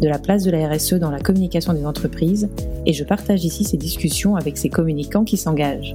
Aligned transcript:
de 0.00 0.08
la 0.08 0.18
place 0.18 0.44
de 0.44 0.50
la 0.50 0.68
RSE 0.68 0.94
dans 0.94 1.10
la 1.10 1.20
communication 1.20 1.72
des 1.72 1.86
entreprises 1.86 2.48
et 2.84 2.92
je 2.92 3.04
partage 3.04 3.44
ici 3.44 3.64
ces 3.64 3.76
discussions 3.76 4.36
avec 4.36 4.58
ces 4.58 4.68
communicants 4.68 5.24
qui 5.24 5.36
s'engagent. 5.36 5.94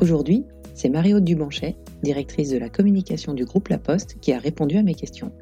Aujourd'hui, 0.00 0.44
c'est 0.74 0.88
Marie-Aude 0.88 1.24
Dubanchet, 1.24 1.76
directrice 2.02 2.50
de 2.50 2.58
la 2.58 2.68
communication 2.68 3.34
du 3.34 3.44
groupe 3.44 3.68
La 3.68 3.78
Poste, 3.78 4.16
qui 4.20 4.32
a 4.32 4.38
répondu 4.38 4.76
à 4.76 4.82
mes 4.82 4.94
questions. 4.94 5.32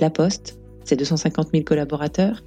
La 0.00 0.10
Poste, 0.10 0.58
c'est 0.84 0.96
250 0.96 1.50
000 1.52 1.64
collaborateurs, 1.64 2.42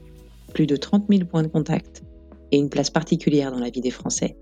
plus 0.53 0.67
de 0.67 0.75
30 0.75 1.05
000 1.09 1.25
points 1.25 1.43
de 1.43 1.47
contact 1.47 2.03
et 2.51 2.57
une 2.57 2.69
place 2.69 2.89
particulière 2.89 3.51
dans 3.51 3.59
la 3.59 3.69
vie 3.69 3.81
des 3.81 3.91
Français. 3.91 4.37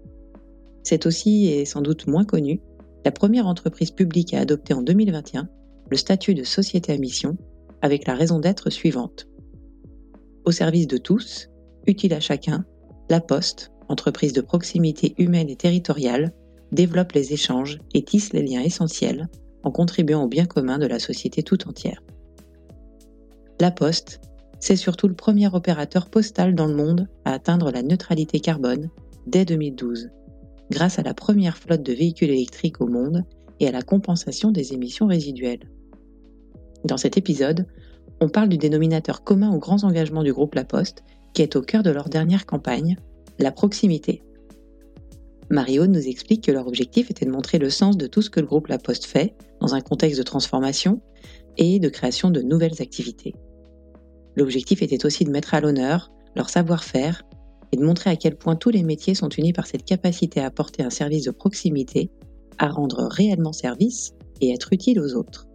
C'est 0.83 1.05
aussi, 1.05 1.47
et 1.47 1.65
sans 1.65 1.81
doute 1.81 2.07
moins 2.07 2.25
connu, 2.25 2.59
la 3.05 3.11
première 3.11 3.47
entreprise 3.47 3.91
publique 3.91 4.33
à 4.33 4.39
adopter 4.39 4.73
en 4.73 4.81
2021 4.81 5.47
le 5.89 5.97
statut 5.97 6.33
de 6.33 6.43
société 6.43 6.91
à 6.91 6.97
mission 6.97 7.37
avec 7.81 8.07
la 8.07 8.15
raison 8.15 8.39
d'être 8.39 8.69
suivante. 8.69 9.27
Au 10.45 10.51
service 10.51 10.87
de 10.87 10.97
tous, 10.97 11.49
utile 11.87 12.13
à 12.13 12.19
chacun, 12.19 12.65
La 13.09 13.19
Poste, 13.19 13.71
entreprise 13.89 14.33
de 14.33 14.41
proximité 14.41 15.13
humaine 15.17 15.49
et 15.49 15.55
territoriale, 15.55 16.33
développe 16.71 17.11
les 17.13 17.33
échanges 17.33 17.79
et 17.93 18.03
tisse 18.03 18.33
les 18.33 18.43
liens 18.43 18.61
essentiels 18.61 19.27
en 19.63 19.71
contribuant 19.71 20.23
au 20.23 20.27
bien 20.27 20.45
commun 20.45 20.77
de 20.77 20.85
la 20.85 20.99
société 20.99 21.43
tout 21.43 21.67
entière. 21.67 22.01
La 23.59 23.71
Poste, 23.71 24.21
c'est 24.59 24.75
surtout 24.75 25.07
le 25.07 25.15
premier 25.15 25.47
opérateur 25.53 26.09
postal 26.09 26.55
dans 26.55 26.67
le 26.67 26.75
monde 26.75 27.07
à 27.23 27.33
atteindre 27.33 27.71
la 27.71 27.83
neutralité 27.83 28.39
carbone 28.39 28.89
dès 29.27 29.45
2012, 29.45 30.09
grâce 30.71 30.99
à 30.99 31.03
la 31.03 31.13
première 31.13 31.57
flotte 31.57 31.83
de 31.83 31.93
véhicules 31.93 32.29
électriques 32.29 32.81
au 32.81 32.87
monde 32.87 33.23
et 33.59 33.67
à 33.67 33.71
la 33.71 33.81
compensation 33.81 34.51
des 34.51 34.73
émissions 34.73 35.07
résiduelles. 35.07 35.69
Dans 36.85 36.97
cet 36.97 37.17
épisode, 37.17 37.65
on 38.21 38.29
parle 38.29 38.47
du 38.47 38.59
dénominateur 38.59 39.23
commun 39.23 39.51
aux 39.51 39.57
grands 39.57 39.83
engagements 39.83 40.21
du 40.21 40.31
groupe 40.31 40.53
La 40.53 40.63
Poste, 40.63 41.03
qui 41.33 41.41
est 41.41 41.55
au 41.55 41.61
cœur 41.61 41.81
de 41.81 41.89
leur 41.89 42.09
dernière 42.09 42.45
campagne, 42.45 42.95
la 43.39 43.51
proximité. 43.51 44.21
Mario 45.49 45.87
nous 45.87 46.07
explique 46.07 46.43
que 46.43 46.51
leur 46.51 46.67
objectif 46.67 47.09
était 47.09 47.25
de 47.25 47.31
montrer 47.31 47.57
le 47.57 47.71
sens 47.71 47.97
de 47.97 48.05
tout 48.05 48.21
ce 48.21 48.29
que 48.29 48.39
le 48.39 48.45
groupe 48.45 48.67
La 48.67 48.77
Poste 48.77 49.05
fait 49.05 49.33
dans 49.61 49.73
un 49.73 49.81
contexte 49.81 50.19
de 50.19 50.23
transformation 50.23 51.01
et 51.57 51.79
de 51.79 51.89
création 51.89 52.29
de 52.29 52.43
nouvelles 52.43 52.79
activités. 52.79 53.33
L'objectif 54.35 54.83
était 54.83 55.07
aussi 55.07 55.25
de 55.25 55.31
mettre 55.31 55.55
à 55.55 55.61
l'honneur 55.61 56.11
leur 56.35 56.49
savoir-faire 56.51 57.23
et 57.71 57.77
de 57.77 57.83
montrer 57.83 58.11
à 58.11 58.15
quel 58.15 58.35
point 58.35 58.55
tous 58.55 58.69
les 58.69 58.83
métiers 58.83 59.15
sont 59.15 59.29
unis 59.29 59.53
par 59.53 59.65
cette 59.65 59.85
capacité 59.85 60.39
à 60.39 60.45
apporter 60.45 60.83
un 60.83 60.91
service 60.91 61.25
de 61.25 61.31
proximité, 61.31 62.11
à 62.59 62.69
rendre 62.69 63.07
réellement 63.09 63.53
service 63.53 64.13
et 64.39 64.53
être 64.53 64.71
utile 64.71 64.99
aux 64.99 65.15
autres. 65.15 65.47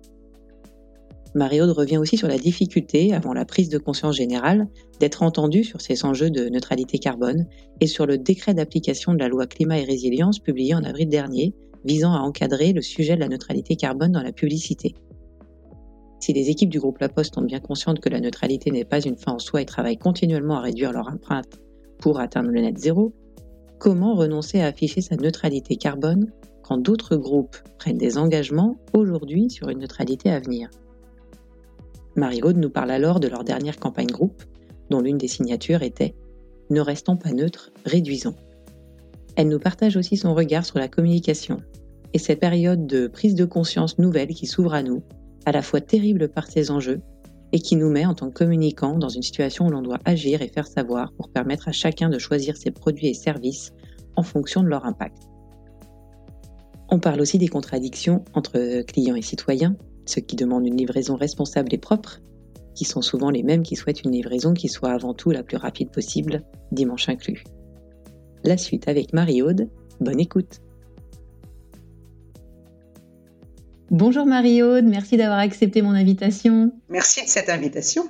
Marie-Aude 1.35 1.71
revient 1.71 1.99
aussi 1.99 2.17
sur 2.17 2.27
la 2.27 2.39
difficulté, 2.39 3.15
avant 3.15 3.33
la 3.33 3.45
prise 3.45 3.69
de 3.69 3.79
conscience 3.79 4.17
générale, 4.17 4.67
d'être 4.99 5.23
entendue 5.23 5.63
sur 5.63 5.81
ces 5.81 6.05
enjeux 6.05 6.31
de 6.31 6.49
neutralité 6.49 6.99
carbone 6.99 7.47
et 7.81 7.87
sur 7.87 8.05
le 8.05 8.19
décret 8.19 8.53
d'application 8.53 9.15
de 9.15 9.19
la 9.19 9.29
loi 9.29 9.47
climat 9.47 9.79
et 9.79 9.85
résilience 9.85 10.41
publié 10.41 10.75
en 10.75 10.83
avril 10.83 11.09
dernier, 11.09 11.55
visant 11.85 12.13
à 12.13 12.19
encadrer 12.19 12.73
le 12.73 12.83
sujet 12.83 13.15
de 13.15 13.21
la 13.21 13.29
neutralité 13.29 13.77
carbone 13.77 14.11
dans 14.11 14.23
la 14.23 14.33
publicité. 14.33 14.95
Si 16.19 16.33
les 16.33 16.51
équipes 16.51 16.69
du 16.69 16.81
groupe 16.81 16.99
La 16.99 17.09
Poste 17.09 17.37
sont 17.37 17.43
bien 17.43 17.61
conscientes 17.61 18.01
que 18.01 18.11
la 18.11 18.21
neutralité 18.21 18.71
n'est 18.73 18.85
pas 18.85 19.01
une 19.01 19.17
fin 19.17 19.33
en 19.33 19.39
soi 19.39 19.63
et 19.63 19.67
travaillent 19.67 19.99
continuellement 19.99 20.57
à 20.57 20.63
réduire 20.63 20.93
leur 20.93 21.09
empreinte 21.09 21.61
pour 21.99 22.19
atteindre 22.19 22.51
le 22.51 22.61
net 22.61 22.77
zéro, 22.77 23.15
comment 23.79 24.15
renoncer 24.15 24.61
à 24.61 24.67
afficher 24.67 25.01
sa 25.01 25.17
neutralité 25.17 25.77
carbone 25.77 26.31
quand 26.63 26.79
d'autres 26.79 27.17
groupes 27.17 27.57
prennent 27.79 27.99
des 27.99 28.19
engagements 28.19 28.77
aujourd'hui 28.93 29.49
sur 29.49 29.69
une 29.69 29.79
neutralité 29.79 30.31
à 30.31 30.41
venir? 30.41 30.69
Marie-Aude 32.17 32.57
nous 32.57 32.71
parle 32.71 32.91
alors 32.91 33.21
de 33.21 33.29
leur 33.29 33.45
dernière 33.45 33.79
campagne 33.79 34.09
groupe, 34.09 34.43
dont 34.91 35.01
l'une 35.01 35.19
des 35.19 35.29
signatures 35.29 35.83
était 35.83 36.15
Ne 36.71 36.81
restons 36.81 37.17
pas 37.17 37.33
neutres, 37.33 37.71
réduisons. 37.85 38.35
Elle 39.37 39.49
nous 39.49 39.61
partage 39.61 39.97
aussi 39.97 40.17
son 40.17 40.35
regard 40.35 40.65
sur 40.65 40.79
la 40.79 40.89
communication 40.89 41.63
et 42.13 42.19
cette 42.19 42.41
période 42.41 42.87
de 42.87 43.07
prise 43.07 43.35
de 43.35 43.45
conscience 43.45 43.99
nouvelle 43.99 44.35
qui 44.35 44.47
s'ouvre 44.47 44.75
à 44.75 44.83
nous, 44.83 45.03
à 45.47 45.53
la 45.53 45.63
fois 45.63 45.81
terrible 45.81 46.29
par 46.29 46.49
ses 46.49 46.71
enjeux 46.71 47.01
et 47.53 47.61
qui 47.61 47.77
nous 47.77 47.91
met 47.91 48.07
en 48.07 48.15
tant 48.15 48.29
que 48.29 48.39
communicants 48.39 48.99
dans 48.99 49.09
une 49.09 49.23
situation 49.23 49.67
où 49.67 49.71
l'on 49.71 49.83
doit 49.83 49.99
agir 50.05 50.43
et 50.43 50.49
faire 50.49 50.67
savoir 50.67 51.13
pour 51.13 51.31
permettre 51.31 51.69
à 51.69 51.73
chacun 51.73 52.09
de 52.09 52.19
choisir 52.19 52.57
ses 52.57 52.71
produits 52.71 53.09
et 53.09 53.15
services 53.15 53.73
en 54.17 54.23
fonction 54.23 54.63
de 54.63 54.69
leur 54.69 54.85
impact. 54.85 55.19
On 56.91 56.99
parle 56.99 57.21
aussi 57.21 57.39
des 57.39 57.49
contradictions 57.49 58.25
entre 58.35 58.83
clients 58.83 59.15
et 59.15 59.23
citoyens, 59.23 59.77
ceux 60.11 60.21
qui 60.21 60.37
demandent 60.37 60.67
une 60.67 60.77
livraison 60.77 61.17
responsable 61.17 61.73
et 61.73 61.79
propre, 61.79 62.21
qui 62.75 62.85
sont 62.85 63.03
souvent 63.03 63.31
les 63.31 63.43
mêmes 63.43 63.63
qui 63.63 63.77
souhaitent 63.77 64.03
une 64.03 64.13
livraison 64.13 64.55
qui 64.55 64.69
soit 64.69 64.91
avant 64.91 65.15
tout 65.15 65.31
la 65.31 65.43
plus 65.43 65.57
rapide 65.57 65.91
possible, 65.91 66.43
dimanche 66.73 67.09
inclus. 67.09 67.45
La 68.45 68.57
suite 68.57 68.89
avec 68.89 69.13
Marie-Aude, 69.13 69.69
bonne 70.01 70.21
écoute. 70.21 70.61
Bonjour 73.91 74.25
Marie-Aude, 74.25 74.85
merci 74.85 75.17
d'avoir 75.17 75.41
accepté 75.41 75.83
mon 75.83 75.91
invitation. 75.91 76.73
Merci 76.89 77.25
de 77.25 77.29
cette 77.29 77.49
invitation. 77.49 78.05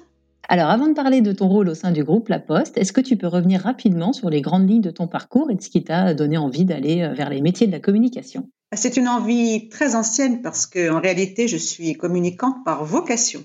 Alors 0.49 0.69
avant 0.69 0.89
de 0.89 0.95
parler 0.95 1.21
de 1.21 1.33
ton 1.33 1.49
rôle 1.49 1.69
au 1.69 1.75
sein 1.75 1.93
du 1.93 2.05
groupe 2.05 2.29
La 2.29 2.39
Poste, 2.39 2.77
est-ce 2.77 2.93
que 2.93 3.01
tu 3.01 3.17
peux 3.17 3.29
revenir 3.29 3.61
rapidement 3.61 4.13
sur 4.13 4.31
les 4.31 4.41
grandes 4.41 4.69
lignes 4.69 4.83
de 4.83 4.91
ton 4.91 5.07
parcours 5.07 5.51
et 5.51 5.55
de 5.55 5.63
ce 5.63 5.71
qui 5.71 5.85
t'a 5.85 6.13
donné 6.13 6.37
envie 6.37 6.65
d'aller 6.65 7.03
euh, 7.03 7.15
vers 7.15 7.31
les 7.31 7.41
métiers 7.41 7.67
de 7.67 7.73
la 7.73 7.81
communication? 7.81 8.51
C'est 8.77 8.97
une 8.97 9.09
envie 9.09 9.69
très 9.69 9.95
ancienne 9.95 10.43
parce 10.43 10.67
que 10.67 10.91
en 10.91 11.01
réalité, 11.01 11.49
je 11.49 11.57
suis 11.57 11.95
communicante 11.95 12.65
par 12.65 12.85
vocation, 12.85 13.45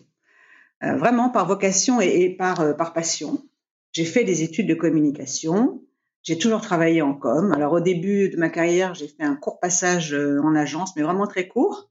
euh, 0.83 0.95
vraiment 0.97 1.29
par 1.29 1.47
vocation 1.47 1.99
et, 1.99 2.29
par, 2.29 2.61
euh, 2.61 2.73
par 2.73 2.93
passion. 2.93 3.43
J'ai 3.91 4.05
fait 4.05 4.23
des 4.23 4.43
études 4.43 4.67
de 4.67 4.75
communication. 4.75 5.81
J'ai 6.21 6.37
toujours 6.37 6.61
travaillé 6.61 7.01
en 7.01 7.13
com. 7.13 7.51
Alors 7.53 7.73
au 7.73 7.79
début 7.79 8.29
de 8.29 8.37
ma 8.37 8.49
carrière, 8.49 8.93
j'ai 8.93 9.07
fait 9.07 9.23
un 9.23 9.35
court 9.35 9.59
passage 9.59 10.13
euh, 10.13 10.39
en 10.43 10.55
agence, 10.55 10.95
mais 10.95 11.01
vraiment 11.01 11.27
très 11.27 11.47
court. 11.47 11.89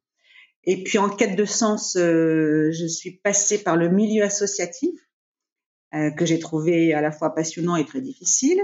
Et 0.65 0.83
puis 0.83 0.99
en 0.99 1.09
quête 1.11 1.37
de 1.37 1.45
sens, 1.45 1.93
je 1.95 2.87
suis 2.89 3.11
passée 3.11 3.63
par 3.63 3.77
le 3.77 3.91
milieu 3.91 4.23
associatif 4.23 5.04
euh, 5.95 6.11
que 6.11 6.27
j'ai 6.27 6.39
trouvé 6.39 6.93
à 6.93 7.01
la 7.01 7.13
fois 7.13 7.35
passionnant 7.35 7.77
et 7.77 7.85
très 7.85 8.01
difficile. 8.01 8.61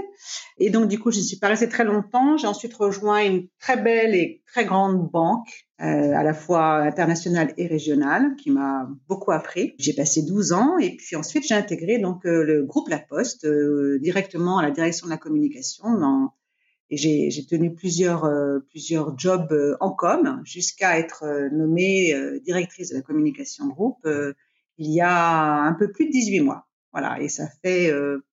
Et 0.57 0.69
donc, 0.69 0.87
du 0.87 0.99
coup, 0.99 1.11
je 1.11 1.19
ne 1.19 1.23
suis 1.23 1.37
pas 1.37 1.47
restée 1.47 1.69
très 1.69 1.85
longtemps. 1.85 2.35
J'ai 2.35 2.47
ensuite 2.47 2.73
rejoint 2.73 3.23
une 3.23 3.47
très 3.59 3.77
belle 3.77 4.15
et 4.15 4.41
très 4.47 4.65
grande 4.65 5.09
banque, 5.09 5.47
euh, 5.81 6.13
à 6.13 6.23
la 6.23 6.33
fois 6.33 6.77
internationale 6.77 7.53
et 7.57 7.67
régionale, 7.67 8.35
qui 8.35 8.51
m'a 8.51 8.89
beaucoup 9.07 9.31
appris. 9.31 9.75
J'ai 9.79 9.93
passé 9.93 10.23
12 10.23 10.51
ans 10.51 10.77
et 10.77 10.97
puis 10.97 11.15
ensuite, 11.15 11.47
j'ai 11.47 11.55
intégré 11.55 11.99
donc 11.99 12.25
euh, 12.25 12.43
le 12.43 12.63
groupe 12.63 12.89
La 12.89 12.99
Poste 12.99 13.45
euh, 13.45 13.97
directement 14.01 14.57
à 14.57 14.63
la 14.63 14.71
direction 14.71 15.07
de 15.07 15.11
la 15.11 15.17
communication 15.17 15.97
dans, 15.97 16.33
et 16.89 16.97
j'ai 16.97 17.45
tenu 17.49 17.73
plusieurs, 17.73 18.25
euh, 18.25 18.59
plusieurs 18.69 19.17
jobs 19.17 19.55
en 19.79 19.91
com 19.91 20.41
jusqu'à 20.43 20.99
être 20.99 21.23
nommée 21.53 22.13
directrice 22.43 22.89
de 22.89 22.95
la 22.95 23.01
communication 23.01 23.67
groupe 23.67 24.05
il 24.77 24.91
y 24.91 25.01
a 25.01 25.61
un 25.61 25.73
peu 25.73 25.91
plus 25.91 26.07
de 26.07 26.11
18 26.11 26.41
mois. 26.41 26.67
Voilà, 26.93 27.21
et 27.21 27.29
ça 27.29 27.47
fait 27.63 27.91
euh, 27.91 28.23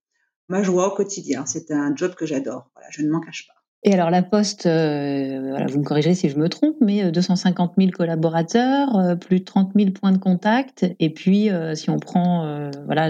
ma 0.48 0.62
joie 0.62 0.92
au 0.92 0.96
quotidien. 0.96 1.46
C'est 1.46 1.70
un 1.70 1.94
job 1.94 2.14
que 2.14 2.26
j'adore. 2.26 2.70
Voilà, 2.74 2.88
je 2.90 3.02
ne 3.02 3.10
m'en 3.10 3.20
cache 3.20 3.46
pas. 3.46 3.54
Et 3.84 3.94
alors 3.94 4.10
la 4.10 4.24
Poste, 4.24 4.66
euh, 4.66 5.64
vous 5.68 5.78
me 5.78 5.84
corrigerez 5.84 6.16
si 6.16 6.28
je 6.28 6.36
me 6.36 6.48
trompe, 6.48 6.74
mais 6.80 7.12
250 7.12 7.70
euh, 7.70 7.82
000 7.82 7.92
collaborateurs, 7.92 9.16
plus 9.20 9.38
de 9.38 9.44
30 9.44 9.70
000 9.76 9.92
points 9.92 10.10
de 10.10 10.18
contact, 10.18 10.84
et 10.98 11.10
puis 11.10 11.48
si 11.74 11.88
on 11.88 12.00
prend 12.00 12.70
voilà 12.86 13.08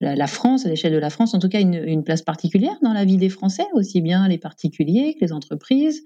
la, 0.00 0.26
France, 0.26 0.66
à 0.66 0.70
l'échelle 0.70 0.92
de 0.92 0.98
la 0.98 1.08
France, 1.08 1.34
en 1.34 1.38
tout 1.38 1.48
cas 1.48 1.60
une, 1.60 2.02
place 2.02 2.22
particulière 2.22 2.76
dans 2.82 2.92
la 2.92 3.04
vie 3.04 3.16
des 3.16 3.28
Français, 3.28 3.66
aussi 3.74 4.00
bien 4.00 4.26
les 4.26 4.38
particuliers 4.38 5.14
que 5.14 5.24
les 5.24 5.32
entreprises, 5.32 6.02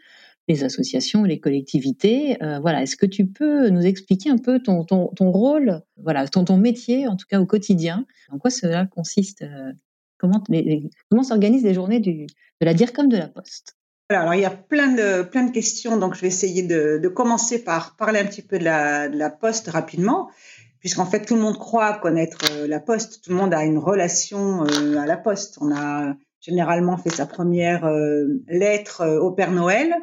les 0.53 0.65
associations, 0.65 1.25
les 1.25 1.41
collectivités. 1.41 2.37
voilà, 2.61 2.83
est-ce 2.83 2.97
que 2.97 3.07
tu 3.07 3.27
peux 3.27 3.69
nous 3.69 3.87
expliquer 3.87 4.31
un 4.31 4.39
peu 4.39 4.61
ton, 4.61 4.85
ton, 4.85 5.31
rôle, 5.31 5.83
voilà, 5.97 6.27
ton, 6.29 6.45
ton 6.45 6.57
métier, 6.57 7.07
en 7.07 7.17
tout 7.17 7.27
cas 7.29 7.41
au 7.41 7.47
quotidien, 7.47 8.05
en 8.31 8.39
quoi 8.39 8.51
cela 8.51 8.87
consiste 8.87 9.45
Comment, 10.21 10.43
comment 11.11 11.23
s'organisent 11.23 11.65
les 11.65 11.73
journées 11.73 11.99
du, 11.99 12.27
de 12.27 12.67
la 12.67 12.75
DIRCOM 12.75 13.09
de 13.09 13.17
la 13.17 13.29
Poste? 13.29 13.77
Alors, 14.11 14.35
il 14.35 14.41
y 14.41 14.45
a 14.45 14.51
plein 14.51 14.93
de, 14.93 15.23
plein 15.23 15.45
de 15.45 15.53
questions, 15.53 15.97
donc 15.97 16.15
je 16.15 16.21
vais 16.21 16.27
essayer 16.27 16.63
de, 16.63 16.99
de 17.03 17.09
commencer 17.09 17.65
par 17.65 17.97
parler 17.97 18.21
un 18.21 18.27
petit 18.27 18.43
peu 18.43 18.59
de 18.59 18.65
la, 18.65 19.09
de 19.09 19.17
la 19.17 19.31
Poste 19.31 19.69
rapidement, 19.69 20.31
puisqu'en 20.81 21.07
fait, 21.07 21.25
tout 21.25 21.37
le 21.37 21.41
monde 21.41 21.57
croit 21.57 21.95
connaître 21.95 22.39
euh, 22.53 22.67
la 22.67 22.81
Poste, 22.81 23.23
tout 23.25 23.31
le 23.31 23.37
monde 23.37 23.55
a 23.55 23.65
une 23.65 23.79
relation 23.79 24.65
euh, 24.65 24.99
à 24.99 25.07
la 25.07 25.17
Poste. 25.17 25.59
On 25.61 25.75
a 25.75 26.15
généralement 26.41 26.99
fait 26.99 27.11
sa 27.11 27.25
première 27.25 27.87
euh, 27.87 28.27
lettre 28.49 29.07
au 29.07 29.31
Père 29.31 29.53
Noël, 29.53 29.95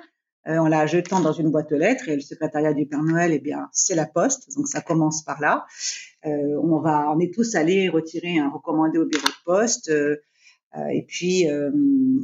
en 0.48 0.68
la 0.68 0.86
jetant 0.86 1.20
dans 1.20 1.34
une 1.34 1.52
boîte 1.52 1.72
aux 1.72 1.78
lettres, 1.78 2.10
et 2.10 2.16
le 2.16 2.22
secrétariat 2.22 2.74
du 2.74 2.86
Père 2.86 3.04
Noël, 3.04 3.32
eh 3.34 3.40
bien, 3.40 3.70
c'est 3.72 3.96
la 3.96 4.06
Poste, 4.06 4.56
donc 4.56 4.68
ça 4.68 4.82
commence 4.82 5.24
par 5.24 5.42
là. 5.42 5.66
on 6.24 6.80
va, 6.80 7.12
on 7.12 7.20
est 7.20 7.34
tous 7.34 7.56
allés 7.56 7.90
retirer 7.90 8.40
un 8.40 8.50
recommandé 8.50 8.98
au 8.98 9.06
bureau 9.06 9.28
de 9.28 9.44
poste. 9.46 9.92
Euh, 10.76 10.88
et 10.88 11.04
puis, 11.04 11.50
euh, 11.50 11.72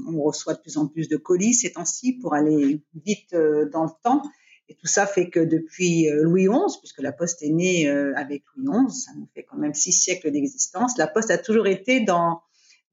on 0.07 0.21
reçoit 0.21 0.53
de 0.53 0.59
plus 0.59 0.77
en 0.77 0.87
plus 0.87 1.07
de 1.07 1.17
colis 1.17 1.53
ces 1.53 1.71
temps-ci 1.71 2.13
pour 2.13 2.33
aller 2.33 2.81
vite 3.05 3.33
euh, 3.33 3.69
dans 3.69 3.83
le 3.83 3.91
temps. 4.03 4.21
Et 4.69 4.75
tout 4.75 4.87
ça 4.87 5.05
fait 5.05 5.29
que 5.29 5.39
depuis 5.39 6.07
Louis 6.09 6.47
XI, 6.47 6.77
puisque 6.79 7.01
la 7.01 7.11
Poste 7.11 7.43
est 7.43 7.49
née 7.49 7.85
avec 8.15 8.43
Louis 8.55 8.87
XI, 8.87 9.01
ça 9.01 9.11
nous 9.17 9.27
fait 9.35 9.43
quand 9.43 9.57
même 9.57 9.73
six 9.73 9.91
siècles 9.91 10.31
d'existence, 10.31 10.97
la 10.97 11.07
Poste 11.07 11.31
a 11.31 11.37
toujours 11.37 11.67
été 11.67 11.99
dans 11.99 12.41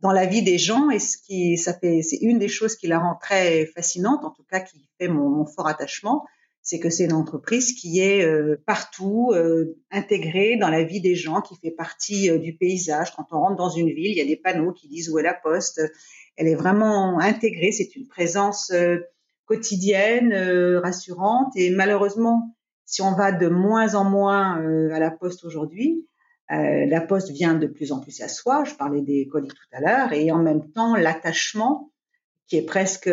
dans 0.00 0.12
la 0.12 0.26
vie 0.26 0.42
des 0.42 0.58
gens 0.58 0.90
et 0.90 0.98
ce 0.98 1.16
qui 1.18 1.56
ça 1.56 1.74
fait 1.74 2.02
c'est 2.02 2.18
une 2.18 2.38
des 2.38 2.48
choses 2.48 2.76
qui 2.76 2.86
la 2.86 2.98
rend 2.98 3.16
très 3.20 3.66
fascinante, 3.66 4.24
en 4.24 4.30
tout 4.30 4.44
cas 4.50 4.60
qui 4.60 4.88
fait 4.98 5.08
mon, 5.08 5.28
mon 5.28 5.46
fort 5.46 5.68
attachement, 5.68 6.24
c'est 6.62 6.78
que 6.78 6.90
c'est 6.90 7.04
une 7.04 7.12
entreprise 7.12 7.72
qui 7.72 8.00
est 8.00 8.24
euh, 8.24 8.62
partout, 8.66 9.32
euh, 9.34 9.78
intégrée 9.90 10.56
dans 10.56 10.68
la 10.68 10.84
vie 10.84 11.00
des 11.00 11.14
gens, 11.14 11.40
qui 11.40 11.56
fait 11.56 11.70
partie 11.70 12.30
euh, 12.30 12.38
du 12.38 12.54
paysage. 12.56 13.14
Quand 13.16 13.26
on 13.32 13.40
rentre 13.40 13.56
dans 13.56 13.70
une 13.70 13.88
ville, 13.88 14.10
il 14.10 14.16
y 14.16 14.20
a 14.20 14.26
des 14.26 14.36
panneaux 14.36 14.72
qui 14.72 14.88
disent 14.88 15.10
où 15.10 15.18
est 15.18 15.22
la 15.22 15.34
poste. 15.34 15.80
Elle 16.36 16.48
est 16.48 16.54
vraiment 16.54 17.18
intégrée, 17.18 17.72
c'est 17.72 17.96
une 17.96 18.06
présence 18.06 18.72
quotidienne, 19.44 20.32
rassurante. 20.82 21.52
Et 21.54 21.70
malheureusement, 21.70 22.56
si 22.86 23.02
on 23.02 23.12
va 23.12 23.30
de 23.32 23.48
moins 23.48 23.94
en 23.94 24.04
moins 24.04 24.56
à 24.90 24.98
la 24.98 25.10
poste 25.10 25.44
aujourd'hui, 25.44 26.06
la 26.50 27.00
poste 27.00 27.30
vient 27.30 27.54
de 27.54 27.66
plus 27.66 27.92
en 27.92 28.00
plus 28.00 28.20
à 28.20 28.28
soi. 28.28 28.64
Je 28.64 28.74
parlais 28.74 29.02
des 29.02 29.28
colis 29.28 29.48
tout 29.48 29.76
à 29.76 29.80
l'heure, 29.80 30.12
et 30.12 30.32
en 30.32 30.42
même 30.42 30.70
temps, 30.72 30.96
l'attachement 30.96 31.92
qui 32.46 32.56
est 32.56 32.66
presque 32.66 33.10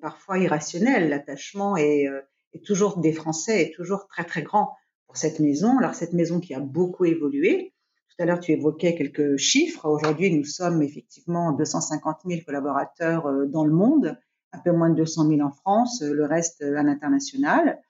parfois 0.00 0.38
irrationnel. 0.38 1.08
L'attachement 1.08 1.76
est 1.76 2.06
et 2.52 2.60
toujours 2.60 2.98
des 2.98 3.12
Français 3.12 3.62
est 3.62 3.74
toujours 3.74 4.06
très 4.08 4.24
très 4.24 4.42
grand 4.42 4.74
pour 5.06 5.16
cette 5.16 5.40
maison. 5.40 5.78
Alors 5.78 5.94
cette 5.94 6.12
maison 6.12 6.40
qui 6.40 6.54
a 6.54 6.60
beaucoup 6.60 7.04
évolué. 7.04 7.74
Tout 8.08 8.22
à 8.22 8.26
l'heure 8.26 8.40
tu 8.40 8.52
évoquais 8.52 8.94
quelques 8.94 9.36
chiffres. 9.36 9.86
Aujourd'hui 9.86 10.34
nous 10.34 10.44
sommes 10.44 10.82
effectivement 10.82 11.52
250 11.52 12.18
000 12.26 12.40
collaborateurs 12.44 13.26
euh, 13.26 13.46
dans 13.46 13.64
le 13.64 13.72
monde, 13.72 14.18
un 14.52 14.58
peu 14.58 14.72
moins 14.72 14.90
de 14.90 14.96
200 14.96 15.28
000 15.28 15.40
en 15.40 15.50
France, 15.50 16.02
euh, 16.02 16.12
le 16.12 16.24
reste 16.24 16.62
euh, 16.62 16.76
à 16.76 16.82
l'international. 16.82 17.80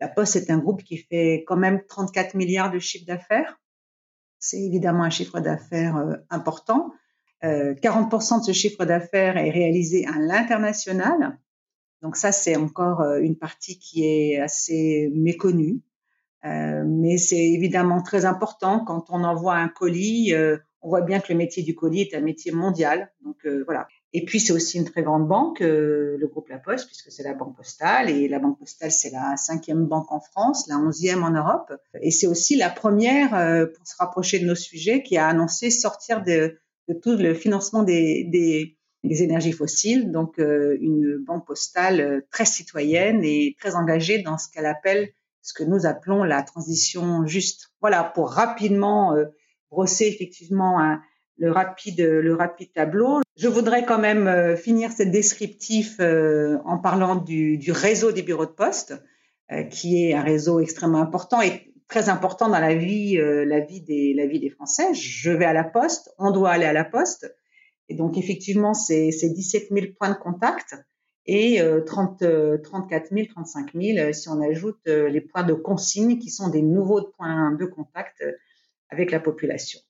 La 0.00 0.08
Poste 0.08 0.36
est 0.36 0.50
un 0.50 0.58
groupe 0.58 0.82
qui 0.82 0.98
fait 0.98 1.44
quand 1.46 1.56
même 1.56 1.82
34 1.86 2.34
milliards 2.34 2.70
de 2.70 2.78
chiffre 2.78 3.06
d'affaires. 3.06 3.60
C'est 4.44 4.60
évidemment 4.60 5.04
un 5.04 5.10
chiffre 5.10 5.40
d'affaires 5.40 6.18
important. 6.30 6.92
40% 7.42 8.40
de 8.40 8.44
ce 8.44 8.52
chiffre 8.52 8.84
d'affaires 8.84 9.36
est 9.36 9.50
réalisé 9.50 10.06
à 10.06 10.18
l'international. 10.18 11.38
Donc 12.04 12.16
ça, 12.16 12.32
c'est 12.32 12.54
encore 12.54 13.00
euh, 13.00 13.18
une 13.18 13.36
partie 13.36 13.78
qui 13.78 14.04
est 14.04 14.38
assez 14.38 15.10
méconnue. 15.14 15.80
Euh, 16.44 16.84
mais 16.86 17.16
c'est 17.16 17.42
évidemment 17.42 18.02
très 18.02 18.26
important 18.26 18.84
quand 18.84 19.06
on 19.08 19.24
envoie 19.24 19.54
un 19.54 19.68
colis. 19.68 20.34
Euh, 20.34 20.58
on 20.82 20.90
voit 20.90 21.00
bien 21.00 21.18
que 21.18 21.32
le 21.32 21.38
métier 21.38 21.62
du 21.62 21.74
colis 21.74 22.02
est 22.02 22.14
un 22.14 22.20
métier 22.20 22.52
mondial. 22.52 23.10
Donc 23.24 23.46
voilà. 23.64 23.88
Et 24.14 24.24
puis 24.24 24.40
c'est 24.40 24.54
aussi 24.54 24.78
une 24.78 24.84
très 24.84 25.02
grande 25.02 25.28
banque, 25.28 25.60
le 25.60 26.26
groupe 26.30 26.48
La 26.48 26.58
Poste, 26.58 26.86
puisque 26.86 27.12
c'est 27.12 27.24
la 27.24 27.34
banque 27.34 27.56
postale. 27.56 28.08
Et 28.08 28.28
la 28.28 28.38
banque 28.38 28.58
postale, 28.58 28.90
c'est 28.90 29.10
la 29.10 29.36
cinquième 29.36 29.84
banque 29.84 30.10
en 30.10 30.20
France, 30.20 30.66
la 30.68 30.78
onzième 30.78 31.22
en 31.22 31.30
Europe. 31.30 31.74
Et 32.00 32.10
c'est 32.10 32.26
aussi 32.26 32.56
la 32.56 32.70
première, 32.70 33.30
pour 33.74 33.86
se 33.86 33.96
rapprocher 33.98 34.38
de 34.38 34.46
nos 34.46 34.54
sujets, 34.54 35.02
qui 35.02 35.18
a 35.18 35.26
annoncé 35.26 35.70
sortir 35.70 36.22
de, 36.22 36.56
de 36.88 36.94
tout 36.94 37.16
le 37.16 37.34
financement 37.34 37.82
des, 37.82 38.24
des, 38.24 38.76
des 39.04 39.22
énergies 39.22 39.52
fossiles, 39.52 40.10
donc 40.10 40.38
euh, 40.38 40.76
une 40.80 41.18
banque 41.18 41.46
postale 41.46 42.00
euh, 42.00 42.20
très 42.30 42.46
citoyenne 42.46 43.22
et 43.22 43.54
très 43.58 43.76
engagée 43.76 44.22
dans 44.22 44.38
ce 44.38 44.48
qu'elle 44.48 44.66
appelle, 44.66 45.10
ce 45.42 45.52
que 45.52 45.62
nous 45.62 45.86
appelons 45.86 46.24
la 46.24 46.42
transition 46.42 47.26
juste. 47.26 47.70
Voilà, 47.80 48.02
pour 48.02 48.30
rapidement 48.30 49.14
euh, 49.14 49.26
brosser 49.70 50.06
effectivement 50.06 50.98
le 51.38 51.50
rapide 51.50 52.00
le 52.00 52.34
rapide 52.34 52.72
tableau. 52.72 53.20
Je 53.36 53.48
voudrais 53.48 53.84
quand 53.84 53.98
même 53.98 54.56
finir 54.56 54.92
cette 54.92 55.10
descriptif 55.10 55.98
en 56.00 56.78
parlant 56.78 57.16
du, 57.16 57.58
du, 57.58 57.72
réseau 57.72 58.12
des 58.12 58.22
bureaux 58.22 58.46
de 58.46 58.52
poste, 58.52 58.94
qui 59.70 60.04
est 60.04 60.14
un 60.14 60.22
réseau 60.22 60.60
extrêmement 60.60 61.00
important 61.00 61.42
et 61.42 61.72
très 61.88 62.08
important 62.08 62.48
dans 62.48 62.60
la 62.60 62.74
vie 62.74 63.16
la 63.16 63.60
vie 63.60 63.80
des 63.80 64.14
la 64.14 64.26
vie 64.26 64.38
des 64.38 64.50
Français. 64.50 64.94
Je 64.94 65.30
vais 65.30 65.44
à 65.44 65.52
la 65.52 65.64
poste, 65.64 66.14
on 66.18 66.30
doit 66.30 66.50
aller 66.50 66.66
à 66.66 66.72
la 66.72 66.84
poste 66.84 67.34
et 67.88 67.94
donc, 67.94 68.16
effectivement, 68.16 68.74
c'est 68.74 69.10
17 69.10 69.68
000 69.70 69.86
points 69.98 70.10
de 70.10 70.18
contact 70.18 70.76
et 71.26 71.60
30, 71.86 72.62
34 72.62 73.08
000, 73.10 73.26
35 73.28 73.72
000 73.74 74.12
si 74.12 74.28
on 74.28 74.40
ajoute 74.42 74.80
euh, 74.88 75.08
les 75.08 75.22
points 75.22 75.42
de 75.42 75.54
consigne 75.54 76.18
qui 76.18 76.28
sont 76.28 76.50
des 76.50 76.60
nouveaux 76.60 77.02
points 77.16 77.52
de 77.52 77.64
contact 77.64 78.20
euh, 78.20 78.32
avec 78.90 79.10
la 79.10 79.20
population. 79.20 79.80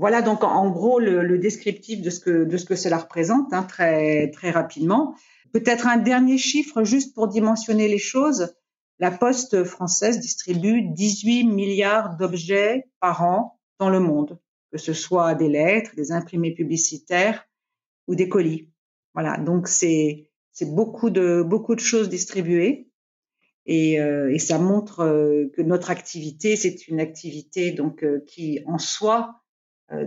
Voilà 0.00 0.22
donc 0.22 0.42
en 0.42 0.70
gros 0.70 0.98
le, 0.98 1.38
descriptif 1.38 2.00
de 2.00 2.08
ce 2.08 2.20
que 2.20 2.44
de 2.44 2.56
ce 2.56 2.64
que 2.64 2.74
cela 2.74 2.96
représente 2.96 3.52
hein, 3.52 3.64
très 3.64 4.30
très 4.30 4.50
rapidement. 4.50 5.14
Peut-être 5.52 5.86
un 5.86 5.98
dernier 5.98 6.38
chiffre 6.38 6.84
juste 6.84 7.14
pour 7.14 7.28
dimensionner 7.28 7.86
les 7.86 7.98
choses. 7.98 8.54
La 8.98 9.10
Poste 9.10 9.62
française 9.64 10.18
distribue 10.18 10.80
18 10.82 11.44
milliards 11.44 12.16
d'objets 12.16 12.88
par 13.00 13.22
an 13.22 13.60
dans 13.78 13.90
le 13.90 14.00
monde 14.00 14.40
que 14.72 14.78
ce 14.78 14.94
soit 14.94 15.34
des 15.34 15.48
lettres, 15.48 15.94
des 15.96 16.12
imprimés 16.12 16.54
publicitaires 16.54 17.46
ou 18.06 18.14
des 18.14 18.28
colis. 18.28 18.70
Voilà, 19.12 19.36
donc 19.36 19.68
c'est 19.68 20.30
c'est 20.52 20.74
beaucoup 20.74 21.10
de 21.10 21.42
beaucoup 21.42 21.74
de 21.74 21.80
choses 21.80 22.08
distribuées 22.08 22.88
et, 23.66 24.00
euh, 24.00 24.32
et 24.32 24.38
ça 24.38 24.58
montre 24.58 25.00
euh, 25.00 25.50
que 25.54 25.60
notre 25.60 25.90
activité 25.90 26.56
c'est 26.56 26.88
une 26.88 27.00
activité 27.00 27.72
donc 27.72 28.02
euh, 28.02 28.24
qui 28.26 28.60
en 28.64 28.78
soi 28.78 29.42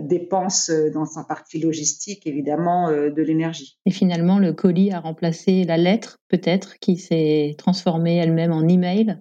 dépense 0.00 0.70
dans 0.94 1.04
sa 1.04 1.24
partie 1.24 1.60
logistique 1.60 2.26
évidemment 2.26 2.90
de 2.90 3.22
l'énergie. 3.22 3.78
Et 3.86 3.90
finalement 3.90 4.38
le 4.38 4.52
colis 4.52 4.92
a 4.92 5.00
remplacé 5.00 5.64
la 5.64 5.76
lettre 5.76 6.18
peut-être 6.28 6.78
qui 6.78 6.96
s'est 6.96 7.54
transformée 7.58 8.16
elle-même 8.16 8.52
en 8.52 8.66
email 8.66 9.18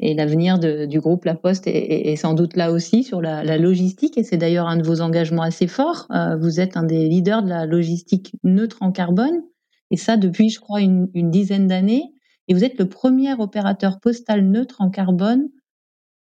et 0.00 0.14
l'avenir 0.14 0.58
du 0.58 1.00
groupe 1.00 1.24
La 1.24 1.34
Poste 1.34 1.66
est, 1.66 2.16
sans 2.16 2.34
doute 2.34 2.56
là 2.56 2.72
aussi 2.72 3.04
sur 3.04 3.20
la, 3.20 3.58
logistique, 3.58 4.18
et 4.18 4.24
c'est 4.24 4.36
d'ailleurs 4.36 4.66
un 4.66 4.76
de 4.76 4.82
vos 4.82 5.00
engagements 5.00 5.42
assez 5.42 5.68
forts. 5.68 6.06
Euh, 6.10 6.36
vous 6.36 6.60
êtes 6.60 6.76
un 6.76 6.82
des 6.82 7.08
leaders 7.08 7.42
de 7.42 7.48
la 7.48 7.64
logistique 7.64 8.34
neutre 8.42 8.78
en 8.80 8.90
carbone, 8.90 9.42
et 9.90 9.96
ça 9.96 10.16
depuis, 10.16 10.50
je 10.50 10.58
crois, 10.58 10.80
une, 10.80 11.08
dizaine 11.30 11.68
d'années. 11.68 12.12
Et 12.48 12.54
vous 12.54 12.64
êtes 12.64 12.78
le 12.78 12.88
premier 12.88 13.32
opérateur 13.34 14.00
postal 14.00 14.44
neutre 14.44 14.80
en 14.80 14.90
carbone 14.90 15.48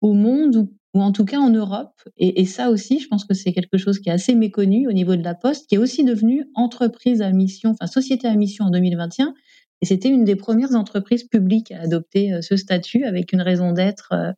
au 0.02 0.14
monde, 0.14 0.70
en 1.02 1.12
tout 1.12 1.26
cas 1.26 1.40
en 1.40 1.50
Europe. 1.50 1.94
Et, 2.18 2.46
ça 2.46 2.70
aussi, 2.70 3.00
je 3.00 3.08
pense 3.08 3.26
que 3.26 3.34
c'est 3.34 3.52
quelque 3.52 3.78
chose 3.78 4.00
qui 4.00 4.10
est 4.10 4.14
assez 4.14 4.36
méconnu 4.36 4.88
au 4.88 4.92
niveau 4.92 5.16
de 5.16 5.24
La 5.24 5.34
Poste, 5.34 5.68
qui 5.68 5.76
est 5.76 5.80
aussi 5.80 6.04
devenue 6.04 6.46
entreprise 6.54 7.22
à 7.22 7.32
mission, 7.32 7.72
enfin 7.72 7.88
société 7.88 8.28
à 8.28 8.36
mission 8.36 8.66
en 8.66 8.70
2021, 8.70 9.34
et 9.82 9.86
c'était 9.86 10.10
une 10.10 10.24
des 10.24 10.36
premières 10.36 10.76
entreprises 10.76 11.24
publiques 11.24 11.72
à 11.72 11.82
adopter 11.82 12.34
euh, 12.34 12.42
ce 12.42 12.56
statut 12.56 13.04
avec 13.04 13.34
une 13.34 13.42
raison 13.42 13.74
d'être 13.74 14.14
euh, 14.14 14.32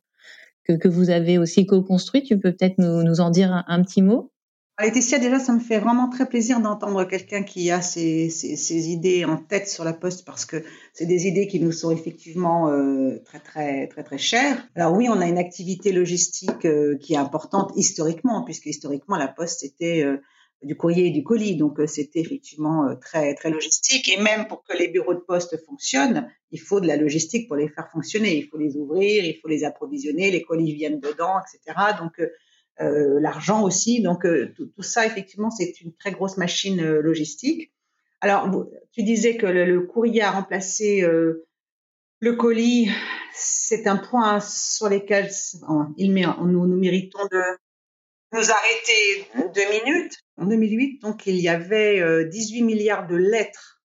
que, 0.64 0.72
que, 0.72 0.88
vous 0.88 1.10
avez 1.10 1.38
aussi 1.38 1.66
co-construit. 1.66 2.24
Tu 2.24 2.38
peux 2.38 2.52
peut-être 2.52 2.78
nous, 2.78 3.04
nous, 3.04 3.20
en 3.20 3.30
dire 3.30 3.64
un, 3.68 3.82
petit 3.82 4.02
mot? 4.02 4.32
Laetitia, 4.78 5.18
déjà, 5.18 5.38
ça 5.38 5.54
me 5.54 5.58
fait 5.58 5.78
vraiment 5.78 6.10
très 6.10 6.28
plaisir 6.28 6.60
d'entendre 6.60 7.04
quelqu'un 7.04 7.42
qui 7.42 7.70
a 7.70 7.80
ses, 7.80 8.28
ses, 8.28 8.88
idées 8.90 9.24
en 9.24 9.38
tête 9.38 9.68
sur 9.68 9.84
la 9.84 9.94
Poste 9.94 10.26
parce 10.26 10.44
que 10.44 10.62
c'est 10.92 11.06
des 11.06 11.26
idées 11.26 11.46
qui 11.46 11.60
nous 11.60 11.72
sont 11.72 11.90
effectivement 11.90 12.68
euh, 12.68 13.18
très, 13.24 13.40
très, 13.40 13.86
très, 13.86 14.04
très 14.04 14.18
chères. 14.18 14.68
Alors 14.74 14.92
oui, 14.92 15.08
on 15.08 15.18
a 15.20 15.26
une 15.26 15.38
activité 15.38 15.92
logistique 15.92 16.68
qui 17.00 17.14
est 17.14 17.16
importante 17.16 17.72
historiquement, 17.74 18.44
puisque 18.44 18.66
historiquement, 18.66 19.16
la 19.16 19.28
Poste 19.28 19.64
était 19.64 20.04
du 20.62 20.76
courrier 20.76 21.06
et 21.06 21.10
du 21.10 21.22
colis. 21.22 21.56
Donc 21.56 21.80
c'était 21.86 22.20
effectivement 22.20 22.94
très 22.96 23.34
très 23.34 23.50
logistique. 23.50 24.10
Et 24.10 24.20
même 24.20 24.46
pour 24.46 24.62
que 24.62 24.76
les 24.76 24.88
bureaux 24.88 25.14
de 25.14 25.20
poste 25.20 25.56
fonctionnent, 25.64 26.30
il 26.50 26.60
faut 26.60 26.80
de 26.80 26.86
la 26.86 26.96
logistique 26.96 27.48
pour 27.48 27.56
les 27.56 27.68
faire 27.68 27.88
fonctionner. 27.90 28.36
Il 28.36 28.48
faut 28.48 28.58
les 28.58 28.76
ouvrir, 28.76 29.24
il 29.24 29.38
faut 29.40 29.48
les 29.48 29.64
approvisionner, 29.64 30.30
les 30.30 30.42
colis 30.42 30.74
viennent 30.74 31.00
dedans, 31.00 31.38
etc. 31.40 31.78
Donc 31.98 32.20
euh, 32.80 33.18
l'argent 33.20 33.62
aussi. 33.62 34.02
Donc 34.02 34.26
euh, 34.26 34.52
tout, 34.54 34.82
ça, 34.82 35.06
effectivement, 35.06 35.50
c'est 35.50 35.80
une 35.80 35.94
très 35.94 36.10
grosse 36.10 36.36
machine 36.36 36.80
euh, 36.80 37.00
logistique. 37.00 37.72
Alors, 38.20 38.50
tu 38.92 39.02
disais 39.02 39.36
que 39.36 39.46
le, 39.46 39.80
courrier 39.82 40.22
a 40.22 40.30
remplacé 40.30 41.02
le 41.02 42.32
colis. 42.32 42.90
C'est 43.34 43.86
un 43.86 43.98
point 43.98 44.40
sur 44.40 44.88
lequel 44.88 45.30
nous, 45.68 46.66
nous 46.66 46.76
méritons 46.76 47.26
de 47.30 47.42
nous 48.32 48.50
arrêter 48.50 49.28
deux 49.54 49.84
minutes. 49.84 50.14
En 50.38 50.46
2008, 50.46 51.02
donc, 51.02 51.26
il 51.26 51.36
y 51.36 51.48
avait 51.48 52.24
18 52.26 52.62
milliards 52.62 53.06
de 53.06 53.16
lettres 53.16 53.82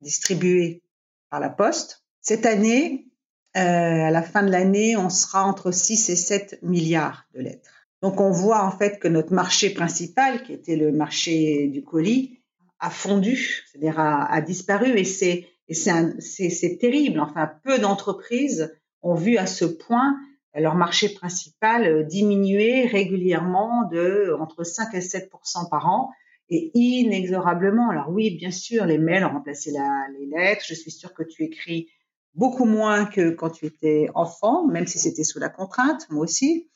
distribuées 0.00 0.82
par 1.30 1.38
la 1.38 1.48
Poste. 1.48 2.04
Cette 2.20 2.46
année, 2.46 3.06
à 3.54 4.10
la 4.10 4.22
fin 4.22 4.42
de 4.42 4.50
l'année, 4.50 4.96
on 4.96 5.10
sera 5.10 5.44
entre 5.44 5.70
6 5.70 6.10
et 6.10 6.16
7 6.16 6.58
milliards 6.62 7.24
de 7.34 7.40
lettres. 7.40 7.79
Donc 8.02 8.20
on 8.20 8.30
voit 8.30 8.64
en 8.64 8.70
fait 8.70 8.98
que 8.98 9.08
notre 9.08 9.32
marché 9.32 9.70
principal, 9.70 10.42
qui 10.42 10.52
était 10.52 10.76
le 10.76 10.92
marché 10.92 11.68
du 11.68 11.84
colis, 11.84 12.40
a 12.78 12.90
fondu, 12.90 13.64
c'est-à-dire 13.70 13.98
a, 13.98 14.40
disparu 14.40 14.96
et 14.96 15.04
c'est 15.04 16.78
terrible. 16.80 17.20
Enfin, 17.20 17.50
peu 17.62 17.78
d'entreprises 17.78 18.74
ont 19.02 19.14
vu 19.14 19.36
à 19.36 19.46
ce 19.46 19.66
point 19.66 20.16
leur 20.54 20.74
marché 20.74 21.10
principal 21.10 22.06
diminuer 22.06 22.86
régulièrement 22.86 23.88
de 23.88 24.34
entre 24.40 24.64
5 24.64 24.94
et 24.94 25.00
7% 25.00 25.68
par 25.70 25.86
an 25.86 26.10
et 26.48 26.70
inexorablement. 26.74 27.90
Alors 27.90 28.10
oui, 28.10 28.36
bien 28.36 28.50
sûr, 28.50 28.84
les 28.86 28.98
mails 28.98 29.24
ont 29.24 29.34
remplacé 29.34 29.72
les 30.18 30.26
lettres. 30.26 30.64
Je 30.66 30.74
suis 30.74 30.90
sûre 30.90 31.14
que 31.14 31.22
tu 31.22 31.44
écris 31.44 31.88
beaucoup 32.34 32.64
moins 32.64 33.04
que 33.04 33.30
quand 33.30 33.50
tu 33.50 33.66
étais 33.66 34.08
enfant, 34.14 34.66
même 34.66 34.86
si 34.86 34.98
c'était 34.98 35.24
sous 35.24 35.38
la 35.38 35.50
contrainte, 35.50 36.06
moi 36.10 36.24
aussi 36.24 36.69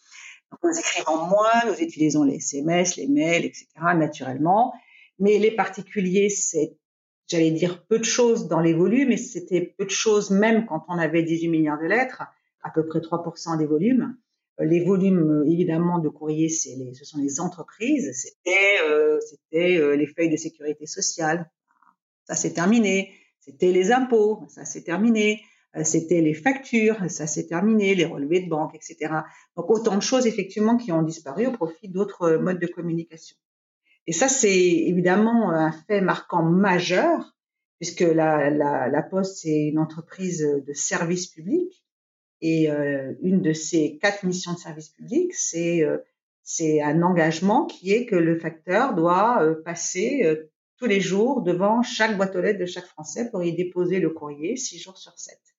nous 0.63 0.79
écrivons 0.79 1.27
moins, 1.27 1.65
nous 1.67 1.81
utilisons 1.81 2.25
les 2.25 2.37
SMS, 2.37 2.97
les 2.97 3.07
mails, 3.07 3.45
etc., 3.45 3.67
naturellement. 3.97 4.75
Mais 5.19 5.39
les 5.39 5.51
particuliers, 5.51 6.29
c'est, 6.29 6.77
j'allais 7.29 7.51
dire, 7.51 7.85
peu 7.87 7.99
de 7.99 8.05
choses 8.05 8.49
dans 8.49 8.61
les 8.61 8.75
volumes, 8.75 9.13
et 9.13 9.17
c'était 9.17 9.75
peu 9.79 9.85
de 9.85 9.91
choses 9.91 10.31
même 10.31 10.67
quand 10.67 10.85
on 10.89 10.99
avait 10.99 11.23
18 11.23 11.49
milliards 11.49 11.81
de 11.81 11.87
lettres, 11.87 12.23
à 12.63 12.71
peu 12.71 12.87
près 12.87 13.01
3% 13.01 13.59
des 13.59 13.67
volumes. 13.67 14.17
Euh, 14.61 14.65
les 14.65 14.85
volumes, 14.85 15.45
évidemment, 15.47 15.99
de 15.99 16.09
courrier, 16.09 16.49
ce 16.49 17.05
sont 17.05 17.19
les 17.19 17.41
entreprises. 17.41 18.11
C'était, 18.15 18.81
euh, 18.89 19.19
c'était 19.21 19.79
euh, 19.79 19.97
les 19.97 20.07
feuilles 20.07 20.31
de 20.31 20.37
sécurité 20.37 20.87
sociale. 20.87 21.51
Ça, 22.25 22.35
c'est 22.35 22.53
terminé. 22.53 23.13
C'était 23.41 23.73
les 23.73 23.93
impôts. 23.93 24.45
Ça, 24.49 24.65
c'est 24.65 24.83
terminé. 24.83 25.43
Euh, 25.77 25.85
c'était 25.85 26.21
les 26.21 26.35
factures, 26.35 26.99
ça 27.09 27.27
s'est 27.27 27.47
terminé, 27.47 27.95
les 27.95 28.05
relevés 28.05 28.41
de 28.41 28.49
banque, 28.49 28.75
etc. 28.75 29.13
Donc 29.57 29.71
autant 29.71 29.97
de 29.97 30.03
choses 30.03 30.27
effectivement 30.27 30.77
qui 30.77 30.93
ont 30.93 31.03
disparu 31.03 31.47
au 31.47 31.53
profit 31.53 31.89
d'autres 31.89 32.23
euh, 32.23 32.39
modes 32.39 32.61
de 32.61 32.67
communication. 32.67 33.37
Et 34.07 34.13
ça, 34.13 34.29
c'est 34.29 34.57
évidemment 34.57 35.51
un 35.51 35.73
fait 35.73 36.01
marquant 36.01 36.43
majeur, 36.43 37.35
puisque 37.81 38.03
la, 38.03 38.51
la, 38.51 38.89
la 38.89 39.03
Poste, 39.03 39.39
c'est 39.39 39.69
une 39.69 39.79
entreprise 39.79 40.41
de 40.41 40.73
service 40.75 41.27
public, 41.27 41.83
et 42.43 42.71
euh, 42.71 43.15
une 43.23 43.41
de 43.41 43.55
ses 43.55 43.97
quatre 43.97 44.25
missions 44.25 44.53
de 44.53 44.59
service 44.59 44.91
public, 44.91 45.33
c'est 45.35 45.83
c'est 46.43 46.83
un 46.83 47.03
engagement 47.03 47.65
qui 47.65 47.93
est 47.93 48.05
que 48.05 48.17
le 48.17 48.39
facteur 48.39 48.95
doit 48.95 49.43
passer 49.65 50.47
tous 50.77 50.85
les 50.85 51.01
jours 51.01 51.41
devant 51.41 51.83
chaque 51.83 52.19
boîte 52.19 52.37
aux 52.37 52.43
lettres 52.43 52.61
de 52.61 52.67
chaque 52.67 52.85
Français 52.85 53.31
pour 53.31 53.43
y 53.43 53.55
déposer 53.57 53.99
le 53.99 54.11
courrier 54.11 54.59
six 54.59 54.79
jours 54.79 54.99
sur 54.99 55.19
sept. 55.19 55.54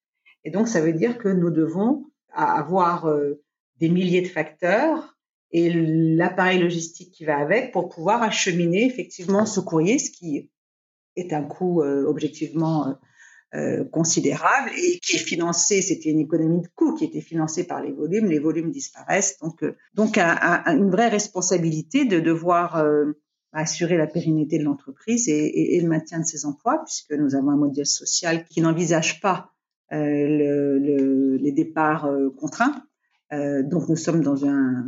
Et 0.46 0.50
donc, 0.50 0.68
ça 0.68 0.80
veut 0.80 0.92
dire 0.92 1.18
que 1.18 1.28
nous 1.28 1.50
devons 1.50 2.04
avoir 2.32 3.06
euh, 3.06 3.42
des 3.80 3.88
milliers 3.88 4.22
de 4.22 4.28
facteurs 4.28 5.18
et 5.50 5.72
l'appareil 5.72 6.60
logistique 6.60 7.10
qui 7.10 7.24
va 7.24 7.36
avec 7.38 7.72
pour 7.72 7.88
pouvoir 7.88 8.22
acheminer 8.22 8.86
effectivement 8.86 9.44
ce 9.44 9.58
courrier, 9.58 9.98
ce 9.98 10.12
qui 10.12 10.48
est 11.16 11.32
un 11.32 11.42
coût 11.42 11.82
euh, 11.82 12.04
objectivement 12.06 12.94
euh, 13.54 13.84
considérable 13.86 14.70
et 14.78 15.00
qui 15.00 15.16
est 15.16 15.20
financé, 15.20 15.82
c'était 15.82 16.10
une 16.10 16.20
économie 16.20 16.62
de 16.62 16.68
coût 16.76 16.94
qui 16.94 17.06
était 17.06 17.20
financée 17.20 17.64
par 17.64 17.82
les 17.82 17.90
volumes, 17.90 18.26
les 18.26 18.38
volumes 18.38 18.70
disparaissent, 18.70 19.38
donc 19.40 19.64
donc 19.94 20.16
une 20.16 20.90
vraie 20.90 21.08
responsabilité 21.08 22.04
de 22.04 22.20
devoir 22.20 22.84
assurer 23.52 23.96
la 23.96 24.06
pérennité 24.06 24.58
de 24.58 24.64
l'entreprise 24.64 25.28
et, 25.28 25.76
et, 25.76 25.80
le 25.80 25.88
maintien 25.88 26.20
de 26.20 26.24
ses 26.24 26.44
emplois, 26.44 26.82
puisque 26.84 27.12
nous 27.12 27.34
avons 27.34 27.50
un 27.50 27.56
modèle 27.56 27.86
social 27.86 28.44
qui 28.44 28.60
n'envisage 28.60 29.20
pas 29.20 29.55
le, 29.90 31.36
les 31.36 31.52
départs 31.52 32.06
euh, 32.06 32.30
contraints. 32.30 32.82
Euh, 33.32 33.62
donc 33.62 33.88
nous 33.88 33.96
sommes 33.96 34.22
dans 34.22 34.46
un 34.46 34.84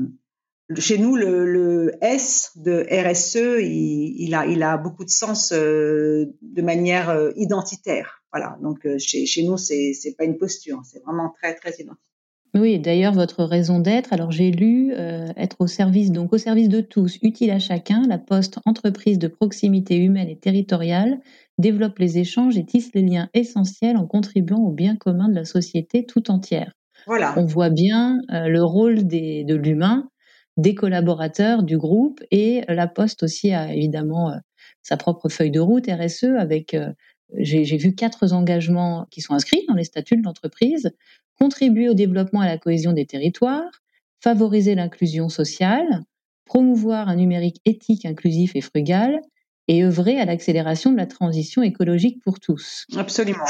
chez 0.76 0.98
nous, 0.98 1.16
le, 1.16 1.92
S 2.02 2.50
de 2.56 2.84
RSE, 2.90 3.62
il, 3.62 4.34
a, 4.34 4.76
beaucoup 4.76 5.06
de 5.06 5.10
sens 5.10 5.52
euh, 5.52 6.26
de 6.42 6.60
manière 6.60 7.30
identitaire. 7.36 8.22
Voilà. 8.32 8.58
Donc 8.62 8.86
chez, 8.98 9.42
nous, 9.44 9.56
c'est 9.56 9.94
c'est 9.94 10.14
pas 10.14 10.24
une 10.24 10.36
posture, 10.36 10.82
c'est 10.84 11.02
vraiment 11.02 11.32
très 11.40 11.54
très 11.54 11.70
identitaire. 11.70 12.08
Oui, 12.54 12.78
d'ailleurs 12.78 13.12
votre 13.12 13.44
raison 13.44 13.78
d'être. 13.78 14.12
Alors 14.12 14.30
j'ai 14.30 14.50
lu 14.50 14.92
euh, 14.92 15.28
être 15.36 15.56
au 15.60 15.66
service 15.66 16.10
donc 16.10 16.32
au 16.32 16.38
service 16.38 16.68
de 16.68 16.80
tous, 16.80 17.18
utile 17.22 17.50
à 17.50 17.58
chacun. 17.58 18.06
La 18.08 18.18
Poste, 18.18 18.58
entreprise 18.64 19.18
de 19.18 19.28
proximité 19.28 19.96
humaine 19.96 20.28
et 20.28 20.36
territoriale, 20.36 21.20
développe 21.58 21.98
les 21.98 22.18
échanges 22.18 22.56
et 22.56 22.64
tisse 22.64 22.90
les 22.94 23.02
liens 23.02 23.28
essentiels 23.34 23.96
en 23.96 24.06
contribuant 24.06 24.60
au 24.60 24.70
bien 24.70 24.96
commun 24.96 25.28
de 25.28 25.34
la 25.34 25.44
société 25.44 26.06
tout 26.06 26.30
entière. 26.30 26.72
Voilà. 27.06 27.34
On 27.36 27.44
voit 27.44 27.70
bien 27.70 28.20
euh, 28.32 28.48
le 28.48 28.62
rôle 28.62 29.06
des, 29.06 29.44
de 29.44 29.54
l'humain, 29.54 30.08
des 30.56 30.74
collaborateurs 30.74 31.62
du 31.62 31.78
groupe 31.78 32.22
et 32.30 32.64
la 32.68 32.86
Poste 32.86 33.22
aussi 33.22 33.52
a 33.52 33.72
évidemment 33.72 34.30
euh, 34.30 34.36
sa 34.82 34.96
propre 34.96 35.28
feuille 35.28 35.50
de 35.50 35.60
route 35.60 35.86
RSE 35.88 36.24
avec 36.38 36.74
euh, 36.74 36.92
j'ai 37.36 37.76
vu 37.76 37.94
quatre 37.94 38.32
engagements 38.32 39.06
qui 39.10 39.20
sont 39.20 39.34
inscrits 39.34 39.64
dans 39.68 39.74
les 39.74 39.84
statuts 39.84 40.16
de 40.16 40.22
l'entreprise 40.22 40.90
contribuer 41.38 41.88
au 41.88 41.94
développement 41.94 42.42
et 42.42 42.46
à 42.46 42.50
la 42.50 42.58
cohésion 42.58 42.92
des 42.92 43.06
territoires, 43.06 43.82
favoriser 44.20 44.74
l'inclusion 44.74 45.28
sociale, 45.28 46.02
promouvoir 46.44 47.08
un 47.08 47.16
numérique 47.16 47.60
éthique, 47.64 48.04
inclusif 48.04 48.56
et 48.56 48.60
frugal, 48.60 49.20
et 49.68 49.84
œuvrer 49.84 50.18
à 50.18 50.24
l'accélération 50.24 50.90
de 50.90 50.96
la 50.96 51.06
transition 51.06 51.62
écologique 51.62 52.22
pour 52.24 52.40
tous. 52.40 52.86
Absolument. 52.96 53.44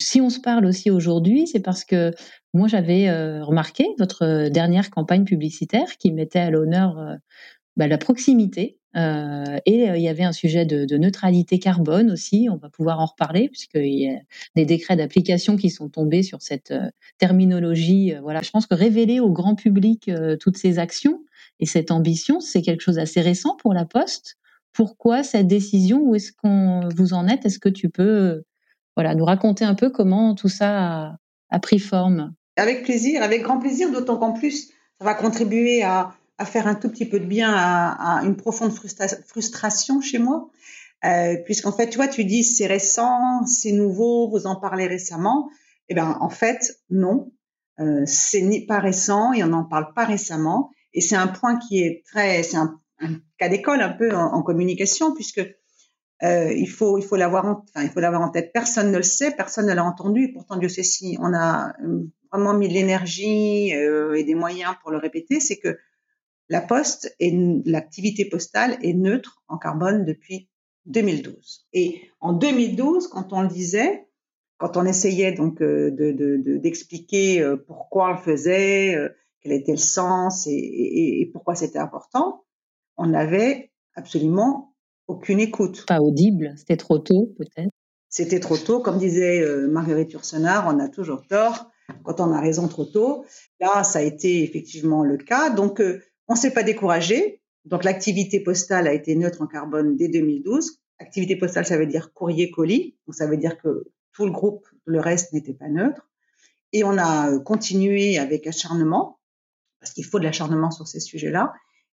Si 0.00 0.20
on 0.20 0.30
se 0.30 0.40
parle 0.40 0.66
aussi 0.66 0.90
aujourd'hui, 0.90 1.46
c'est 1.46 1.60
parce 1.60 1.84
que 1.84 2.10
moi 2.52 2.66
j'avais 2.66 3.08
euh, 3.08 3.44
remarqué 3.44 3.86
votre 3.98 4.48
dernière 4.48 4.90
campagne 4.90 5.24
publicitaire 5.24 5.96
qui 5.96 6.10
mettait 6.10 6.40
à 6.40 6.50
l'honneur 6.50 6.98
euh, 6.98 7.14
bah, 7.76 7.86
la 7.86 7.98
proximité. 7.98 8.78
Euh, 8.94 9.58
et 9.64 9.84
il 9.86 10.02
y 10.02 10.08
avait 10.08 10.24
un 10.24 10.32
sujet 10.32 10.66
de, 10.66 10.84
de, 10.84 10.98
neutralité 10.98 11.58
carbone 11.58 12.10
aussi, 12.10 12.48
on 12.50 12.56
va 12.56 12.68
pouvoir 12.68 13.00
en 13.00 13.06
reparler, 13.06 13.48
puisqu'il 13.48 13.86
y 13.86 14.10
a 14.10 14.18
des 14.54 14.66
décrets 14.66 14.96
d'application 14.96 15.56
qui 15.56 15.70
sont 15.70 15.88
tombés 15.88 16.22
sur 16.22 16.42
cette 16.42 16.74
terminologie. 17.16 18.12
voilà, 18.20 18.42
je 18.42 18.50
pense 18.50 18.66
que 18.66 18.74
révéler 18.74 19.18
au 19.18 19.30
grand 19.30 19.54
public 19.54 20.10
toutes 20.40 20.58
ces 20.58 20.78
actions 20.78 21.24
et 21.58 21.64
cette 21.64 21.90
ambition, 21.90 22.40
c'est 22.40 22.60
quelque 22.60 22.82
chose 22.82 22.96
d'assez 22.96 23.22
récent 23.22 23.56
pour 23.56 23.72
la 23.72 23.86
Poste 23.86 24.36
pourquoi 24.72 25.22
cette 25.22 25.46
décision 25.46 26.00
Où 26.00 26.14
est-ce 26.14 26.32
qu'on 26.32 26.88
vous 26.96 27.14
en 27.14 27.28
êtes? 27.28 27.46
Est-ce 27.46 27.58
que 27.58 27.68
tu 27.68 27.88
peux 27.88 28.42
voilà, 28.96 29.14
nous 29.14 29.24
raconter 29.24 29.64
un 29.64 29.74
peu 29.74 29.90
comment 29.90 30.34
tout 30.34 30.48
ça 30.48 31.18
a, 31.50 31.58
pris 31.60 31.78
forme? 31.78 32.34
Avec 32.56 32.82
plaisir, 32.82 33.22
avec 33.22 33.42
grand 33.42 33.58
plaisir, 33.58 33.90
d'autant 33.90 34.18
qu'en 34.18 34.32
plus, 34.32 34.68
ça 34.98 35.04
va 35.04 35.14
contribuer 35.14 35.82
à, 35.82 36.14
faire 36.44 36.66
un 36.66 36.74
tout 36.74 36.88
petit 36.88 37.06
peu 37.06 37.20
de 37.20 37.24
bien 37.24 37.52
à, 37.54 38.20
une 38.24 38.36
profonde 38.36 38.72
frustration 38.72 40.00
chez 40.00 40.18
moi. 40.18 40.50
Euh, 41.04 41.36
puisqu'en 41.44 41.72
fait, 41.72 41.88
tu 41.88 41.96
vois, 41.96 42.08
tu 42.08 42.24
dis 42.24 42.44
c'est 42.44 42.66
récent, 42.66 43.44
c'est 43.46 43.72
nouveau, 43.72 44.28
vous 44.28 44.46
en 44.46 44.56
parlez 44.56 44.86
récemment. 44.86 45.50
Eh 45.88 45.94
bien, 45.94 46.16
en 46.20 46.28
fait, 46.28 46.78
non, 46.90 47.32
euh, 47.80 48.02
c'est 48.06 48.64
pas 48.68 48.78
récent 48.78 49.32
et 49.32 49.42
on 49.42 49.48
n'en 49.48 49.64
parle 49.64 49.92
pas 49.94 50.04
récemment. 50.04 50.70
Et 50.94 51.00
c'est 51.00 51.16
un 51.16 51.26
point 51.26 51.58
qui 51.58 51.80
est 51.80 52.04
très, 52.06 52.42
c'est 52.42 52.56
un 52.56 52.80
un 53.02 53.20
cas 53.38 53.48
d'école 53.48 53.80
un 53.82 53.90
peu 53.90 54.14
en, 54.14 54.42
communication, 54.42 55.14
puisque 55.14 55.40
euh, 56.22 56.52
il 56.52 56.68
faut 56.68 56.98
il 56.98 57.04
faut 57.04 57.16
l'avoir 57.16 57.46
en, 57.46 57.64
enfin, 57.68 57.84
il 57.84 57.90
faut 57.90 58.00
l'avoir 58.00 58.22
en 58.22 58.30
tête. 58.30 58.52
Personne 58.52 58.92
ne 58.92 58.96
le 58.96 59.02
sait, 59.02 59.32
personne 59.32 59.66
ne 59.66 59.74
l'a 59.74 59.84
entendu. 59.84 60.32
Pourtant 60.32 60.56
Dieu 60.56 60.68
sait 60.68 60.82
si 60.82 61.16
on 61.20 61.34
a 61.34 61.74
euh, 61.84 62.04
vraiment 62.30 62.54
mis 62.54 62.68
de 62.68 62.74
l'énergie 62.74 63.74
euh, 63.74 64.14
et 64.14 64.24
des 64.24 64.34
moyens 64.34 64.74
pour 64.82 64.90
le 64.90 64.98
répéter, 64.98 65.40
c'est 65.40 65.58
que 65.58 65.78
la 66.48 66.60
poste 66.60 67.14
et 67.18 67.32
l'activité 67.64 68.24
postale 68.24 68.78
est 68.82 68.94
neutre 68.94 69.42
en 69.48 69.58
carbone 69.58 70.04
depuis 70.04 70.48
2012. 70.86 71.66
Et 71.72 72.02
en 72.20 72.32
2012, 72.32 73.08
quand 73.08 73.32
on 73.32 73.42
le 73.42 73.48
disait, 73.48 74.06
quand 74.58 74.76
on 74.76 74.84
essayait 74.84 75.32
donc 75.32 75.62
d'expliquer 75.62 77.40
de, 77.40 77.50
de, 77.50 77.54
pourquoi 77.54 78.10
on 78.10 78.12
le 78.12 78.18
faisait, 78.18 78.96
quel 79.40 79.52
était 79.52 79.72
le 79.72 79.78
sens 79.78 80.46
et, 80.46 80.50
et, 80.50 81.20
et 81.22 81.26
pourquoi 81.26 81.54
c'était 81.54 81.78
important, 81.78 82.44
on 82.96 83.06
n'avait 83.06 83.72
absolument 83.94 84.74
aucune 85.08 85.40
écoute. 85.40 85.84
Pas 85.86 86.00
audible, 86.00 86.54
c'était 86.56 86.76
trop 86.76 86.98
tôt 86.98 87.34
peut-être. 87.36 87.70
C'était 88.08 88.40
trop 88.40 88.58
tôt, 88.58 88.80
comme 88.80 88.98
disait 88.98 89.40
euh, 89.40 89.68
Marguerite 89.68 90.12
Yourcenar, 90.12 90.66
on 90.68 90.78
a 90.78 90.88
toujours 90.88 91.26
tort 91.26 91.70
quand 92.04 92.20
on 92.20 92.32
a 92.32 92.40
raison 92.40 92.68
trop 92.68 92.84
tôt. 92.84 93.24
Là, 93.60 93.84
ça 93.84 94.00
a 94.00 94.02
été 94.02 94.42
effectivement 94.42 95.04
le 95.04 95.16
cas. 95.16 95.50
Donc, 95.50 95.80
euh, 95.80 96.02
on 96.28 96.34
ne 96.34 96.38
s'est 96.38 96.52
pas 96.52 96.62
découragé. 96.62 97.40
Donc, 97.64 97.84
l'activité 97.84 98.40
postale 98.40 98.86
a 98.86 98.92
été 98.92 99.14
neutre 99.14 99.42
en 99.42 99.46
carbone 99.46 99.96
dès 99.96 100.08
2012. 100.08 100.78
Activité 100.98 101.36
postale, 101.36 101.66
ça 101.66 101.78
veut 101.78 101.86
dire 101.86 102.12
courrier-colis. 102.12 102.96
Donc, 103.06 103.14
ça 103.14 103.26
veut 103.26 103.36
dire 103.36 103.56
que 103.58 103.84
tout 104.12 104.26
le 104.26 104.32
groupe, 104.32 104.66
le 104.84 105.00
reste 105.00 105.32
n'était 105.32 105.54
pas 105.54 105.68
neutre. 105.68 106.08
Et 106.72 106.84
on 106.84 106.96
a 106.98 107.30
euh, 107.30 107.40
continué 107.40 108.18
avec 108.18 108.46
acharnement, 108.46 109.18
parce 109.80 109.92
qu'il 109.92 110.04
faut 110.04 110.18
de 110.18 110.24
l'acharnement 110.24 110.70
sur 110.70 110.86
ces 110.86 111.00
sujets-là. 111.00 111.52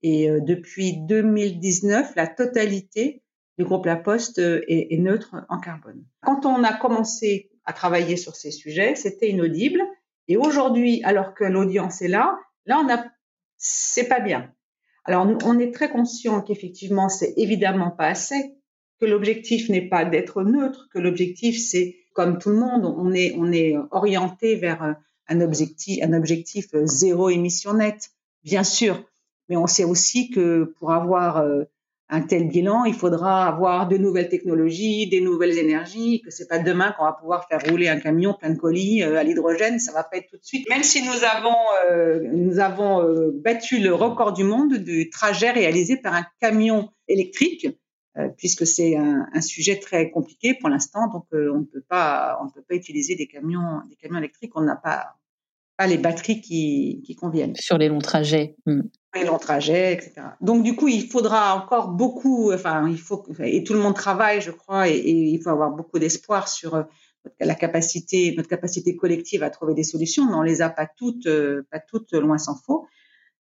Et 0.03 0.29
euh, 0.29 0.41
depuis 0.41 0.97
2019, 1.07 2.15
la 2.17 2.27
totalité 2.27 3.23
du 3.59 3.65
groupe 3.65 3.87
La 3.87 3.97
Poste 3.97 4.39
est, 4.39 4.95
est 4.95 4.99
neutre 4.99 5.37
en 5.49 5.59
carbone. 5.59 6.05
Quand 6.23 6.47
on 6.47 6.65
a 6.65 6.73
commencé 6.73 7.51
à 7.65 7.73
travailler 7.73 8.17
sur 8.17 8.35
ces 8.35 8.51
sujets, 8.51 8.95
c'était 8.95 9.31
inaudible. 9.31 9.81
Et 10.29 10.37
aujourd'hui, 10.37 11.03
alors 11.05 11.35
que 11.35 11.45
l'audience 11.45 12.03
est 12.03 12.09
là, 12.09 12.39
là, 12.67 12.83
on 12.85 12.89
a, 12.93 13.05
c'est 13.57 14.09
pas 14.09 14.21
bien. 14.21 14.53
Alors, 15.05 15.27
on 15.45 15.59
est 15.59 15.75
très 15.75 15.91
conscient 15.91 16.43
qu'effectivement, 16.43 17.09
c'est 17.09 17.35
évidemment 17.37 17.91
pas 17.91 18.07
assez, 18.07 18.55
que 19.01 19.07
l'objectif 19.07 19.69
n'est 19.69 19.89
pas 19.89 20.05
d'être 20.05 20.43
neutre, 20.43 20.89
que 20.93 21.01
l'objectif, 21.01 21.59
c'est, 21.59 21.97
comme 22.15 22.39
tout 22.39 22.51
le 22.51 22.57
monde, 22.57 22.85
on 22.85 23.13
est, 23.13 23.35
on 23.37 23.51
est 23.51 23.75
orienté 23.91 24.55
vers 24.55 24.97
un 25.27 25.41
objectif, 25.41 26.03
un 26.05 26.13
objectif 26.13 26.67
zéro 26.85 27.31
émission 27.31 27.75
nette, 27.75 28.11
bien 28.45 28.63
sûr. 28.63 29.03
Mais 29.49 29.57
on 29.57 29.67
sait 29.67 29.85
aussi 29.85 30.31
que 30.31 30.73
pour 30.79 30.93
avoir 30.93 31.39
euh, 31.39 31.65
un 32.09 32.23
tel 32.23 32.49
bilan, 32.49 32.85
il 32.85 32.95
faudra 32.95 33.47
avoir 33.47 33.89
de 33.89 33.97
nouvelles 33.97 34.29
technologies, 34.29 35.09
des 35.09 35.21
nouvelles 35.21 35.59
énergies, 35.59 36.23
que 36.23 36.31
c'est 36.31 36.47
pas 36.47 36.59
demain 36.59 36.93
qu'on 36.93 37.05
va 37.05 37.13
pouvoir 37.13 37.49
faire 37.49 37.61
rouler 37.69 37.89
un 37.89 37.99
camion 37.99 38.35
plein 38.35 38.51
de 38.51 38.59
colis 38.59 39.03
euh, 39.03 39.19
à 39.19 39.23
l'hydrogène, 39.23 39.79
ça 39.79 39.93
va 39.93 40.05
pas 40.05 40.19
être 40.19 40.29
tout 40.29 40.37
de 40.37 40.45
suite. 40.45 40.69
Même 40.69 40.83
si 40.83 41.03
nous 41.03 41.25
avons 41.25 41.57
euh, 41.91 42.21
nous 42.33 42.59
avons 42.59 43.03
battu 43.35 43.79
le 43.79 43.95
record 43.95 44.33
du 44.33 44.45
monde 44.45 44.75
du 44.75 45.11
trajet 45.11 45.51
réalisé 45.51 45.97
par 45.97 46.15
un 46.15 46.25
camion 46.41 46.91
électrique, 47.09 47.67
puisque 48.37 48.67
c'est 48.67 48.95
un, 48.97 49.27
un, 49.33 49.41
sujet 49.41 49.79
très 49.79 50.11
compliqué 50.11 50.53
pour 50.53 50.69
l'instant, 50.69 51.09
donc 51.11 51.25
on 51.33 51.61
ne 51.61 51.65
peut 51.65 51.85
pas 51.89 52.39
on 52.43 52.45
ne 52.45 52.51
peut 52.51 52.63
pas 52.69 52.75
utiliser 52.75 53.17
des 53.17 53.27
camions 53.27 53.81
des 53.89 53.97
camions 53.97 54.19
électriques, 54.19 54.53
on 54.55 54.61
n'a 54.61 54.77
pas 54.77 55.15
pas 55.79 55.87
les 55.87 55.99
batteries 55.99 56.41
qui, 56.41 57.03
qui 57.05 57.15
conviennent. 57.15 57.55
Sur 57.57 57.79
les 57.79 57.89
longs 57.89 58.01
trajets. 58.01 58.55
Hmm 58.67 58.83
les 59.15 59.25
longs 59.25 59.39
trajets, 59.39 59.93
etc. 59.93 60.29
Donc 60.41 60.63
du 60.63 60.75
coup, 60.75 60.89
il 60.89 61.09
faudra 61.09 61.55
encore 61.57 61.89
beaucoup, 61.89 62.53
enfin, 62.53 62.89
il 62.89 62.99
faut 62.99 63.25
et 63.41 63.63
tout 63.65 63.75
le 63.75 63.81
monde 63.81 63.95
travaille, 63.95 64.41
je 64.41 64.51
crois, 64.51 64.89
et, 64.89 64.99
il 64.99 65.43
faut 65.43 65.51
avoir 65.51 65.71
beaucoup 65.71 65.99
d'espoir 65.99 66.49
sur 66.49 66.75
euh, 66.75 66.83
la 67.41 67.55
capacité, 67.55 68.35
notre 68.37 68.49
capacité 68.49 68.97
collective 68.97 69.43
à 69.43 69.51
trouver 69.51 69.75
des 69.75 69.85
solutions, 69.85 70.25
mais 70.27 70.35
on 70.35 70.43
les 70.43 70.63
a 70.63 70.71
pas 70.71 70.87
toutes, 70.87 71.27
euh, 71.27 71.67
pas 71.71 71.81
toutes 71.81 72.13
loin 72.13 72.39
s'en 72.39 72.57
faut. 72.57 72.87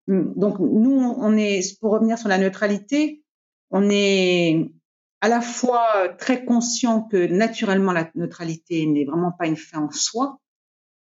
Donc 0.09 0.59
nous, 0.59 1.15
on 1.19 1.37
est, 1.37 1.79
pour 1.81 1.93
revenir 1.93 2.19
sur 2.19 2.29
la 2.29 2.39
neutralité, 2.39 3.23
on 3.71 3.89
est 3.89 4.73
à 5.21 5.29
la 5.29 5.41
fois 5.41 6.09
très 6.19 6.45
conscient 6.45 7.03
que 7.03 7.27
naturellement 7.29 7.93
la 7.93 8.11
neutralité 8.17 8.85
n'est 8.87 9.05
vraiment 9.05 9.31
pas 9.31 9.47
une 9.47 9.57
fin 9.57 9.79
en 9.79 9.91
soi, 9.93 10.41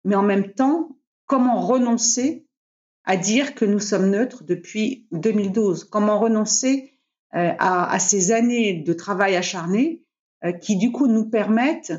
mais 0.06 0.16
en 0.16 0.24
même 0.24 0.54
temps, 0.54 0.98
comment 1.26 1.60
renoncer 1.60 2.47
à 3.08 3.16
dire 3.16 3.56
que 3.56 3.64
nous 3.64 3.80
sommes 3.80 4.10
neutres 4.10 4.44
depuis 4.44 5.08
2012. 5.14 5.86
Comment 5.86 6.20
renoncer 6.20 6.92
euh, 7.36 7.54
à, 7.58 7.98
ces 8.00 8.34
années 8.34 8.74
de 8.74 8.94
travail 8.94 9.38
acharné 9.38 10.04
euh, 10.44 10.52
qui 10.52 10.76
du 10.76 10.92
coup 10.92 11.08
nous 11.08 11.30
permettent 11.30 11.94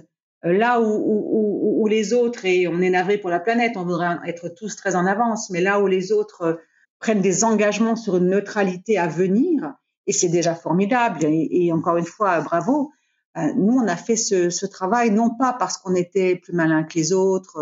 euh, 0.44 0.52
là 0.52 0.80
où, 0.82 1.86
les 1.88 2.12
autres 2.12 2.44
et 2.44 2.68
on 2.68 2.82
est 2.82 2.90
navré 2.90 3.16
pour 3.16 3.30
la 3.30 3.40
planète, 3.40 3.78
on 3.78 3.84
voudrait 3.84 4.18
être 4.26 4.50
tous 4.50 4.76
très 4.76 4.94
en 4.94 5.06
avance, 5.06 5.48
mais 5.48 5.62
là 5.62 5.80
où 5.80 5.86
les 5.86 6.12
autres 6.12 6.60
prennent 6.98 7.22
des 7.22 7.42
engagements 7.42 7.96
sur 7.96 8.18
une 8.18 8.28
neutralité 8.28 8.98
à 8.98 9.06
venir 9.06 9.72
et 10.06 10.12
c'est 10.12 10.28
déjà 10.28 10.54
formidable 10.54 11.24
et, 11.24 11.48
et, 11.50 11.72
encore 11.72 11.96
une 11.96 12.04
fois 12.04 12.42
bravo. 12.42 12.92
Nous, 13.36 13.72
on 13.72 13.86
a 13.86 13.96
fait 13.96 14.16
ce, 14.16 14.50
ce 14.50 14.66
travail 14.66 15.12
non 15.12 15.30
pas 15.30 15.54
parce 15.58 15.78
qu'on 15.78 15.94
était 15.94 16.36
plus 16.36 16.52
malin 16.52 16.82
que 16.82 16.94
les 16.98 17.12
autres, 17.12 17.56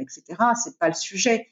etc. 0.00 0.22
C'est 0.60 0.78
pas 0.78 0.88
le 0.88 0.94
sujet, 0.94 1.46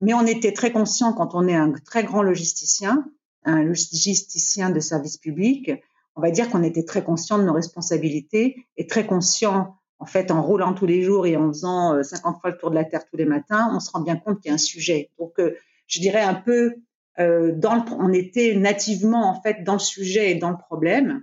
mais 0.00 0.14
on 0.14 0.26
était 0.26 0.52
très 0.52 0.72
conscient 0.72 1.12
quand 1.12 1.34
on 1.34 1.46
est 1.46 1.54
un 1.54 1.72
très 1.72 2.04
grand 2.04 2.22
logisticien, 2.22 3.04
un 3.44 3.62
logisticien 3.62 4.70
de 4.70 4.80
service 4.80 5.16
public, 5.16 5.70
on 6.16 6.20
va 6.20 6.30
dire 6.30 6.50
qu'on 6.50 6.62
était 6.62 6.84
très 6.84 7.02
conscient 7.02 7.38
de 7.38 7.44
nos 7.44 7.52
responsabilités 7.52 8.66
et 8.76 8.86
très 8.86 9.06
conscient, 9.06 9.76
en 9.98 10.06
fait, 10.06 10.30
en 10.30 10.42
roulant 10.42 10.74
tous 10.74 10.86
les 10.86 11.02
jours 11.02 11.26
et 11.26 11.36
en 11.36 11.48
faisant 11.48 12.02
50 12.02 12.36
euh, 12.36 12.38
fois 12.40 12.50
le 12.50 12.58
tour 12.58 12.70
de 12.70 12.74
la 12.74 12.84
Terre 12.84 13.04
tous 13.06 13.16
les 13.16 13.24
matins, 13.24 13.70
on 13.74 13.80
se 13.80 13.90
rend 13.90 14.00
bien 14.00 14.16
compte 14.16 14.40
qu'il 14.40 14.48
y 14.48 14.52
a 14.52 14.54
un 14.54 14.58
sujet. 14.58 15.10
Donc, 15.18 15.32
euh, 15.38 15.56
je 15.86 16.00
dirais 16.00 16.20
un 16.20 16.34
peu, 16.34 16.74
euh, 17.18 17.52
dans 17.54 17.74
le, 17.74 17.82
on 17.98 18.12
était 18.12 18.54
nativement, 18.54 19.28
en 19.28 19.40
fait, 19.40 19.62
dans 19.64 19.74
le 19.74 19.78
sujet 19.78 20.32
et 20.32 20.34
dans 20.34 20.50
le 20.50 20.56
problème. 20.56 21.22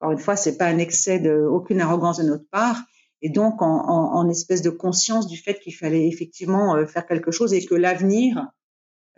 Encore 0.00 0.12
une 0.12 0.18
fois, 0.18 0.36
c'est 0.36 0.56
pas 0.56 0.66
un 0.66 0.78
excès 0.78 1.18
de, 1.20 1.34
aucune 1.34 1.80
arrogance 1.80 2.18
de 2.18 2.24
notre 2.24 2.48
part, 2.50 2.82
et 3.22 3.30
donc 3.30 3.62
en, 3.62 3.88
en, 3.88 4.14
en, 4.14 4.28
espèce 4.28 4.62
de 4.62 4.70
conscience 4.70 5.28
du 5.28 5.36
fait 5.36 5.60
qu'il 5.60 5.74
fallait 5.74 6.08
effectivement 6.08 6.76
euh, 6.76 6.86
faire 6.86 7.06
quelque 7.06 7.30
chose 7.30 7.54
et 7.54 7.64
que 7.64 7.76
l'avenir, 7.76 8.48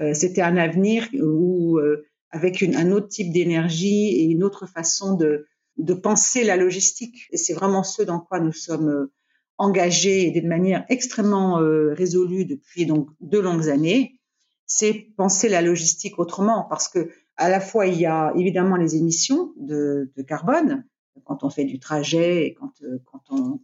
euh, 0.00 0.12
c'était 0.12 0.42
un 0.42 0.58
avenir 0.58 1.08
où 1.14 1.78
euh, 1.78 2.04
avec 2.30 2.60
une, 2.60 2.76
un 2.76 2.92
autre 2.92 3.08
type 3.08 3.32
d'énergie 3.32 4.08
et 4.08 4.24
une 4.24 4.44
autre 4.44 4.66
façon 4.66 5.16
de, 5.16 5.46
de 5.78 5.94
penser 5.94 6.44
la 6.44 6.56
logistique. 6.56 7.28
Et 7.30 7.38
c'est 7.38 7.54
vraiment 7.54 7.82
ce 7.82 8.02
dans 8.02 8.20
quoi 8.20 8.40
nous 8.40 8.52
sommes 8.52 9.08
engagés 9.56 10.26
et 10.26 10.40
de 10.40 10.46
manière 10.46 10.84
extrêmement 10.88 11.60
résolue 11.92 12.44
depuis 12.44 12.86
donc 12.86 13.08
deux 13.20 13.40
longues 13.40 13.68
années. 13.68 14.20
C'est 14.66 15.06
penser 15.16 15.48
la 15.48 15.62
logistique 15.62 16.18
autrement 16.18 16.66
parce 16.68 16.88
que 16.88 17.10
à 17.36 17.48
la 17.48 17.60
fois 17.60 17.86
il 17.86 18.00
y 18.00 18.06
a 18.06 18.32
évidemment 18.36 18.76
les 18.76 18.96
émissions 18.96 19.52
de, 19.56 20.10
de 20.16 20.22
carbone, 20.22 20.84
quand 21.24 21.44
on 21.44 21.50
fait 21.50 21.64
du 21.64 21.78
trajet 21.78 22.46
et 22.46 22.54
quand, 22.54 22.72
euh, 22.82 22.98
quand, 23.06 23.22
on, 23.30 23.60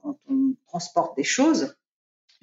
transporte 0.66 1.16
des 1.16 1.24
choses. 1.24 1.76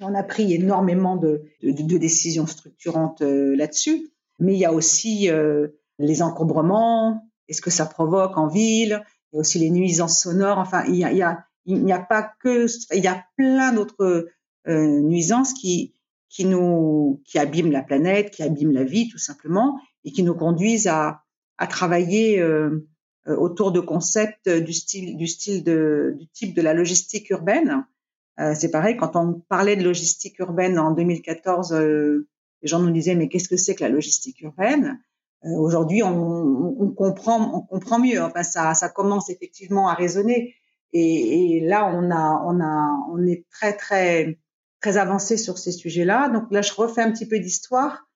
On 0.00 0.14
a 0.14 0.22
pris 0.22 0.52
énormément 0.52 1.16
de, 1.16 1.44
de, 1.62 1.98
décisions 1.98 2.46
structurantes 2.46 3.22
euh, 3.22 3.56
là-dessus, 3.56 4.10
mais 4.38 4.52
il 4.52 4.58
y 4.58 4.66
a 4.66 4.72
aussi 4.72 5.30
euh, 5.30 5.68
les 5.98 6.20
encombrements, 6.20 7.26
est 7.48 7.54
ce 7.54 7.62
que 7.62 7.70
ça 7.70 7.86
provoque 7.86 8.36
en 8.36 8.46
ville, 8.46 9.02
il 9.32 9.36
y 9.36 9.38
a 9.38 9.40
aussi 9.40 9.58
les 9.58 9.70
nuisances 9.70 10.20
sonores. 10.20 10.58
Enfin, 10.58 10.84
il 10.86 10.96
y 10.96 11.04
a, 11.04 11.44
n'y 11.66 11.92
a 11.92 12.00
pas 12.00 12.30
que, 12.40 12.66
il 12.94 13.02
y 13.02 13.08
a 13.08 13.24
plein 13.36 13.72
d'autres 13.72 14.28
nuisances 14.66 15.54
qui, 15.54 15.94
qui 16.28 16.44
nous, 16.44 17.22
qui 17.24 17.38
abîment 17.38 17.72
la 17.72 17.82
planète, 17.82 18.30
qui 18.30 18.42
abîment 18.42 18.72
la 18.72 18.84
vie 18.84 19.08
tout 19.08 19.18
simplement, 19.18 19.80
et 20.04 20.12
qui 20.12 20.22
nous 20.22 20.34
conduisent 20.34 20.86
à, 20.86 21.22
à 21.56 21.66
travailler 21.66 22.42
autour 23.36 23.72
de 23.72 23.80
concepts 23.80 24.48
du 24.48 24.72
style, 24.72 25.16
du 25.16 25.26
style 25.26 25.64
de, 25.64 26.14
du 26.18 26.26
type 26.28 26.54
de 26.54 26.62
la 26.62 26.74
logistique 26.74 27.30
urbaine. 27.30 27.84
Euh, 28.40 28.54
c'est 28.54 28.70
pareil, 28.70 28.96
quand 28.96 29.16
on 29.16 29.40
parlait 29.48 29.76
de 29.76 29.82
logistique 29.82 30.38
urbaine 30.38 30.78
en 30.78 30.92
2014, 30.92 31.72
euh, 31.72 32.28
les 32.62 32.68
gens 32.68 32.78
nous 32.78 32.90
disaient 32.90 33.14
mais 33.14 33.28
qu'est-ce 33.28 33.48
que 33.48 33.56
c'est 33.56 33.74
que 33.74 33.82
la 33.82 33.90
logistique 33.90 34.40
urbaine? 34.42 35.00
Aujourd'hui, 35.42 36.02
on, 36.02 36.80
on, 36.80 36.90
comprend, 36.90 37.54
on 37.54 37.60
comprend 37.60 38.00
mieux. 38.00 38.20
Enfin, 38.20 38.42
ça, 38.42 38.74
ça 38.74 38.88
commence 38.88 39.30
effectivement 39.30 39.88
à 39.88 39.94
résonner. 39.94 40.54
Et, 40.92 41.56
et, 41.56 41.60
là, 41.60 41.86
on 41.86 42.10
a, 42.10 42.42
on 42.44 42.60
a, 42.60 43.06
on 43.12 43.24
est 43.24 43.44
très, 43.50 43.76
très, 43.76 44.38
très 44.80 44.96
avancé 44.96 45.36
sur 45.36 45.56
ces 45.58 45.70
sujets-là. 45.70 46.28
Donc 46.30 46.44
là, 46.50 46.60
je 46.60 46.72
refais 46.72 47.02
un 47.02 47.12
petit 47.12 47.26
peu 47.26 47.38
d'histoire. 47.38 48.08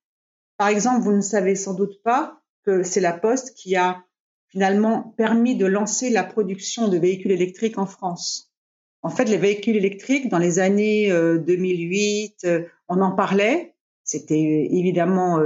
Par 0.56 0.68
exemple, 0.68 1.02
vous 1.02 1.12
ne 1.12 1.20
savez 1.20 1.54
sans 1.54 1.74
doute 1.74 2.02
pas 2.02 2.40
que 2.64 2.82
c'est 2.82 3.00
la 3.00 3.12
Poste 3.12 3.54
qui 3.54 3.76
a 3.76 4.04
finalement 4.52 5.14
permis 5.16 5.56
de 5.56 5.66
lancer 5.66 6.10
la 6.10 6.22
production 6.22 6.88
de 6.88 6.98
véhicules 6.98 7.32
électriques 7.32 7.78
en 7.78 7.86
France. 7.86 8.52
En 9.00 9.08
fait, 9.08 9.24
les 9.24 9.38
véhicules 9.38 9.76
électriques, 9.76 10.28
dans 10.28 10.38
les 10.38 10.58
années 10.58 11.08
2008, 11.10 12.36
euh, 12.44 12.48
euh, 12.48 12.64
on 12.88 13.00
en 13.00 13.12
parlait. 13.12 13.74
C'était 14.04 14.34
euh, 14.34 14.76
évidemment 14.76 15.40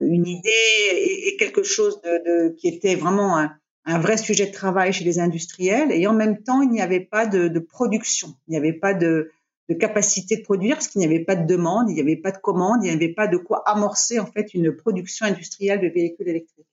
une 0.00 0.26
idée 0.26 0.50
et 1.26 1.36
quelque 1.36 1.62
chose 1.62 2.00
de, 2.02 2.24
de 2.24 2.54
qui 2.54 2.68
était 2.68 2.94
vraiment 2.94 3.36
un, 3.38 3.98
vrai 3.98 4.16
sujet 4.16 4.46
de 4.46 4.52
travail 4.52 4.92
chez 4.92 5.04
les 5.04 5.18
industriels. 5.18 5.90
Et 5.90 6.06
en 6.06 6.14
même 6.14 6.42
temps, 6.42 6.62
il 6.62 6.70
n'y 6.70 6.80
avait 6.80 7.00
pas 7.00 7.26
de, 7.26 7.48
de 7.48 7.58
production. 7.58 8.28
Il 8.46 8.52
n'y 8.52 8.56
avait 8.56 8.72
pas 8.72 8.94
de, 8.94 9.30
de 9.68 9.74
capacité 9.74 10.36
de 10.36 10.42
produire 10.42 10.76
parce 10.76 10.88
qu'il 10.88 11.00
n'y 11.00 11.06
avait 11.06 11.24
pas 11.24 11.36
de 11.36 11.46
demande, 11.46 11.90
il 11.90 11.94
n'y 11.94 12.00
avait 12.00 12.16
pas 12.16 12.30
de 12.30 12.38
commande, 12.38 12.84
il 12.84 12.88
n'y 12.88 12.94
avait 12.94 13.12
pas 13.12 13.26
de 13.26 13.36
quoi 13.36 13.62
amorcer 13.66 14.20
en 14.20 14.26
fait 14.26 14.54
une 14.54 14.74
production 14.74 15.26
industrielle 15.26 15.80
de 15.80 15.88
véhicules 15.88 16.28
électriques. 16.28 16.66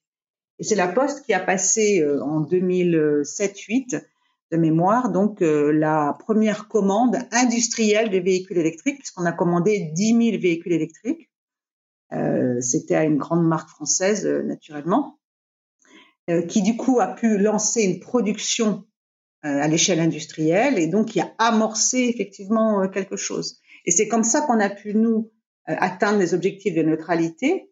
Et 0.61 0.63
c'est 0.63 0.75
la 0.75 0.87
Poste 0.87 1.25
qui 1.25 1.33
a 1.33 1.39
passé 1.39 2.01
euh, 2.01 2.23
en 2.23 2.43
2007-8 2.43 3.99
de 4.51 4.57
mémoire, 4.57 5.11
donc 5.11 5.41
euh, 5.41 5.71
la 5.71 6.15
première 6.19 6.67
commande 6.67 7.17
industrielle 7.31 8.11
de 8.11 8.19
véhicules 8.19 8.59
électriques, 8.59 8.99
puisqu'on 8.99 9.25
a 9.25 9.31
commandé 9.31 9.89
10 9.95 10.07
000 10.09 10.19
véhicules 10.39 10.73
électriques. 10.73 11.31
Euh, 12.13 12.61
C'était 12.61 12.93
à 12.93 13.05
une 13.05 13.17
grande 13.17 13.43
marque 13.43 13.69
française, 13.69 14.27
euh, 14.27 14.43
naturellement. 14.43 15.17
qui 16.47 16.61
du 16.61 16.77
coup 16.77 16.99
a 16.99 17.07
pu 17.07 17.39
lancer 17.39 17.81
une 17.81 17.99
production 17.99 18.85
à 19.41 19.67
l'échelle 19.67 19.99
industrielle 19.99 20.77
et 20.77 20.87
donc 20.87 21.07
qui 21.07 21.19
a 21.19 21.33
amorcé 21.39 21.97
effectivement 21.97 22.87
quelque 22.87 23.17
chose. 23.17 23.59
Et 23.85 23.91
c'est 23.91 24.07
comme 24.07 24.23
ça 24.23 24.41
qu'on 24.41 24.61
a 24.61 24.69
pu 24.69 24.93
nous 24.93 25.31
atteindre 25.65 26.19
les 26.19 26.33
objectifs 26.33 26.73
de 26.73 26.83
neutralité 26.83 27.69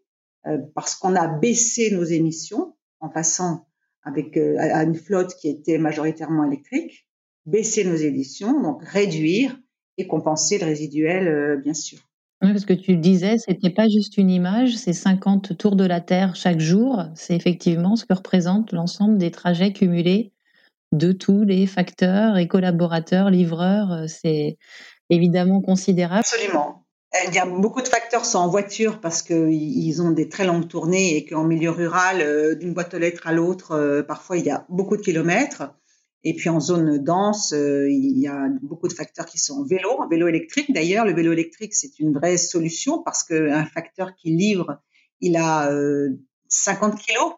parce 0.75 0.95
qu'on 0.95 1.15
a 1.15 1.27
baissé 1.27 1.91
nos 1.91 2.03
émissions 2.03 2.75
en 2.99 3.09
passant 3.09 3.67
avec 4.03 4.37
à 4.37 4.83
une 4.83 4.95
flotte 4.95 5.35
qui 5.35 5.49
était 5.49 5.77
majoritairement 5.77 6.45
électrique, 6.45 7.07
baisser 7.45 7.83
nos 7.83 7.95
éditions, 7.95 8.61
donc 8.61 8.83
réduire 8.83 9.59
et 9.97 10.07
compenser 10.07 10.57
le 10.57 10.65
résiduel, 10.65 11.61
bien 11.63 11.73
sûr. 11.73 11.99
Oui, 12.41 12.53
parce 12.53 12.65
que 12.65 12.73
tu 12.73 12.93
le 12.93 12.99
disais, 12.99 13.37
c'était 13.37 13.69
pas 13.69 13.89
juste 13.89 14.17
une 14.17 14.29
image, 14.29 14.77
c'est 14.77 14.93
50 14.93 15.57
tours 15.57 15.75
de 15.75 15.83
la 15.83 15.99
Terre 15.99 16.37
chaque 16.37 16.61
jour. 16.61 17.03
C'est 17.13 17.35
effectivement 17.35 17.97
ce 17.97 18.05
que 18.05 18.13
représente 18.13 18.71
l'ensemble 18.71 19.17
des 19.17 19.29
trajets 19.29 19.73
cumulés 19.73 20.31
de 20.93 21.11
tous 21.11 21.43
les 21.43 21.67
facteurs 21.67 22.37
et 22.37 22.47
collaborateurs, 22.47 23.29
livreurs. 23.29 24.07
C'est 24.07 24.57
évidemment 25.09 25.61
considérable. 25.61 26.21
Absolument. 26.21 26.85
Il 27.27 27.33
y 27.33 27.39
a 27.39 27.45
beaucoup 27.45 27.81
de 27.81 27.87
facteurs 27.87 28.23
sont 28.23 28.37
en 28.37 28.49
voiture 28.49 29.01
parce 29.01 29.23
qu'ils 29.23 30.01
ont 30.01 30.11
des 30.11 30.29
très 30.29 30.45
longues 30.45 30.67
tournées 30.67 31.17
et 31.17 31.25
qu'en 31.25 31.43
milieu 31.43 31.71
rural, 31.71 32.21
euh, 32.21 32.53
d'une 32.53 32.73
boîte 32.73 32.93
aux 32.93 32.99
lettres 32.99 33.25
à 33.25 33.33
l'autre, 33.33 33.71
euh, 33.71 34.03
parfois 34.03 34.37
il 34.37 34.45
y 34.45 34.51
a 34.51 34.65
beaucoup 34.69 34.95
de 34.95 35.01
kilomètres. 35.01 35.63
Et 36.23 36.35
puis 36.35 36.49
en 36.49 36.59
zone 36.59 36.97
dense, 37.03 37.53
euh, 37.53 37.89
il 37.89 38.19
y 38.19 38.27
a 38.27 38.47
beaucoup 38.61 38.87
de 38.87 38.93
facteurs 38.93 39.25
qui 39.25 39.37
sont 39.37 39.61
en 39.61 39.63
vélo, 39.63 39.89
en 39.99 40.07
vélo 40.07 40.27
électrique. 40.27 40.71
D'ailleurs, 40.73 41.05
le 41.05 41.13
vélo 41.13 41.31
électrique, 41.31 41.73
c'est 41.73 41.97
une 41.99 42.13
vraie 42.13 42.37
solution 42.37 43.01
parce 43.01 43.23
qu'un 43.23 43.65
facteur 43.65 44.13
qui 44.15 44.31
livre, 44.31 44.81
il 45.21 45.37
a 45.37 45.71
50 46.49 46.93
euh, 46.93 46.97
kilos 46.97 47.33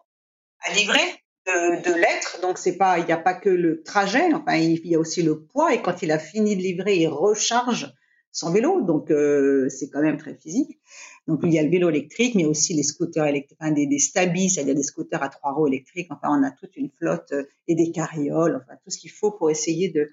à 0.60 0.72
livrer 0.74 1.22
de, 1.46 1.82
de 1.82 1.94
lettres. 1.94 2.40
Donc 2.42 2.58
c'est 2.58 2.76
pas, 2.76 2.98
il 2.98 3.06
n'y 3.06 3.12
a 3.12 3.18
pas 3.18 3.34
que 3.34 3.50
le 3.50 3.82
trajet. 3.82 4.34
Enfin, 4.34 4.56
il 4.56 4.84
y 4.86 4.96
a 4.96 4.98
aussi 4.98 5.22
le 5.22 5.44
poids. 5.44 5.72
Et 5.72 5.80
quand 5.80 6.02
il 6.02 6.10
a 6.10 6.18
fini 6.18 6.56
de 6.56 6.62
livrer, 6.62 6.96
il 6.96 7.08
recharge 7.08 7.94
son 8.32 8.50
vélo. 8.50 8.80
Donc 8.80 9.10
euh, 9.10 9.68
c'est 9.68 9.90
quand 9.90 10.02
même 10.02 10.16
très 10.16 10.34
physique. 10.34 10.80
Donc 11.28 11.40
il 11.44 11.52
y 11.52 11.58
a 11.58 11.62
le 11.62 11.70
vélo 11.70 11.90
électrique, 11.90 12.34
mais 12.34 12.44
aussi 12.44 12.74
les 12.74 12.82
scooters 12.82 13.26
électriques, 13.26 13.58
enfin, 13.60 13.70
des, 13.70 13.86
des 13.86 13.98
stabis, 14.00 14.50
c'est-à-dire 14.50 14.74
des 14.74 14.82
scooters 14.82 15.22
à 15.22 15.28
trois 15.28 15.52
roues 15.52 15.68
électriques. 15.68 16.08
Enfin, 16.10 16.28
on 16.30 16.42
a 16.42 16.50
toute 16.50 16.76
une 16.76 16.90
flotte 16.98 17.32
euh, 17.32 17.44
et 17.68 17.76
des 17.76 17.92
carrioles, 17.92 18.56
enfin 18.56 18.76
tout 18.82 18.90
ce 18.90 18.98
qu'il 18.98 19.10
faut 19.10 19.30
pour 19.30 19.50
essayer 19.50 19.90
de, 19.90 20.10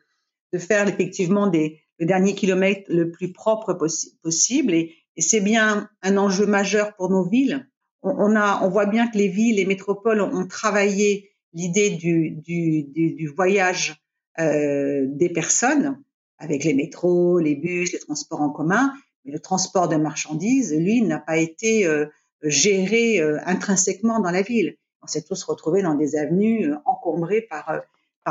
de 0.54 0.60
faire 0.60 0.88
effectivement 0.88 1.48
des, 1.48 1.80
le 1.98 2.06
dernier 2.06 2.36
kilomètre 2.36 2.84
le 2.90 3.12
plus 3.12 3.32
propre 3.32 3.74
possible. 3.74 4.74
Et, 4.74 4.96
c'est 5.22 5.42
bien 5.42 5.90
un 6.02 6.16
enjeu 6.16 6.46
majeur 6.46 6.96
pour 6.96 7.10
nos 7.10 7.28
villes. 7.28 7.68
On, 8.04 8.12
on, 8.12 8.36
a, 8.38 8.64
on 8.64 8.70
voit 8.70 8.86
bien 8.86 9.06
que 9.08 9.18
les 9.18 9.28
villes, 9.28 9.58
les 9.58 9.66
métropoles 9.66 10.22
ont, 10.22 10.48
travaillé 10.48 11.32
l'idée 11.52 11.90
du, 11.90 12.32
du, 12.32 12.84
du, 12.84 13.16
du, 13.16 13.28
voyage 13.28 14.02
euh, 14.40 15.08
des 15.10 15.28
personnes 15.28 16.02
avec 16.40 16.64
les 16.64 16.74
métros, 16.74 17.40
les 17.40 17.56
bus, 17.56 17.92
les 17.94 18.00
transports 18.00 18.42
en 18.42 18.50
commun, 18.50 18.94
mais 19.26 19.32
le 19.32 19.40
transport 19.40 19.88
de 19.90 19.98
marchandises, 19.98 20.74
lui, 20.74 21.02
n'a 21.02 21.20
pas 21.20 21.38
été 21.38 21.86
euh, 21.86 22.06
géré 22.42 23.20
euh, 23.20 23.38
intrinsèquement 23.46 24.20
dans 24.20 24.32
la 24.32 24.42
ville. 24.42 24.78
On 25.02 25.08
s'est 25.08 25.24
tous 25.24 25.44
retrouvés 25.44 25.82
dans 25.82 25.96
des 25.96 26.16
avenues 26.16 26.72
euh, 26.72 26.78
encombrées 26.86 27.42
par, 27.42 27.84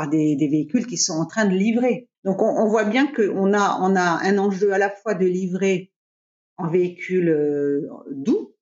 des, 0.09 0.35
véhicules 0.35 0.87
qui 0.87 0.97
sont 0.97 1.13
en 1.13 1.25
train 1.25 1.45
de 1.45 1.55
livrer. 1.55 2.07
Donc 2.23 2.41
on, 2.41 2.67
voit 2.67 2.85
bien 2.85 3.07
qu'on 3.07 3.53
a, 3.53 3.59
a 3.59 4.27
un 4.27 4.37
enjeu 4.37 4.73
à 4.73 4.77
la 4.77 4.89
fois 4.89 5.13
de 5.13 5.25
livrer 5.25 5.91
en 6.57 6.69
véhicule 6.69 7.89
doux, 8.11 8.53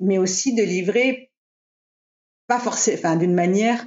mais 0.00 0.18
aussi 0.18 0.54
de 0.54 0.62
livrer 0.62 1.32
pas 2.46 2.58
forcément, 2.58 2.98
enfin 2.98 3.16
d'une 3.16 3.34
manière 3.34 3.86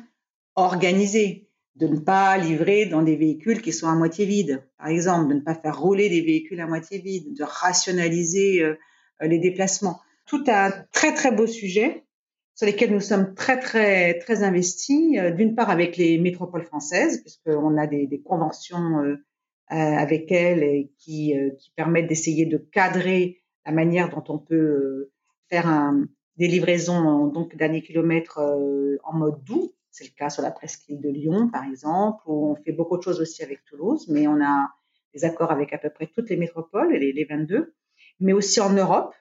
organisée 0.56 1.51
de 1.76 1.88
ne 1.88 2.00
pas 2.00 2.38
livrer 2.38 2.86
dans 2.86 3.02
des 3.02 3.16
véhicules 3.16 3.62
qui 3.62 3.72
sont 3.72 3.88
à 3.88 3.96
moitié 3.96 4.26
vides, 4.26 4.64
par 4.78 4.88
exemple, 4.88 5.30
de 5.30 5.36
ne 5.36 5.40
pas 5.40 5.56
faire 5.56 5.80
rouler 5.80 6.10
des 6.10 6.22
véhicules 6.22 6.60
à 6.60 6.68
moitié 6.68 7.00
vides, 7.00 7.34
de 7.38 7.44
rationaliser 7.44 8.62
euh, 8.62 8.76
les 9.22 9.40
déplacements. 9.40 10.00
Tout 10.26 10.44
un 10.48 10.72
très 10.92 11.14
très 11.14 11.32
beau 11.32 11.48
sujet 11.48 12.04
sur 12.56 12.66
lesquels 12.66 12.92
nous 12.92 13.00
sommes 13.00 13.34
très 13.36 13.60
très 13.60 14.20
très 14.20 14.44
investis. 14.44 15.18
Euh, 15.18 15.32
d'une 15.32 15.56
part 15.56 15.70
avec 15.70 15.96
les 15.98 16.18
métropoles 16.18 16.66
françaises, 16.66 17.22
puisqu'on 17.22 17.78
a 17.78 17.88
des, 17.88 18.06
des 18.06 18.22
conventions 18.22 19.00
euh, 19.00 19.16
avec 19.70 20.30
elles 20.32 20.64
et 20.64 20.92
qui, 21.00 21.34
qui 21.58 21.72
permettent 21.78 22.08
d'essayer 22.08 22.46
de 22.46 22.58
cadrer 22.58 23.42
la 23.66 23.72
manière 23.72 24.10
dont 24.10 24.24
on 24.28 24.38
peut 24.38 25.12
faire 25.50 25.66
un, 25.66 26.08
des 26.36 26.48
livraisons 26.48 27.28
donc 27.28 27.56
dernier 27.56 27.82
kilomètre 27.82 28.42
en 29.06 29.14
mode 29.14 29.42
doux 29.46 29.72
c'est 29.92 30.06
le 30.06 30.12
cas 30.18 30.30
sur 30.30 30.42
la 30.42 30.52
presqu'île 30.52 31.02
de 31.02 31.10
Lyon, 31.10 31.50
par 31.50 31.66
exemple, 31.66 32.24
où 32.26 32.52
on 32.52 32.56
fait 32.56 32.72
beaucoup 32.72 32.98
de 32.98 33.04
choses 33.04 33.20
aussi 33.20 33.44
avec 33.44 33.64
Toulouse, 33.66 34.08
mais 34.10 34.28
on 34.28 34.42
a 34.42 34.70
des 35.14 35.26
accords 35.26 35.52
avec 35.52 35.74
à 35.74 35.78
peu 35.78 35.90
près 35.90 36.08
toutes 36.08 36.30
les 36.30 36.38
métropoles, 36.38 36.94
les, 36.94 37.12
les 37.12 37.26
22, 37.26 37.74
mais 38.22 38.34
aussi 38.34 38.62
en 38.62 38.72
Europe, 38.72 39.14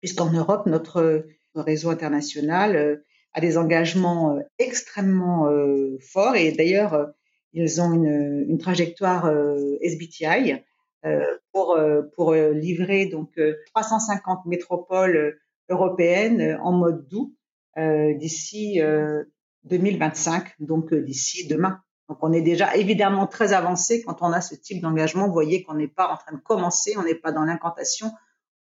puisqu'en 0.00 0.32
Europe, 0.32 0.66
notre, 0.66 1.26
réseau 1.56 1.90
international 1.90 2.76
euh, 2.76 3.04
a 3.34 3.40
des 3.40 3.58
engagements 3.58 4.36
euh, 4.36 4.40
extrêmement 4.60 5.48
euh, 5.48 5.98
forts. 6.00 6.36
Et 6.36 6.52
d'ailleurs, 6.52 7.10
ils 7.52 7.80
ont 7.80 7.92
une, 7.92 8.46
une 8.48 8.58
trajectoire 8.58 9.28
SBTI 9.80 10.62
pour, 11.50 11.76
pour 12.14 12.32
livrer 12.32 13.06
donc 13.06 13.40
350 13.74 14.46
métropoles 14.46 15.40
européennes 15.68 16.56
en 16.62 16.70
mode 16.70 17.08
doux 17.08 17.34
d'ici 17.76 18.80
2025, 19.64 20.54
donc 20.60 20.92
euh, 20.92 21.02
d'ici 21.02 21.46
demain. 21.46 21.80
Donc 22.08 22.18
on 22.22 22.32
est 22.32 22.42
déjà 22.42 22.74
évidemment 22.76 23.26
très 23.26 23.52
avancé 23.52 24.02
quand 24.02 24.16
on 24.20 24.32
a 24.32 24.40
ce 24.40 24.54
type 24.54 24.82
d'engagement. 24.82 25.26
Vous 25.26 25.32
voyez 25.32 25.62
qu'on 25.62 25.74
n'est 25.74 25.88
pas 25.88 26.08
en 26.08 26.16
train 26.16 26.36
de 26.36 26.42
commencer, 26.42 26.94
on 26.98 27.04
n'est 27.04 27.14
pas 27.14 27.30
dans 27.30 27.44
l'incantation, 27.44 28.10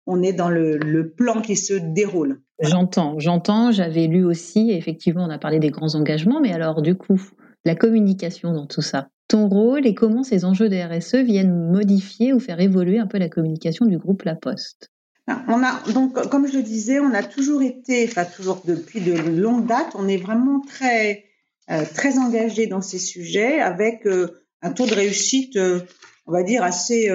on 0.06 0.22
est 0.22 0.34
dans 0.34 0.50
le, 0.50 1.14
plan 1.18 1.42
qui 1.42 1.56
se 1.56 1.74
déroule. 1.74 2.42
J'entends, 2.62 3.20
j'entends. 3.20 3.72
J'avais 3.72 4.08
lu 4.08 4.24
aussi, 4.24 4.72
effectivement, 4.72 5.26
on 5.26 5.30
a 5.30 5.40
parlé 5.40 5.60
des 5.60 5.72
grands 5.72 5.96
engagements, 5.96 6.40
mais 6.40 6.54
alors 6.54 6.82
du 6.82 6.96
coup, 6.96 7.20
la 7.66 7.76
communication 7.76 8.54
dans 8.54 8.68
tout 8.68 8.82
ça. 8.82 9.10
Ton 9.28 9.48
rôle 9.48 9.88
et 9.88 9.96
comment 9.96 10.24
ces 10.24 10.46
enjeux 10.46 10.70
de 10.70 10.78
RSE 10.78 11.26
viennent 11.26 11.72
modifier 11.72 12.34
ou 12.34 12.40
faire 12.40 12.60
évoluer 12.60 13.00
un 13.00 13.08
peu 13.08 13.18
la 13.18 13.30
communication 13.30 13.86
du 13.86 13.98
groupe 13.98 14.24
La 14.24 14.36
Poste? 14.36 14.93
On 15.28 15.64
a 15.64 15.82
donc, 15.94 16.14
comme 16.30 16.48
je 16.48 16.58
le 16.58 16.64
disais, 16.64 17.00
on 17.00 17.14
a 17.14 17.24
toujours 17.24 17.62
été, 17.62 18.06
enfin 18.08 18.26
toujours 18.26 18.62
depuis 18.66 19.02
de 19.02 19.14
longues 19.14 19.66
dates, 19.66 19.94
on 19.96 20.08
est 20.08 20.18
vraiment 20.18 20.62
très 20.62 21.26
euh, 21.72 21.86
très 21.94 22.18
engagé 22.18 22.68
dans 22.68 22.82
ces 22.82 23.00
sujets 23.00 23.62
avec 23.62 24.06
euh, 24.06 24.44
un 24.62 24.72
taux 24.72 24.86
de 24.86 24.94
réussite, 24.94 25.56
euh, 25.56 25.80
on 26.26 26.34
va 26.34 26.44
dire 26.44 26.64
assez 26.64 27.10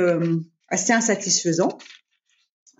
assez 0.68 0.92
insatisfaisant. 0.92 1.78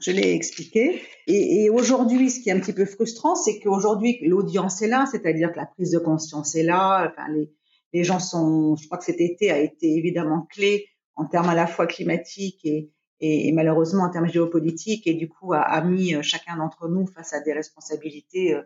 Je 0.01 0.13
l'ai 0.13 0.33
expliqué. 0.33 1.03
Et, 1.27 1.65
et 1.65 1.71
aujourd'hui, 1.71 2.31
ce 2.31 2.41
qui 2.41 2.51
est 2.51 2.53
un 2.53 2.61
petit 2.61 2.73
peu 2.73 2.85
frustrant, 2.85 3.35
c'est 3.35 3.59
qu'aujourd'hui 3.59 4.19
l'audience 4.23 4.81
est 4.81 4.87
là, 4.87 5.07
c'est-à-dire 5.11 5.51
que 5.53 5.57
la 5.57 5.67
prise 5.67 5.91
de 5.91 5.99
conscience 5.99 6.55
est 6.55 6.63
là. 6.63 7.11
Enfin, 7.11 7.29
les, 7.33 7.51
les 7.93 8.05
gens 8.05 8.21
sont, 8.21 8.77
je 8.77 8.87
crois 8.87 8.99
que 8.99 9.05
cet 9.05 9.21
été 9.21 9.51
a 9.51 9.59
été 9.59 9.97
évidemment 9.97 10.47
clé 10.51 10.87
en 11.17 11.25
termes 11.25 11.49
à 11.49 11.55
la 11.55 11.67
fois 11.67 11.87
climatiques 11.87 12.65
et, 12.65 12.91
et, 13.21 13.49
et, 13.49 13.53
malheureusement 13.53 14.05
en 14.05 14.11
termes 14.11 14.29
géopolitiques 14.29 15.07
et 15.07 15.15
du 15.15 15.29
coup 15.29 15.53
a, 15.53 15.61
a 15.61 15.83
mis 15.83 16.15
euh, 16.15 16.23
chacun 16.23 16.57
d'entre 16.57 16.89
nous 16.89 17.07
face 17.07 17.33
à 17.33 17.41
des 17.41 17.53
responsabilités 17.53 18.55
euh, 18.55 18.63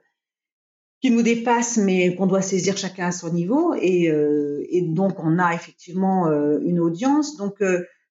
qui 1.00 1.10
nous 1.10 1.22
dépassent 1.22 1.78
mais 1.78 2.14
qu'on 2.14 2.26
doit 2.26 2.42
saisir 2.42 2.76
chacun 2.76 3.06
à 3.06 3.12
son 3.12 3.32
niveau. 3.32 3.74
Et, 3.74 4.10
euh, 4.10 4.64
et 4.70 4.82
donc 4.82 5.18
on 5.18 5.38
a 5.38 5.52
effectivement 5.52 6.30
une 6.60 6.78
audience. 6.78 7.36
Donc 7.36 7.60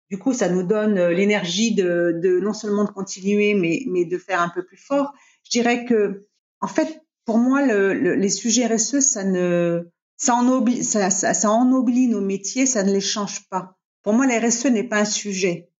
du 0.10 0.17
coup 0.17 0.34
ça 0.34 0.49
nous 0.49 0.63
donne 0.63 0.99
l'énergie 1.08 1.73
de, 1.73 2.19
de, 2.21 2.39
non 2.39 2.51
seulement 2.51 2.84
de 2.84 2.89
continuer 2.89 3.54
mais, 3.54 3.84
mais 3.88 4.04
de 4.04 4.17
faire 4.17 4.41
un 4.41 4.49
peu 4.49 4.65
plus 4.65 4.77
fort. 4.77 5.13
Je 5.45 5.51
dirais 5.51 5.86
que 5.86 6.27
en 6.60 6.67
fait 6.67 7.01
pour 7.23 7.38
moi 7.38 7.65
le, 7.65 7.93
le, 7.93 8.15
les 8.15 8.30
sujets 8.30 8.67
RSE 8.67 8.99
ça 8.99 9.23
ne 9.23 9.88
ça 10.17 10.36
ennoblit 10.36 10.84
ça, 10.84 11.10
ça, 11.10 11.34
ça 11.34 11.47
nos 11.63 12.21
métiers 12.21 12.65
ça 12.65 12.84
ne 12.84 12.91
les 12.91 12.99
change 12.99 13.47
pas. 13.47 13.77
Pour 14.04 14.12
moi 14.12 14.27
la 14.27 14.38
RSE 14.38 14.65
n'est 14.65 14.84
pas 14.84 14.99
un 14.99 15.06
sujet 15.06 15.71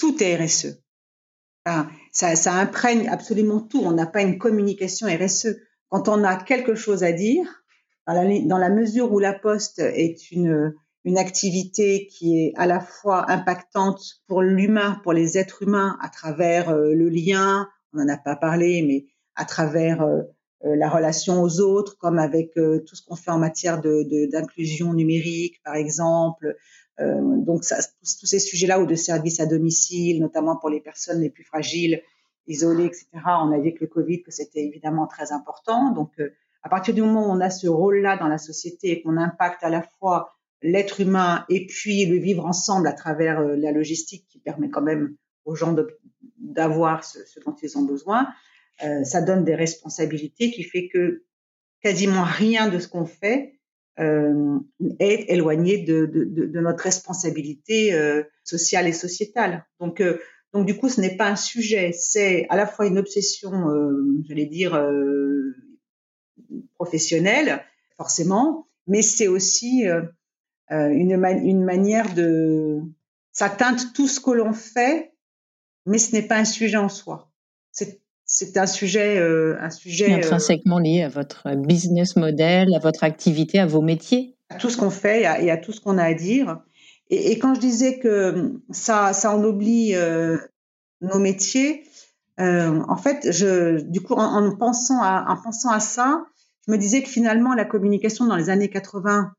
tout 0.00 0.22
est 0.22 0.36
RSE. 0.36 0.82
ça, 2.12 2.52
imprègne 2.54 3.08
absolument 3.08 3.60
tout. 3.60 3.82
On 3.84 3.92
n'a 3.92 4.06
pas 4.06 4.22
une 4.22 4.38
communication 4.38 5.06
RSE. 5.06 5.56
Quand 5.88 6.08
on 6.08 6.24
a 6.24 6.36
quelque 6.36 6.74
chose 6.74 7.04
à 7.04 7.12
dire, 7.12 7.44
dans 8.06 8.58
la, 8.58 8.70
mesure 8.70 9.12
où 9.12 9.18
la 9.18 9.32
poste 9.32 9.78
est 9.78 10.30
une, 10.32 10.74
une 11.04 11.18
activité 11.18 12.06
qui 12.06 12.38
est 12.38 12.52
à 12.56 12.66
la 12.66 12.80
fois 12.80 13.30
impactante 13.30 14.02
pour 14.26 14.42
l'humain, 14.42 15.00
pour 15.02 15.12
les 15.12 15.38
êtres 15.38 15.62
humains, 15.62 15.96
à 16.02 16.08
travers 16.08 16.70
euh, 16.70 16.92
le 16.92 17.08
lien, 17.08 17.68
on 17.92 17.98
n'en 17.98 18.12
a 18.12 18.16
pas 18.16 18.36
parlé, 18.36 18.82
mais 18.82 19.06
à 19.34 19.44
travers 19.44 20.02
euh, 20.02 20.22
la 20.62 20.90
relation 20.90 21.42
aux 21.42 21.60
autres, 21.60 21.96
comme 21.98 22.18
avec 22.18 22.52
tout 22.54 22.94
ce 22.94 23.02
qu'on 23.02 23.16
fait 23.16 23.30
en 23.30 23.38
matière 23.38 23.80
d'inclusion 23.80 24.90
de, 24.90 24.96
numérique, 24.96 25.62
par 25.64 25.74
exemple, 25.74 26.56
euh, 27.00 27.36
donc, 27.38 27.64
ça, 27.64 27.76
tous, 28.02 28.26
ces 28.26 28.38
sujets-là 28.38 28.80
ou 28.80 28.86
de 28.86 28.94
services 28.94 29.40
à 29.40 29.46
domicile, 29.46 30.20
notamment 30.20 30.56
pour 30.56 30.68
les 30.68 30.80
personnes 30.80 31.20
les 31.20 31.30
plus 31.30 31.44
fragiles, 31.44 32.02
isolées, 32.46 32.86
etc. 32.86 33.06
On 33.24 33.52
a 33.52 33.58
vu 33.58 33.72
que 33.72 33.80
le 33.82 33.86
Covid, 33.86 34.22
que 34.22 34.30
c'était 34.30 34.64
évidemment 34.64 35.06
très 35.06 35.32
important. 35.32 35.92
Donc, 35.92 36.12
euh, 36.18 36.30
à 36.62 36.68
partir 36.68 36.94
du 36.94 37.00
moment 37.00 37.28
où 37.28 37.30
on 37.30 37.40
a 37.40 37.48
ce 37.48 37.68
rôle-là 37.68 38.18
dans 38.18 38.28
la 38.28 38.38
société 38.38 38.90
et 38.90 39.02
qu'on 39.02 39.16
impacte 39.16 39.62
à 39.64 39.70
la 39.70 39.82
fois 39.82 40.36
l'être 40.62 41.00
humain 41.00 41.44
et 41.48 41.66
puis 41.66 42.04
le 42.04 42.18
vivre 42.18 42.44
ensemble 42.44 42.86
à 42.86 42.92
travers 42.92 43.40
euh, 43.40 43.56
la 43.56 43.72
logistique 43.72 44.26
qui 44.28 44.38
permet 44.38 44.68
quand 44.68 44.82
même 44.82 45.16
aux 45.46 45.54
gens 45.54 45.74
d'avoir 46.38 47.02
ce, 47.04 47.18
dont 47.46 47.54
ils 47.62 47.78
ont 47.78 47.82
besoin, 47.82 48.28
euh, 48.84 49.04
ça 49.04 49.22
donne 49.22 49.44
des 49.44 49.54
responsabilités 49.54 50.50
qui 50.50 50.64
fait 50.64 50.88
que 50.88 51.24
quasiment 51.82 52.24
rien 52.24 52.68
de 52.68 52.78
ce 52.78 52.88
qu'on 52.88 53.06
fait 53.06 53.60
euh, 53.98 54.58
est 54.98 55.30
éloigné 55.30 55.78
de, 55.78 56.06
de, 56.06 56.24
de, 56.24 56.60
notre 56.60 56.84
responsabilité 56.84 57.92
euh, 57.92 58.22
sociale 58.44 58.86
et 58.86 58.92
sociétale. 58.92 59.66
Donc, 59.78 60.00
euh, 60.00 60.18
donc 60.54 60.64
du 60.64 60.76
coup, 60.76 60.88
ce 60.88 61.00
n'est 61.02 61.16
pas 61.16 61.28
un 61.28 61.36
sujet, 61.36 61.92
c'est 61.92 62.46
à 62.48 62.56
la 62.56 62.66
fois 62.66 62.86
une 62.86 62.98
obsession, 62.98 63.52
j'allais 64.26 64.46
dire, 64.46 64.72
professionnelle, 66.74 67.62
forcément, 67.96 68.66
mais 68.88 69.02
c'est 69.02 69.28
aussi 69.28 69.84
une, 70.70 71.24
une 71.44 71.64
manière 71.64 72.12
de... 72.14 72.80
Ça 73.30 73.48
teinte 73.48 73.92
tout 73.94 74.08
ce 74.08 74.18
que 74.18 74.32
l'on 74.32 74.52
fait, 74.52 75.12
mais 75.86 75.98
ce 75.98 76.16
n'est 76.16 76.26
pas 76.26 76.38
un 76.38 76.44
sujet 76.44 76.78
en 76.78 76.88
soi. 76.88 77.30
C'est 78.32 78.56
un 78.56 78.66
sujet, 78.66 79.18
euh, 79.18 79.56
un 79.60 79.70
sujet 79.70 80.12
euh, 80.12 80.16
intrinsèquement 80.18 80.78
lié 80.78 81.02
à 81.02 81.08
votre 81.08 81.52
business 81.56 82.14
model, 82.14 82.72
à 82.74 82.78
votre 82.78 83.02
activité, 83.02 83.58
à 83.58 83.66
vos 83.66 83.82
métiers. 83.82 84.36
À 84.50 84.54
tout 84.54 84.70
ce 84.70 84.76
qu'on 84.76 84.90
fait 84.90 85.22
et 85.22 85.50
à, 85.50 85.56
tout 85.56 85.72
ce 85.72 85.80
qu'on 85.80 85.98
a 85.98 86.04
à 86.04 86.14
dire. 86.14 86.60
Et, 87.10 87.40
quand 87.40 87.54
je 87.54 87.60
disais 87.60 87.98
que 87.98 88.54
ça, 88.70 89.12
ça 89.12 89.34
ennoblit 89.34 89.96
euh, 89.96 90.38
nos 91.00 91.18
métiers, 91.18 91.82
en 92.38 92.96
fait, 92.96 93.32
je, 93.32 93.82
du 93.82 94.00
coup, 94.00 94.14
en, 94.14 94.56
pensant 94.56 95.02
à, 95.02 95.26
en 95.28 95.42
pensant 95.42 95.70
à 95.70 95.80
ça, 95.80 96.24
je 96.66 96.72
me 96.72 96.78
disais 96.78 97.02
que 97.02 97.08
finalement, 97.08 97.52
la 97.52 97.66
communication 97.66 98.24
dans 98.26 98.36
les 98.36 98.48
années 98.48 98.70
80, 98.70 99.32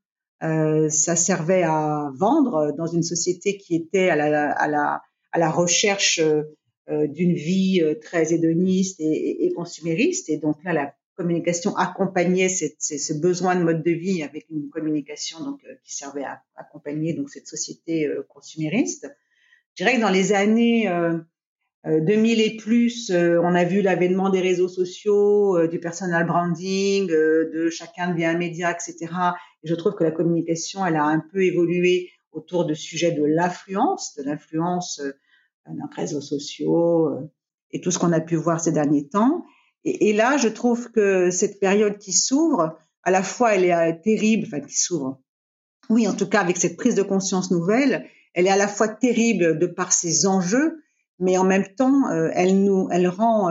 ça 0.90 1.16
servait 1.16 1.64
à 1.64 2.12
vendre 2.14 2.74
dans 2.78 2.86
une 2.86 3.04
société 3.04 3.58
qui 3.58 3.76
était 3.76 4.10
à 4.10 4.16
la, 4.16 4.52
à 4.52 4.68
la, 4.68 5.02
à 5.32 5.40
la 5.40 5.50
recherche 5.50 6.20
euh, 6.20 6.44
d'une 6.90 7.34
vie 7.34 7.82
euh, 7.82 7.96
très 7.96 8.34
hédoniste 8.34 9.00
et, 9.00 9.46
et, 9.46 9.54
consumériste. 9.54 10.30
Et 10.30 10.38
donc 10.38 10.58
là, 10.64 10.74
la 10.74 10.96
communication 11.16 11.76
accompagnait 11.78 12.50
ce 12.50 13.14
besoin 13.14 13.56
de 13.56 13.64
mode 13.64 13.84
de 13.84 13.92
vie 13.92 14.24
avec 14.24 14.48
une 14.50 14.70
communication 14.70 15.44
donc 15.44 15.60
euh, 15.66 15.76
qui 15.84 15.96
servait 15.96 16.24
à 16.24 16.42
accompagner 16.56 17.14
donc 17.14 17.30
cette 17.30 17.48
société 17.48 18.10
consumériste. 18.30 19.08
Je 19.76 19.84
dirais 19.84 19.98
que 19.98 20.02
dans 20.02 20.10
les 20.10 20.34
années 20.34 20.92
2000 21.86 22.42
et 22.42 22.58
plus, 22.58 23.10
on 23.12 23.56
a 23.56 23.64
vu 23.64 23.82
l'avènement 23.82 24.30
des 24.30 24.42
réseaux 24.42 24.68
sociaux, 24.68 25.66
du 25.68 25.80
personal 25.80 26.26
branding, 26.26 27.08
de 27.08 27.70
chacun 27.70 28.12
devient 28.12 28.26
un 28.26 28.38
média, 28.38 28.72
etc. 28.72 29.14
Et 29.64 29.70
je 29.70 29.76
trouve 29.76 29.96
que 29.96 30.04
la 30.04 30.12
communication, 30.12 30.86
elle 30.86 30.98
a 30.98 31.06
un 31.06 31.24
peu 31.32 31.44
évolué 31.44 32.10
autour 32.34 32.66
de 32.66 32.74
sujets 32.74 33.12
de 33.12 33.24
l'influence, 33.24 34.16
de 34.18 34.24
l'influence 34.24 35.02
nos 35.70 35.88
réseaux 35.96 36.22
sociaux 36.22 37.08
euh, 37.08 37.32
et 37.72 37.82
tout 37.82 37.92
ce 37.92 38.00
qu'on 38.00 38.12
a 38.12 38.20
pu 38.20 38.36
voir 38.36 38.60
ces 38.60 38.72
derniers 38.72 39.08
temps. 39.08 39.46
Et, 39.84 40.14
là, 40.14 40.38
je 40.38 40.48
trouve 40.48 40.92
que 40.92 41.32
cette 41.32 41.60
période 41.60 41.98
qui 41.98 42.14
s'ouvre, 42.14 42.78
à 43.02 43.10
la 43.10 43.24
fois, 43.24 43.56
elle 43.56 43.66
est 43.66 43.74
euh, 43.74 43.94
terrible, 44.04 44.46
enfin 44.46 44.60
qui 44.60 44.78
s'ouvre. 44.78 45.20
Oui, 45.90 46.08
en 46.08 46.14
tout 46.14 46.28
cas, 46.28 46.42
avec 46.42 46.58
cette 46.58 46.78
prise 46.78 46.94
de 46.94 47.02
conscience 47.02 47.50
nouvelle, 47.50 48.06
elle 48.34 48.46
est 48.46 48.52
à 48.52 48.58
la 48.58 48.68
fois 48.68 48.88
terrible 48.88 49.58
de 49.58 49.66
par 49.66 49.92
ses 49.92 50.28
enjeux, 50.28 50.84
mais 51.18 51.38
en 51.38 51.44
même 51.44 51.66
temps, 51.76 52.10
euh, 52.12 52.30
elle 52.34 52.64
nous, 52.64 52.90
elle 52.92 53.08
rend 53.08 53.50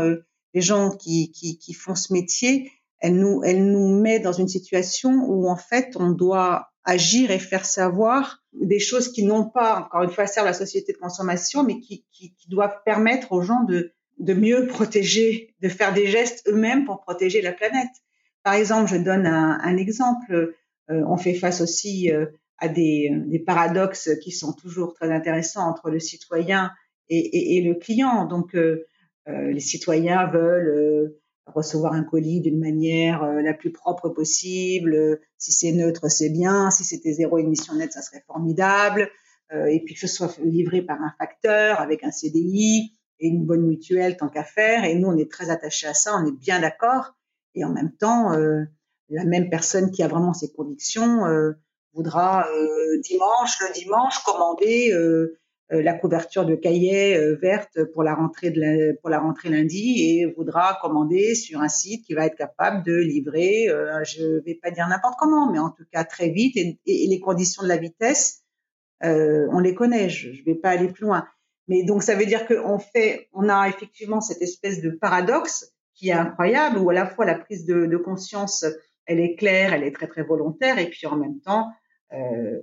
les 0.54 0.60
gens 0.60 0.90
qui, 0.90 1.32
qui, 1.32 1.58
qui 1.58 1.72
font 1.72 1.96
ce 1.96 2.12
métier, 2.12 2.70
elle 3.00 3.16
nous, 3.16 3.42
elle 3.44 3.70
nous 3.70 4.00
met 4.00 4.20
dans 4.20 4.32
une 4.32 4.48
situation 4.48 5.10
où 5.26 5.48
en 5.48 5.56
fait, 5.56 5.96
on 5.96 6.10
doit 6.10 6.70
agir 6.84 7.30
et 7.30 7.38
faire 7.38 7.64
savoir 7.64 8.42
des 8.52 8.80
choses 8.80 9.12
qui 9.12 9.24
n'ont 9.24 9.48
pas, 9.48 9.78
encore 9.78 10.02
une 10.02 10.10
fois, 10.10 10.26
servent 10.26 10.46
la 10.46 10.52
société 10.52 10.92
de 10.92 10.98
consommation, 10.98 11.62
mais 11.62 11.78
qui, 11.80 12.04
qui, 12.12 12.34
qui 12.34 12.48
doivent 12.48 12.76
permettre 12.84 13.32
aux 13.32 13.42
gens 13.42 13.64
de, 13.64 13.92
de 14.18 14.34
mieux 14.34 14.66
protéger, 14.66 15.54
de 15.60 15.68
faire 15.68 15.92
des 15.92 16.06
gestes 16.06 16.46
eux-mêmes 16.48 16.84
pour 16.84 17.00
protéger 17.00 17.42
la 17.42 17.52
planète. 17.52 17.90
Par 18.42 18.54
exemple, 18.54 18.90
je 18.90 18.96
donne 18.96 19.26
un, 19.26 19.58
un 19.62 19.76
exemple. 19.76 20.54
Euh, 20.90 21.02
on 21.06 21.16
fait 21.16 21.34
face 21.34 21.60
aussi 21.60 22.10
euh, 22.10 22.26
à 22.58 22.68
des, 22.68 23.10
des, 23.26 23.38
paradoxes 23.38 24.10
qui 24.22 24.30
sont 24.30 24.52
toujours 24.52 24.94
très 24.94 25.10
intéressants 25.10 25.68
entre 25.68 25.90
le 25.90 26.00
citoyen 26.00 26.70
et, 27.08 27.56
et, 27.56 27.62
le 27.62 27.74
client. 27.74 28.26
Donc, 28.26 28.54
euh, 28.54 28.86
euh 29.28 29.52
les 29.52 29.60
citoyens 29.60 30.26
veulent 30.26 31.14
recevoir 31.54 31.92
un 31.92 32.04
colis 32.04 32.40
d'une 32.40 32.58
manière 32.58 33.22
euh, 33.22 33.42
la 33.42 33.54
plus 33.54 33.72
propre 33.72 34.08
possible. 34.08 35.20
Si 35.38 35.52
c'est 35.52 35.72
neutre, 35.72 36.08
c'est 36.08 36.30
bien. 36.30 36.70
Si 36.70 36.84
c'était 36.84 37.12
zéro 37.12 37.38
émission 37.38 37.74
nette, 37.74 37.92
ça 37.92 38.02
serait 38.02 38.24
formidable. 38.26 39.10
Euh, 39.52 39.66
et 39.66 39.80
puis 39.80 39.94
que 39.94 40.00
ce 40.00 40.06
soit 40.06 40.38
livré 40.42 40.82
par 40.82 41.00
un 41.02 41.12
facteur 41.18 41.80
avec 41.80 42.04
un 42.04 42.10
CDI 42.10 42.92
et 43.18 43.26
une 43.26 43.44
bonne 43.44 43.66
mutuelle 43.66 44.16
tant 44.16 44.28
qu'à 44.28 44.44
faire. 44.44 44.84
Et 44.84 44.94
nous, 44.94 45.08
on 45.08 45.16
est 45.16 45.30
très 45.30 45.50
attachés 45.50 45.86
à 45.86 45.94
ça, 45.94 46.16
on 46.16 46.26
est 46.26 46.36
bien 46.36 46.60
d'accord. 46.60 47.14
Et 47.54 47.64
en 47.64 47.70
même 47.70 47.92
temps, 47.92 48.32
euh, 48.32 48.64
la 49.08 49.24
même 49.24 49.50
personne 49.50 49.90
qui 49.90 50.02
a 50.02 50.08
vraiment 50.08 50.32
ses 50.32 50.52
convictions 50.52 51.24
voudra 51.94 52.46
dimanche, 53.02 53.60
le 53.60 53.74
dimanche, 53.74 54.22
commander 54.22 54.94
la 55.70 55.94
couverture 55.94 56.44
de 56.44 56.56
cahier 56.56 57.16
euh, 57.16 57.36
verte 57.40 57.84
pour 57.92 58.02
la 58.02 58.14
rentrée 58.14 58.50
de 58.50 58.98
pour 59.00 59.08
la 59.08 59.20
rentrée 59.20 59.48
lundi 59.48 60.02
et 60.02 60.26
voudra 60.36 60.78
commander 60.82 61.36
sur 61.36 61.60
un 61.60 61.68
site 61.68 62.04
qui 62.04 62.14
va 62.14 62.26
être 62.26 62.36
capable 62.36 62.84
de 62.84 62.96
livrer, 62.96 63.68
euh, 63.68 64.02
je 64.04 64.42
vais 64.44 64.56
pas 64.56 64.72
dire 64.72 64.88
n'importe 64.88 65.14
comment, 65.18 65.50
mais 65.50 65.60
en 65.60 65.70
tout 65.70 65.84
cas 65.92 66.04
très 66.04 66.30
vite 66.30 66.56
et, 66.56 66.78
les 66.86 67.20
conditions 67.20 67.62
de 67.62 67.68
la 67.68 67.76
vitesse, 67.76 68.42
on 69.02 69.60
les 69.60 69.74
connaît. 69.74 70.08
Je, 70.08 70.32
je 70.32 70.44
vais 70.44 70.54
pas 70.54 70.70
aller 70.70 70.88
plus 70.88 71.04
loin. 71.04 71.24
Mais 71.68 71.84
donc 71.84 72.02
ça 72.02 72.16
veut 72.16 72.26
dire 72.26 72.46
qu'on 72.46 72.78
fait, 72.78 73.28
on 73.32 73.48
a 73.48 73.68
effectivement 73.68 74.20
cette 74.20 74.42
espèce 74.42 74.80
de 74.80 74.90
paradoxe 74.90 75.72
qui 75.94 76.08
est 76.08 76.12
incroyable 76.12 76.78
où 76.78 76.90
à 76.90 76.94
la 76.94 77.06
fois 77.06 77.24
la 77.24 77.36
prise 77.36 77.64
de, 77.64 77.86
de 77.86 77.96
conscience 77.96 78.64
elle 79.06 79.20
est 79.20 79.36
claire, 79.36 79.72
elle 79.72 79.84
est 79.84 79.94
très 79.94 80.08
très 80.08 80.22
volontaire 80.22 80.78
et 80.78 80.90
puis 80.90 81.06
en 81.06 81.16
même 81.16 81.40
temps, 81.40 81.68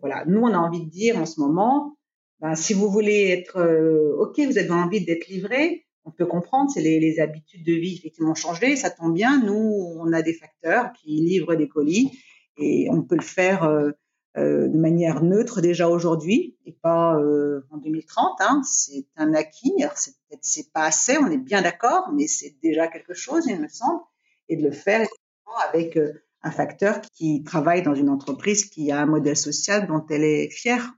voilà, 0.01 0.25
nous 0.27 0.41
on 0.41 0.53
a 0.53 0.57
envie 0.57 0.85
de 0.85 0.89
dire 0.89 1.17
en 1.17 1.25
ce 1.25 1.39
moment 1.39 1.96
ben, 2.39 2.55
si 2.55 2.73
vous 2.73 2.89
voulez 2.89 3.29
être 3.29 3.57
euh, 3.57 4.15
OK, 4.19 4.39
vous 4.39 4.57
avez 4.57 4.71
envie 4.71 5.03
d'être 5.03 5.27
livré, 5.27 5.85
on 6.05 6.11
peut 6.11 6.25
comprendre, 6.25 6.69
c'est 6.71 6.81
les, 6.81 6.99
les, 6.99 7.19
habitudes 7.19 7.65
de 7.65 7.73
vie 7.73 7.95
effectivement 7.97 8.35
changé, 8.35 8.75
ça 8.75 8.89
tombe 8.89 9.13
bien. 9.13 9.43
Nous, 9.43 9.95
on 9.99 10.13
a 10.13 10.21
des 10.21 10.33
facteurs 10.33 10.93
qui 10.93 11.09
livrent 11.21 11.55
des 11.55 11.67
colis 11.67 12.11
et 12.57 12.87
on 12.89 13.01
peut 13.01 13.15
le 13.15 13.21
faire 13.21 13.63
euh, 13.63 13.91
euh 14.37 14.67
de 14.67 14.77
manière 14.77 15.23
neutre 15.23 15.61
déjà 15.61 15.89
aujourd'hui 15.89 16.57
et 16.65 16.71
pas 16.71 17.17
euh, 17.17 17.65
en 17.71 17.77
2030. 17.77 18.39
Hein. 18.39 18.61
C'est 18.63 19.05
un 19.17 19.33
acquis. 19.33 19.73
C'est 19.95 20.13
c'est 20.41 20.71
pas 20.71 20.85
assez, 20.85 21.17
on 21.17 21.29
est 21.31 21.37
bien 21.37 21.61
d'accord, 21.61 22.11
mais 22.13 22.27
c'est 22.27 22.55
déjà 22.61 22.87
quelque 22.87 23.13
chose, 23.13 23.45
il 23.47 23.59
me 23.59 23.67
semble, 23.67 24.01
et 24.49 24.57
de 24.57 24.63
le 24.63 24.71
faire 24.71 25.07
avec 25.69 25.97
euh, 25.97 26.13
un 26.41 26.51
facteur 26.51 27.01
qui 27.13 27.43
travaille 27.43 27.81
dans 27.81 27.95
une 27.95 28.09
entreprise 28.09 28.65
qui 28.65 28.91
a 28.91 28.99
un 28.99 29.05
modèle 29.05 29.37
social 29.37 29.87
dont 29.87 30.05
elle 30.09 30.23
est 30.23 30.49
fière. 30.49 30.93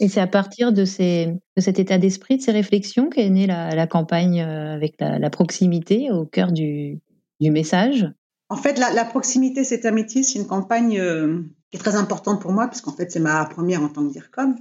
Et 0.00 0.08
c'est 0.08 0.20
à 0.20 0.26
partir 0.26 0.72
de, 0.72 0.84
ces, 0.84 1.26
de 1.56 1.62
cet 1.62 1.78
état 1.78 1.98
d'esprit, 1.98 2.36
de 2.36 2.42
ces 2.42 2.52
réflexions 2.52 3.08
qu'est 3.08 3.28
née 3.28 3.46
la, 3.46 3.86
campagne 3.86 4.40
euh, 4.40 4.74
avec 4.74 4.94
la, 5.00 5.30
proximité 5.30 6.10
au 6.10 6.24
cœur 6.24 6.52
du, 6.52 7.00
du 7.40 7.50
message 7.50 8.06
En 8.48 8.56
fait, 8.56 8.78
la, 8.78 9.04
proximité, 9.04 9.64
c'est 9.64 9.86
un 9.86 9.90
métier, 9.90 10.22
c'est 10.22 10.38
une 10.38 10.46
campagne 10.46 10.98
euh, 11.00 11.42
qui 11.70 11.76
est 11.76 11.80
très 11.80 11.96
importante 11.96 12.40
pour 12.40 12.52
moi, 12.52 12.68
puisqu'en 12.68 12.92
fait, 12.92 13.10
c'est 13.10 13.20
ma 13.20 13.44
première 13.46 13.82
en 13.82 13.88
tant 13.88 14.06
que 14.06 14.12
DIRCOM. 14.12 14.56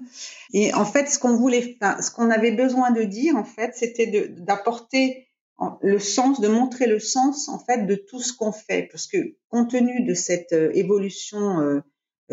Et 0.54 0.74
en 0.74 0.86
fait, 0.86 1.08
ce 1.08 1.20
qu'on 1.20 1.36
voulait, 1.36 1.78
ce 2.02 2.12
qu'on 2.12 2.32
avait 2.32 2.52
besoin 2.52 2.92
de 2.92 3.04
dire, 3.04 3.36
en 3.36 3.46
fait, 3.46 3.72
c'était 3.76 4.30
d'apporter 4.30 5.28
le 5.82 6.00
sens, 6.00 6.40
de 6.40 6.48
montrer 6.48 6.88
le 6.88 7.00
sens, 7.00 7.50
en 7.50 7.60
fait, 7.60 7.86
de 7.86 7.96
tout 7.96 8.20
ce 8.20 8.34
qu'on 8.34 8.52
fait. 8.52 8.88
Parce 8.92 9.08
que, 9.08 9.36
compte 9.50 9.72
tenu 9.72 10.04
de 10.04 10.13
cette 10.13 10.54
euh, 10.54 10.72
évolution 10.74 11.82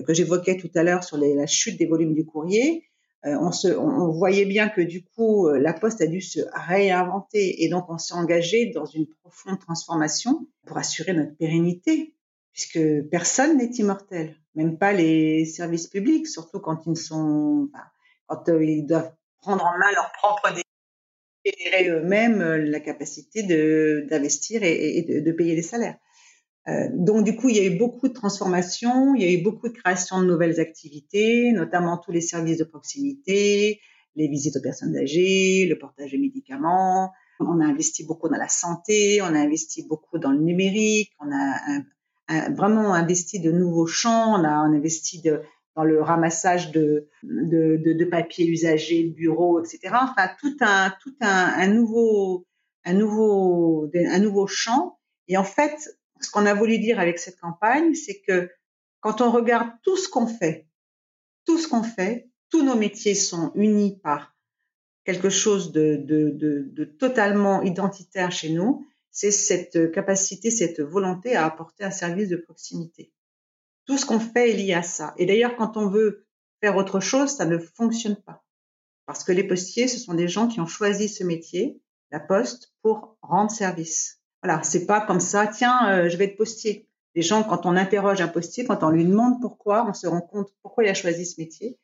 que 0.02 0.14
j'évoquais 0.14 0.56
tout 0.56 0.70
à 0.74 0.82
l'heure 0.82 1.04
sur 1.04 1.16
la 1.16 1.46
chute 1.46 1.78
des 1.78 1.86
volumes 1.86 2.14
du 2.14 2.24
courrier, 2.24 2.84
euh, 3.26 3.38
on, 3.40 3.52
se, 3.52 3.68
on, 3.68 4.10
voyait 4.10 4.44
bien 4.44 4.68
que 4.68 4.82
du 4.82 5.02
coup, 5.02 5.48
euh, 5.48 5.58
la 5.58 5.72
Poste 5.72 6.02
a 6.02 6.06
dû 6.06 6.20
se 6.20 6.40
réinventer 6.52 7.64
et 7.64 7.68
donc 7.68 7.86
on 7.88 7.96
s'est 7.96 8.12
engagé 8.12 8.66
dans 8.66 8.84
une 8.84 9.06
profonde 9.06 9.58
transformation 9.58 10.46
pour 10.66 10.76
assurer 10.76 11.14
notre 11.14 11.34
pérennité, 11.36 12.14
puisque 12.52 12.78
personne 13.10 13.56
n'est 13.56 13.70
immortel, 13.70 14.36
même 14.54 14.76
pas 14.76 14.92
les 14.92 15.46
services 15.46 15.86
publics, 15.86 16.26
surtout 16.26 16.60
quand 16.60 16.86
ils 16.86 16.98
sont, 16.98 17.70
quand 18.26 18.50
euh, 18.50 18.62
ils 18.62 18.86
doivent 18.86 19.12
prendre 19.38 19.64
en 19.64 19.78
main 19.78 19.90
leur 19.94 20.12
propre 20.12 20.50
générer 21.46 21.88
eux-mêmes 21.88 22.42
la 22.42 22.80
capacité 22.80 23.42
d'investir 23.42 24.62
et, 24.62 24.98
et 24.98 25.02
de, 25.02 25.20
de, 25.20 25.32
payer 25.32 25.54
les 25.54 25.62
salaires. 25.62 25.96
Euh, 26.68 26.88
donc 26.92 27.24
du 27.24 27.36
coup, 27.36 27.50
il 27.50 27.56
y 27.56 27.60
a 27.60 27.64
eu 27.64 27.76
beaucoup 27.76 28.08
de 28.08 28.14
transformations, 28.14 29.14
il 29.14 29.22
y 29.22 29.26
a 29.26 29.30
eu 29.30 29.42
beaucoup 29.42 29.68
de 29.68 29.74
création 29.74 30.20
de 30.20 30.26
nouvelles 30.26 30.60
activités, 30.60 31.52
notamment 31.52 31.98
tous 31.98 32.12
les 32.12 32.22
services 32.22 32.58
de 32.58 32.64
proximité, 32.64 33.80
les 34.16 34.28
visites 34.28 34.56
aux 34.56 34.62
personnes 34.62 34.96
âgées, 34.96 35.66
le 35.68 35.78
portage 35.78 36.12
de 36.12 36.18
médicaments. 36.18 37.12
On 37.40 37.60
a 37.60 37.66
investi 37.66 38.06
beaucoup 38.06 38.28
dans 38.28 38.38
la 38.38 38.48
santé, 38.48 39.20
on 39.20 39.26
a 39.26 39.38
investi 39.38 39.86
beaucoup 39.86 40.18
dans 40.18 40.30
le 40.30 40.38
numérique, 40.38 41.10
on 41.18 41.30
a 41.32 42.50
vraiment 42.50 42.94
investi 42.94 43.40
de 43.40 43.50
nouveaux 43.50 43.86
champs, 43.86 44.40
on 44.40 44.44
a 44.44 44.50
investi 44.50 45.22
dans 45.76 45.84
le 45.84 46.00
ramassage 46.00 46.70
de, 46.70 47.08
de, 47.24 47.76
de, 47.76 49.12
bureaux, 49.12 49.62
etc. 49.62 49.94
Enfin, 50.00 50.30
tout 50.40 50.56
un, 50.60 50.94
tout 51.02 51.16
un 51.20 51.66
nouveau, 51.66 52.46
un 52.84 52.94
nouveau, 52.94 53.90
un 53.94 54.18
nouveau 54.20 54.46
champ. 54.46 54.98
Et 55.26 55.36
en 55.36 55.44
fait, 55.44 55.98
ce 56.24 56.30
qu'on 56.30 56.46
a 56.46 56.54
voulu 56.54 56.78
dire 56.78 56.98
avec 56.98 57.18
cette 57.18 57.38
campagne, 57.38 57.94
c'est 57.94 58.20
que 58.20 58.50
quand 59.00 59.20
on 59.20 59.30
regarde 59.30 59.68
tout 59.82 59.96
ce 59.96 60.08
qu'on 60.08 60.26
fait, 60.26 60.66
tout 61.44 61.58
ce 61.58 61.68
qu'on 61.68 61.82
fait, 61.82 62.28
tous 62.50 62.62
nos 62.62 62.76
métiers 62.76 63.14
sont 63.14 63.52
unis 63.54 63.98
par 64.02 64.34
quelque 65.04 65.28
chose 65.28 65.72
de, 65.72 65.96
de, 65.96 66.84
totalement 66.84 67.62
identitaire 67.62 68.32
chez 68.32 68.50
nous, 68.50 68.86
c'est 69.10 69.30
cette 69.30 69.92
capacité, 69.92 70.50
cette 70.50 70.80
volonté 70.80 71.36
à 71.36 71.44
apporter 71.44 71.84
un 71.84 71.90
service 71.90 72.28
de 72.28 72.36
proximité. 72.36 73.12
Tout 73.84 73.98
ce 73.98 74.06
qu'on 74.06 74.18
fait 74.18 74.50
est 74.50 74.54
lié 74.54 74.72
à 74.72 74.82
ça. 74.82 75.14
Et 75.18 75.26
d'ailleurs, 75.26 75.56
quand 75.56 75.76
on 75.76 75.88
veut 75.88 76.26
faire 76.60 76.76
autre 76.76 77.00
chose, 77.00 77.30
ça 77.30 77.44
ne 77.44 77.58
fonctionne 77.58 78.16
pas. 78.16 78.42
Parce 79.06 79.22
que 79.22 79.32
les 79.32 79.44
postiers, 79.44 79.88
ce 79.88 79.98
sont 79.98 80.14
des 80.14 80.28
gens 80.28 80.48
qui 80.48 80.60
ont 80.60 80.66
choisi 80.66 81.08
ce 81.08 81.22
métier, 81.22 81.78
la 82.10 82.20
poste, 82.20 82.72
pour 82.80 83.18
rendre 83.20 83.50
service. 83.50 84.22
Voilà, 84.44 84.62
c'est 84.62 84.84
pas 84.84 85.00
comme 85.00 85.20
ça, 85.20 85.46
tiens, 85.46 85.88
euh, 85.88 86.10
je 86.10 86.18
vais 86.18 86.26
être 86.26 86.36
postier. 86.36 86.86
Les 87.14 87.22
gens, 87.22 87.44
quand 87.44 87.64
on 87.64 87.76
interroge 87.76 88.20
un 88.20 88.28
postier, 88.28 88.66
quand 88.66 88.82
on 88.82 88.90
lui 88.90 89.06
demande 89.06 89.40
pourquoi, 89.40 89.86
on 89.88 89.94
se 89.94 90.06
rend 90.06 90.20
compte 90.20 90.52
pourquoi 90.60 90.84
il 90.84 90.90
a 90.90 90.94
choisi 90.94 91.24
ce 91.24 91.40
métier, 91.40 91.78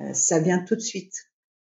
euh, 0.00 0.14
ça 0.14 0.38
vient 0.38 0.64
tout 0.64 0.74
de 0.74 0.80
suite. 0.80 1.12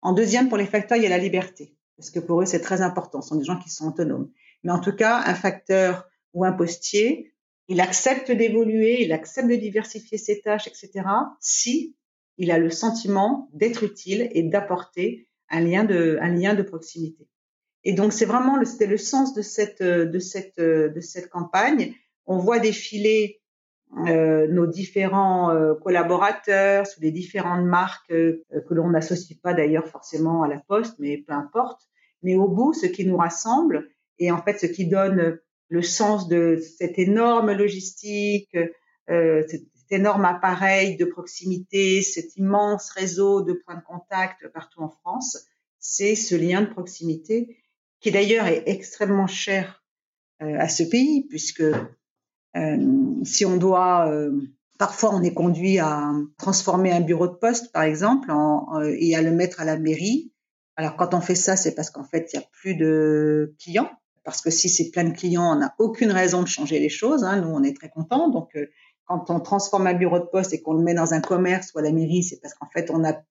En 0.02 0.12
deuxième, 0.12 0.48
pour 0.48 0.58
les 0.58 0.66
facteurs, 0.66 0.98
il 0.98 1.04
y 1.04 1.06
a 1.06 1.10
la 1.10 1.18
liberté. 1.18 1.76
Parce 1.96 2.10
que 2.10 2.18
pour 2.18 2.42
eux, 2.42 2.46
c'est 2.46 2.60
très 2.60 2.82
important. 2.82 3.22
Ce 3.22 3.28
sont 3.28 3.36
des 3.36 3.44
gens 3.44 3.60
qui 3.60 3.70
sont 3.70 3.86
autonomes. 3.86 4.28
Mais 4.64 4.72
en 4.72 4.80
tout 4.80 4.96
cas, 4.96 5.22
un 5.24 5.36
facteur 5.36 6.08
ou 6.32 6.44
un 6.44 6.52
postier, 6.52 7.32
il 7.68 7.80
accepte 7.80 8.32
d'évoluer, 8.32 9.04
il 9.04 9.12
accepte 9.12 9.48
de 9.48 9.54
diversifier 9.54 10.18
ses 10.18 10.40
tâches, 10.40 10.66
etc. 10.66 11.06
Si 11.38 11.94
il 12.38 12.50
a 12.50 12.58
le 12.58 12.70
sentiment 12.70 13.48
d'être 13.52 13.84
utile 13.84 14.28
et 14.32 14.42
d'apporter 14.42 15.28
un 15.48 15.60
lien 15.60 15.84
de, 15.84 16.18
un 16.20 16.30
lien 16.30 16.54
de 16.54 16.62
proximité. 16.62 17.28
Et 17.84 17.92
donc, 17.92 18.12
c'est 18.12 18.24
vraiment, 18.24 18.62
c'était 18.64 18.86
le 18.86 18.96
sens 18.96 19.34
de 19.34 19.42
cette, 19.42 19.82
de 19.82 20.18
cette, 20.18 20.58
de 20.58 21.00
cette 21.00 21.28
campagne. 21.28 21.94
On 22.26 22.38
voit 22.38 22.58
défiler 22.58 23.42
euh, 24.08 24.48
nos 24.48 24.66
différents 24.66 25.50
euh, 25.50 25.74
collaborateurs 25.74 26.84
sous 26.84 27.00
les 27.00 27.12
différentes 27.12 27.64
marques 27.64 28.10
euh, 28.10 28.42
que 28.50 28.74
l'on 28.74 28.90
n'associe 28.90 29.38
pas 29.38 29.54
d'ailleurs 29.54 29.86
forcément 29.86 30.42
à 30.42 30.48
la 30.48 30.58
poste, 30.58 30.96
mais 30.98 31.18
peu 31.18 31.32
importe. 31.32 31.80
Mais 32.22 32.34
au 32.34 32.48
bout, 32.48 32.72
ce 32.72 32.86
qui 32.86 33.06
nous 33.06 33.16
rassemble 33.16 33.88
et 34.18 34.32
en 34.32 34.42
fait 34.42 34.58
ce 34.58 34.66
qui 34.66 34.88
donne 34.88 35.38
le 35.68 35.82
sens 35.82 36.28
de 36.28 36.60
cette 36.78 36.98
énorme 36.98 37.52
logistique, 37.52 38.56
cet 39.06 39.62
énorme 39.90 40.24
appareil 40.24 40.96
de 40.96 41.04
proximité, 41.04 42.00
cet 42.02 42.36
immense 42.36 42.90
réseau 42.90 43.42
de 43.42 43.52
points 43.52 43.76
de 43.76 43.84
contact 43.84 44.48
partout 44.52 44.80
en 44.80 44.88
France, 44.88 45.46
c'est 45.78 46.14
ce 46.14 46.34
lien 46.34 46.62
de 46.62 46.70
proximité 46.70 47.58
qui 48.04 48.10
d'ailleurs 48.10 48.46
est 48.46 48.64
extrêmement 48.66 49.26
cher 49.26 49.82
à 50.38 50.68
ce 50.68 50.82
pays 50.82 51.26
puisque 51.26 51.62
euh, 52.54 53.24
si 53.24 53.46
on 53.46 53.56
doit, 53.56 54.10
euh, 54.10 54.30
parfois 54.78 55.14
on 55.14 55.22
est 55.22 55.32
conduit 55.32 55.78
à 55.78 56.12
transformer 56.36 56.92
un 56.92 57.00
bureau 57.00 57.28
de 57.28 57.32
poste, 57.32 57.72
par 57.72 57.84
exemple, 57.84 58.30
en, 58.30 58.78
euh, 58.78 58.94
et 58.98 59.16
à 59.16 59.22
le 59.22 59.30
mettre 59.30 59.62
à 59.62 59.64
la 59.64 59.78
mairie. 59.78 60.32
Alors 60.76 60.96
quand 60.96 61.14
on 61.14 61.22
fait 61.22 61.34
ça, 61.34 61.56
c'est 61.56 61.74
parce 61.74 61.88
qu'en 61.88 62.04
fait 62.04 62.28
il 62.30 62.36
y 62.36 62.38
a 62.38 62.44
plus 62.52 62.74
de 62.74 63.54
clients. 63.58 63.90
Parce 64.22 64.42
que 64.42 64.50
si 64.50 64.68
c'est 64.68 64.90
plein 64.90 65.04
de 65.04 65.16
clients, 65.16 65.56
on 65.56 65.60
n'a 65.60 65.74
aucune 65.78 66.10
raison 66.10 66.42
de 66.42 66.48
changer 66.48 66.80
les 66.80 66.90
choses. 66.90 67.24
Hein. 67.24 67.40
Nous, 67.40 67.48
on 67.48 67.62
est 67.62 67.74
très 67.74 67.90
contents. 67.90 68.28
Donc, 68.28 68.56
quand 69.04 69.30
on 69.30 69.38
transforme 69.38 69.86
un 69.86 69.92
bureau 69.92 70.18
de 70.18 70.24
poste 70.24 70.54
et 70.54 70.62
qu'on 70.62 70.72
le 70.72 70.82
met 70.82 70.94
dans 70.94 71.12
un 71.12 71.20
commerce 71.20 71.72
ou 71.74 71.78
à 71.78 71.82
la 71.82 71.92
mairie, 71.92 72.22
c'est 72.22 72.40
parce 72.40 72.54
qu'en 72.54 72.68
fait, 72.70 72.90
on 72.90 73.00
n'a 73.00 73.22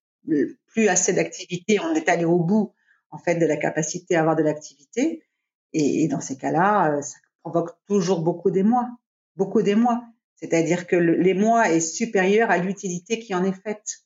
plus 0.67 0.87
assez 0.89 1.11
d'activité. 1.13 1.79
On 1.79 1.95
est 1.95 2.07
allé 2.09 2.25
au 2.25 2.37
bout, 2.37 2.73
en 3.13 3.17
fait, 3.17 3.35
de 3.35 3.45
la 3.45 3.55
capacité 3.55 4.15
à 4.15 4.19
avoir 4.19 4.35
de 4.35 4.43
l'activité. 4.43 5.23
Et, 5.71 6.07
dans 6.07 6.19
ces 6.19 6.37
cas-là, 6.37 7.01
ça 7.01 7.17
provoque 7.41 7.71
toujours 7.87 8.21
beaucoup 8.21 8.51
d'émoi 8.51 8.89
beaucoup 9.35 9.61
d'émoi. 9.61 10.03
C'est-à-dire 10.35 10.87
que 10.87 10.95
l'émoi 10.95 11.71
est 11.71 11.79
supérieur 11.79 12.51
à 12.51 12.57
l'utilité 12.57 13.19
qui 13.19 13.33
en 13.33 13.43
est 13.43 13.61
faite. 13.63 13.99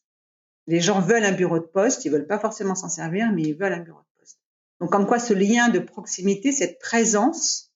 Les 0.67 0.82
gens 0.82 1.00
veulent 1.00 1.24
un 1.24 1.32
bureau 1.32 1.60
de 1.60 1.65
poste, 1.65 2.06
ils 2.06 2.12
veulent 2.12 2.28
pas 2.28 2.39
forcément 2.39 2.76
s'en 2.76 2.89
servir, 2.89 3.32
mais 3.34 3.43
ils 3.43 3.56
veulent 3.56 3.74
un 3.74 3.80
bureau 3.80 4.02
de 4.02 4.20
poste. 4.20 4.39
Donc, 4.80 4.91
comme 4.91 5.08
quoi 5.08 5.20
ce 5.20 5.34
lien 5.34 5.70
de 5.70 5.80
proximité, 5.80 6.52
cette 6.52 6.80
présence 6.80 7.72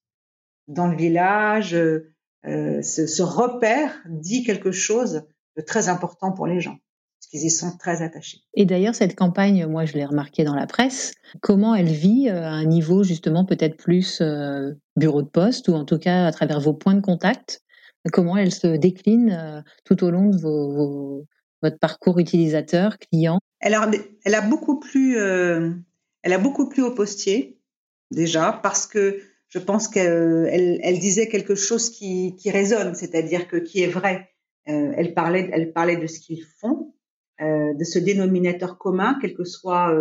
dans 0.68 0.88
le 0.88 0.96
village, 0.96 1.74
euh, 1.74 2.14
ce, 2.44 3.08
ce, 3.08 3.24
repère 3.24 4.00
dit 4.08 4.44
quelque 4.44 4.72
chose 4.72 5.26
de 5.56 5.62
très 5.62 5.90
important 5.90 6.32
pour 6.32 6.46
les 6.46 6.60
gens, 6.60 6.78
parce 7.22 7.30
qu'ils 7.30 7.46
y 7.46 7.52
sont 7.52 7.78
très 7.78 8.02
attachés. 8.02 8.40
Et 8.56 8.66
d'ailleurs, 8.66 8.96
cette 8.96 9.16
campagne, 9.16 9.68
moi, 9.68 9.86
je 9.86 9.94
l'ai 9.94 10.06
remarqué 10.06 10.44
dans 10.44 10.56
la 10.56 10.66
presse, 10.66 11.14
comment 11.42 11.76
elle 11.76 11.92
vit 11.92 12.30
euh, 12.30 12.42
à 12.42 12.50
un 12.50 12.66
niveau 12.66 13.04
justement 13.04 13.46
peut-être 13.46 13.78
plus 13.78 14.22
euh, 14.22 14.72
bureau 14.96 15.22
de 15.22 15.30
poste 15.30 15.68
ou 15.68 15.74
en 15.74 15.86
tout 15.86 16.00
cas 16.00 16.26
à 16.26 16.32
travers 16.32 16.60
vos 16.60 16.74
points 16.74 16.96
de 16.96 17.02
contact? 17.02 17.62
Comment 18.12 18.38
elle 18.38 18.52
se 18.52 18.76
décline 18.76 19.32
euh, 19.32 19.62
tout 19.86 20.04
au 20.04 20.10
long 20.10 20.30
de 20.30 20.38
vos, 20.38 21.28
votre 21.62 21.78
parcours 21.78 22.18
utilisateur, 22.18 22.98
client? 22.98 23.38
Elle 23.60 23.76
a, 23.76 23.90
elle 24.26 24.34
a 24.34 24.42
beaucoup 24.42 24.80
plus, 24.80 25.18
euh, 25.18 25.70
elle 26.24 26.34
a 26.34 26.40
beaucoup 26.40 26.68
plus 26.68 26.82
au 26.82 26.96
postier 26.96 27.60
déjà 28.10 28.60
parce 28.64 28.88
que 28.88 29.20
je 29.50 29.60
pense 29.60 29.88
qu'elle 29.88 30.80
elle, 30.82 31.00
disait 31.00 31.28
quelque 31.28 31.54
chose 31.54 31.92
qui, 31.92 32.36
qui 32.38 32.50
résonne, 32.50 32.96
c'est-à-dire 32.96 33.48
que 33.48 33.58
qui 33.58 33.84
est 33.84 33.88
vrai. 33.88 34.30
Euh, 34.68 34.94
elle 34.96 35.14
parlait, 35.14 35.50
elle 35.54 35.74
parlait 35.74 35.98
de 35.98 36.08
ce 36.08 36.20
qu'ils 36.20 36.44
font, 36.60 36.94
de 37.42 37.84
ce 37.84 38.00
dénominateur 38.00 38.78
commun, 38.78 39.18
quel 39.20 39.34
que 39.34 39.44
soit 39.44 39.94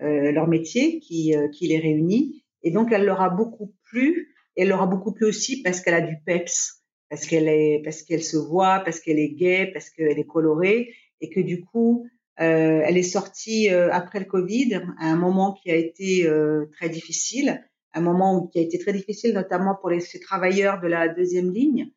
leur 0.00 0.48
métier 0.48 0.98
qui, 0.98 1.34
qui 1.52 1.68
les 1.68 1.78
réunit. 1.78 2.44
Et 2.62 2.70
donc, 2.70 2.92
elle 2.92 3.04
leur 3.04 3.20
a 3.20 3.30
beaucoup 3.30 3.72
plu 3.84 4.32
elle 4.56 4.72
aura 4.72 4.86
beaucoup 4.86 5.12
plus 5.12 5.26
aussi 5.26 5.62
parce 5.62 5.80
qu'elle 5.80 5.94
a 5.94 6.00
du 6.00 6.16
peps, 6.24 6.82
parce 7.08 7.26
qu'elle 7.26 7.48
est, 7.48 7.80
parce 7.84 8.02
qu'elle 8.02 8.22
se 8.22 8.36
voit, 8.36 8.80
parce 8.84 9.00
qu'elle 9.00 9.18
est 9.18 9.30
gaie, 9.30 9.70
parce 9.72 9.90
qu'elle 9.90 10.18
est 10.18 10.26
colorée, 10.26 10.94
et 11.20 11.30
que 11.30 11.40
du 11.40 11.64
coup, 11.64 12.06
euh, 12.40 12.82
elle 12.84 12.96
est 12.96 13.02
sortie 13.02 13.70
euh, 13.70 13.90
après 13.92 14.18
le 14.18 14.24
Covid, 14.24 14.82
à 14.98 15.06
un 15.06 15.16
moment 15.16 15.52
qui 15.52 15.70
a 15.70 15.76
été 15.76 16.26
euh, 16.26 16.66
très 16.72 16.88
difficile, 16.88 17.64
un 17.94 18.00
moment 18.00 18.46
qui 18.46 18.58
a 18.58 18.62
été 18.62 18.78
très 18.78 18.92
difficile, 18.92 19.34
notamment 19.34 19.76
pour 19.78 19.90
les 19.90 20.00
ces 20.00 20.20
travailleurs 20.20 20.80
de 20.80 20.88
la 20.88 21.08
deuxième 21.08 21.52
ligne, 21.52 21.90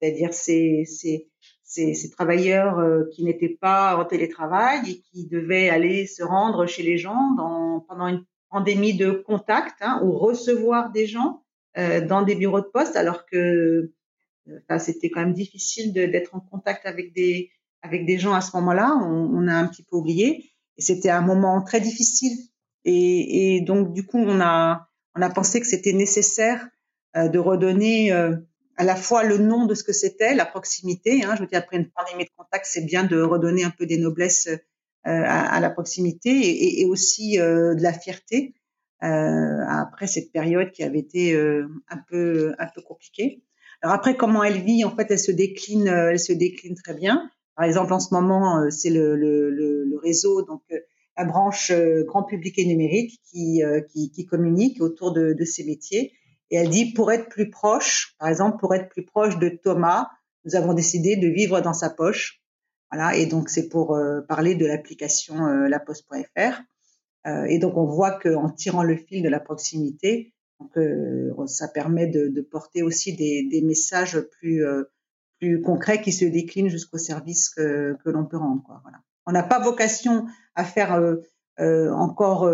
c'est-à-dire 0.00 0.32
ces, 0.32 0.84
ces, 0.86 1.28
ces, 1.72 2.10
travailleurs 2.10 2.78
euh, 2.78 3.04
qui 3.12 3.24
n'étaient 3.24 3.56
pas 3.60 3.96
en 3.96 4.04
télétravail 4.04 4.90
et 4.90 5.00
qui 5.00 5.26
devaient 5.26 5.70
aller 5.70 6.06
se 6.06 6.22
rendre 6.22 6.66
chez 6.66 6.82
les 6.82 6.98
gens 6.98 7.34
pendant 7.88 8.08
une 8.08 8.24
pandémie 8.50 8.94
de 8.94 9.10
contact 9.10 9.76
hein, 9.80 10.00
ou 10.04 10.12
recevoir 10.12 10.92
des 10.92 11.06
gens 11.06 11.42
euh, 11.78 12.06
dans 12.06 12.22
des 12.22 12.34
bureaux 12.34 12.60
de 12.60 12.66
poste, 12.66 12.96
alors 12.96 13.24
que 13.24 13.90
enfin, 14.64 14.78
c'était 14.78 15.08
quand 15.08 15.20
même 15.20 15.32
difficile 15.32 15.92
d'être 15.94 16.34
en 16.34 16.40
contact 16.40 16.84
avec 16.84 17.14
des 17.14 17.50
avec 17.80 18.04
des 18.06 18.18
gens 18.18 18.34
à 18.34 18.40
ce 18.40 18.54
moment-là. 18.56 18.94
On, 19.02 19.48
a 19.48 19.54
un 19.54 19.66
petit 19.66 19.82
peu 19.82 19.96
oublié. 19.96 20.52
Et 20.76 20.82
c'était 20.82 21.10
un 21.10 21.20
moment 21.20 21.62
très 21.62 21.80
difficile. 21.80 22.32
Et, 22.84 23.60
donc 23.66 23.92
du 23.92 24.06
coup, 24.06 24.18
on 24.18 24.40
a 24.40 24.86
on 25.16 25.22
a 25.22 25.30
pensé 25.30 25.60
que 25.60 25.66
c'était 25.66 25.92
nécessaire 25.92 26.68
euh, 27.16 27.28
de 27.28 27.38
redonner 27.38 28.12
euh, 28.12 28.36
à 28.82 28.84
la 28.84 28.96
fois 28.96 29.22
le 29.22 29.38
nom 29.38 29.66
de 29.66 29.74
ce 29.74 29.84
que 29.84 29.92
c'était, 29.92 30.34
la 30.34 30.46
proximité. 30.46 31.24
Hein, 31.24 31.34
je 31.36 31.42
veux 31.42 31.46
dire, 31.46 31.58
après 31.58 31.76
une 31.76 31.90
pandémie 31.90 32.24
de 32.24 32.30
contact, 32.36 32.66
c'est 32.68 32.84
bien 32.84 33.04
de 33.04 33.20
redonner 33.20 33.64
un 33.64 33.70
peu 33.70 33.86
des 33.86 33.98
noblesses 33.98 34.48
euh, 34.48 34.58
à, 35.04 35.60
la 35.60 35.70
proximité 35.70 36.80
et, 36.80 36.86
aussi 36.86 37.36
de 37.36 37.82
la 37.82 37.92
fierté 37.92 38.54
euh, 39.02 39.64
après 39.68 40.06
cette 40.06 40.30
période 40.30 40.70
qui 40.70 40.84
avait 40.84 41.00
été 41.00 41.34
euh, 41.34 41.66
un 41.88 41.98
peu 42.08 42.54
un 42.60 42.68
peu 42.72 42.82
compliquée. 42.82 43.42
Alors 43.82 43.96
après, 43.96 44.16
comment 44.16 44.44
elle 44.44 44.62
vit 44.62 44.84
En 44.84 44.94
fait, 44.94 45.10
elle 45.10 45.18
se 45.18 45.32
décline, 45.32 45.88
euh, 45.88 46.10
elle 46.12 46.20
se 46.20 46.32
décline 46.32 46.76
très 46.76 46.94
bien. 46.94 47.28
Par 47.56 47.64
exemple, 47.64 47.92
en 47.92 47.98
ce 47.98 48.14
moment, 48.14 48.70
c'est 48.70 48.90
le, 48.90 49.98
réseau, 50.02 50.42
donc 50.42 50.62
la 51.16 51.24
branche 51.24 51.70
grand 52.06 52.22
public 52.22 52.58
et 52.58 52.64
numérique 52.64 53.20
qui, 53.30 53.60
qui, 53.92 54.10
qui 54.10 54.24
communique 54.24 54.80
autour 54.80 55.12
de, 55.12 55.34
de, 55.34 55.44
ces 55.44 55.64
métiers. 55.64 56.12
Et 56.52 56.56
elle 56.56 56.68
dit, 56.68 56.92
pour 56.92 57.10
être 57.10 57.28
plus 57.28 57.50
proche, 57.50 58.14
par 58.20 58.28
exemple, 58.28 58.58
pour 58.60 58.74
être 58.74 58.88
plus 58.88 59.04
proche 59.04 59.38
de 59.38 59.48
Thomas, 59.48 60.08
nous 60.44 60.54
avons 60.54 60.74
décidé 60.74 61.16
de 61.16 61.26
vivre 61.26 61.60
dans 61.60 61.72
sa 61.72 61.90
poche. 61.90 62.40
Voilà, 62.92 63.16
et 63.16 63.26
donc 63.26 63.48
c'est 63.48 63.68
pour 63.68 63.98
parler 64.28 64.54
de 64.54 64.66
l'application 64.66 65.46
laposte.fr. 65.46 66.62
Euh, 67.26 67.44
et 67.44 67.58
donc 67.58 67.76
on 67.76 67.86
voit 67.86 68.18
qu'en 68.18 68.48
tirant 68.50 68.82
le 68.82 68.96
fil 68.96 69.22
de 69.22 69.28
la 69.28 69.40
proximité, 69.40 70.32
euh, 70.76 71.32
ça 71.46 71.68
permet 71.68 72.06
de, 72.06 72.40
porter 72.40 72.82
aussi 72.82 73.14
des, 73.14 73.62
messages 73.62 74.20
plus 74.20 74.64
euh, 74.64 74.84
concrets 75.64 76.00
qui 76.00 76.12
se 76.12 76.24
déclinent 76.24 76.68
jusqu'au 76.68 76.98
service 76.98 77.50
que, 77.50 77.96
l'on 78.04 78.24
peut 78.24 78.36
rendre. 78.36 78.80
Voilà. 78.82 78.98
On 79.26 79.32
n'a 79.32 79.42
pas 79.42 79.60
vocation 79.60 80.26
à 80.54 80.64
faire 80.64 81.00
encore. 81.58 82.48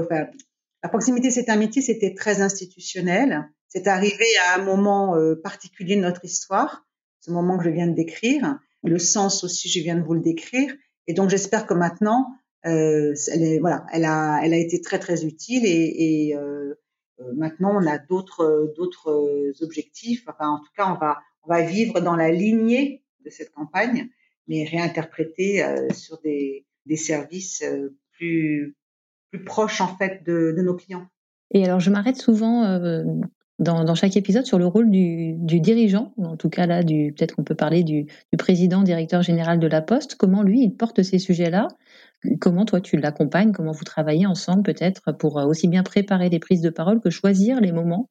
La 0.82 0.88
proximité, 0.88 1.30
c'est 1.30 1.50
un 1.50 1.56
métier, 1.56 1.82
c'était 1.82 2.14
très 2.14 2.40
institutionnel. 2.40 3.50
C'est 3.68 3.86
arrivé 3.86 4.24
à 4.46 4.58
un 4.58 4.64
moment 4.64 5.14
particulier 5.42 5.96
de 5.96 6.00
notre 6.00 6.24
histoire. 6.24 6.86
ce 7.20 7.30
moment 7.30 7.58
que 7.58 7.64
je 7.64 7.70
viens 7.70 7.86
de 7.86 7.94
décrire. 7.94 8.58
Le 8.82 8.98
sens 8.98 9.44
aussi, 9.44 9.68
je 9.68 9.80
viens 9.80 9.96
de 9.96 10.02
vous 10.02 10.14
le 10.14 10.20
décrire. 10.20 10.72
Et 11.06 11.14
donc, 11.14 11.30
j'espère 11.30 11.66
que 11.66 11.74
maintenant, 11.74 12.26
euh, 12.66 13.14
elle 13.32 13.42
est, 13.42 13.58
voilà, 13.58 13.86
elle 13.92 14.04
a, 14.04 14.40
elle 14.42 14.52
a 14.52 14.58
été 14.58 14.80
très 14.80 14.98
très 14.98 15.24
utile 15.24 15.64
et, 15.64 16.28
et 16.28 16.36
euh, 16.36 16.74
euh 17.20 17.32
maintenant 17.36 17.80
on 17.80 17.86
a 17.86 17.98
d'autres 17.98 18.72
d'autres 18.76 19.52
objectifs. 19.62 20.24
Enfin, 20.28 20.48
en 20.48 20.58
tout 20.58 20.72
cas, 20.76 20.92
on 20.92 20.98
va 20.98 21.18
on 21.44 21.48
va 21.48 21.62
vivre 21.62 22.00
dans 22.00 22.16
la 22.16 22.30
lignée 22.30 23.04
de 23.24 23.30
cette 23.30 23.52
campagne, 23.52 24.08
mais 24.48 24.64
réinterpréter 24.64 25.64
euh, 25.64 25.88
sur 25.92 26.20
des 26.20 26.66
des 26.86 26.96
services 26.96 27.62
euh, 27.62 27.96
plus 28.12 28.76
plus 29.30 29.44
proches 29.44 29.80
en 29.80 29.96
fait 29.96 30.24
de, 30.24 30.52
de 30.56 30.62
nos 30.62 30.74
clients. 30.74 31.06
Et 31.52 31.64
alors, 31.64 31.80
je 31.80 31.90
m'arrête 31.90 32.16
souvent 32.16 32.64
euh, 32.64 33.04
dans, 33.58 33.84
dans, 33.84 33.94
chaque 33.94 34.16
épisode 34.16 34.46
sur 34.46 34.58
le 34.58 34.66
rôle 34.66 34.90
du, 34.90 35.34
du 35.34 35.60
dirigeant, 35.60 36.12
en 36.18 36.36
tout 36.36 36.48
cas 36.48 36.66
là, 36.66 36.82
peut-être 36.82 37.34
qu'on 37.34 37.44
peut 37.44 37.54
parler 37.54 37.82
du, 37.82 38.04
du, 38.04 38.36
président, 38.38 38.82
directeur 38.82 39.22
général 39.22 39.58
de 39.58 39.66
la 39.66 39.82
Poste. 39.82 40.14
Comment 40.14 40.42
lui, 40.42 40.62
il 40.62 40.70
porte 40.70 41.02
ces 41.02 41.18
sujets-là? 41.18 41.68
Comment 42.40 42.64
toi, 42.64 42.80
tu 42.80 42.96
l'accompagnes? 42.96 43.52
Comment 43.52 43.72
vous 43.72 43.84
travaillez 43.84 44.26
ensemble 44.26 44.62
peut-être 44.62 45.12
pour 45.12 45.38
euh, 45.38 45.46
aussi 45.46 45.68
bien 45.68 45.82
préparer 45.82 46.28
les 46.28 46.38
prises 46.38 46.60
de 46.60 46.70
parole 46.70 47.00
que 47.00 47.10
choisir 47.10 47.60
les 47.60 47.72
moments 47.72 48.08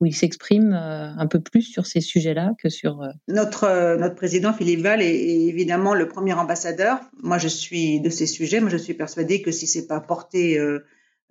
où 0.00 0.06
il 0.06 0.14
s'exprime 0.14 0.72
euh, 0.72 1.10
un 1.14 1.26
peu 1.26 1.40
plus 1.40 1.62
sur 1.62 1.86
ces 1.86 2.00
sujets-là 2.00 2.52
que 2.62 2.70
sur... 2.70 3.02
Notre, 3.28 3.96
notre 3.98 4.14
président 4.14 4.52
Philippe 4.52 4.80
Val 4.80 5.02
est, 5.02 5.14
évidemment 5.14 5.94
le 5.94 6.08
premier 6.08 6.32
ambassadeur. 6.32 7.00
Moi, 7.22 7.36
je 7.36 7.48
suis 7.48 8.00
de 8.00 8.08
ces 8.08 8.26
sujets. 8.26 8.60
Moi, 8.60 8.70
je 8.70 8.78
suis 8.78 8.94
persuadée 8.94 9.42
que 9.42 9.50
si 9.50 9.66
c'est 9.66 9.86
pas 9.86 10.00
porté 10.00 10.58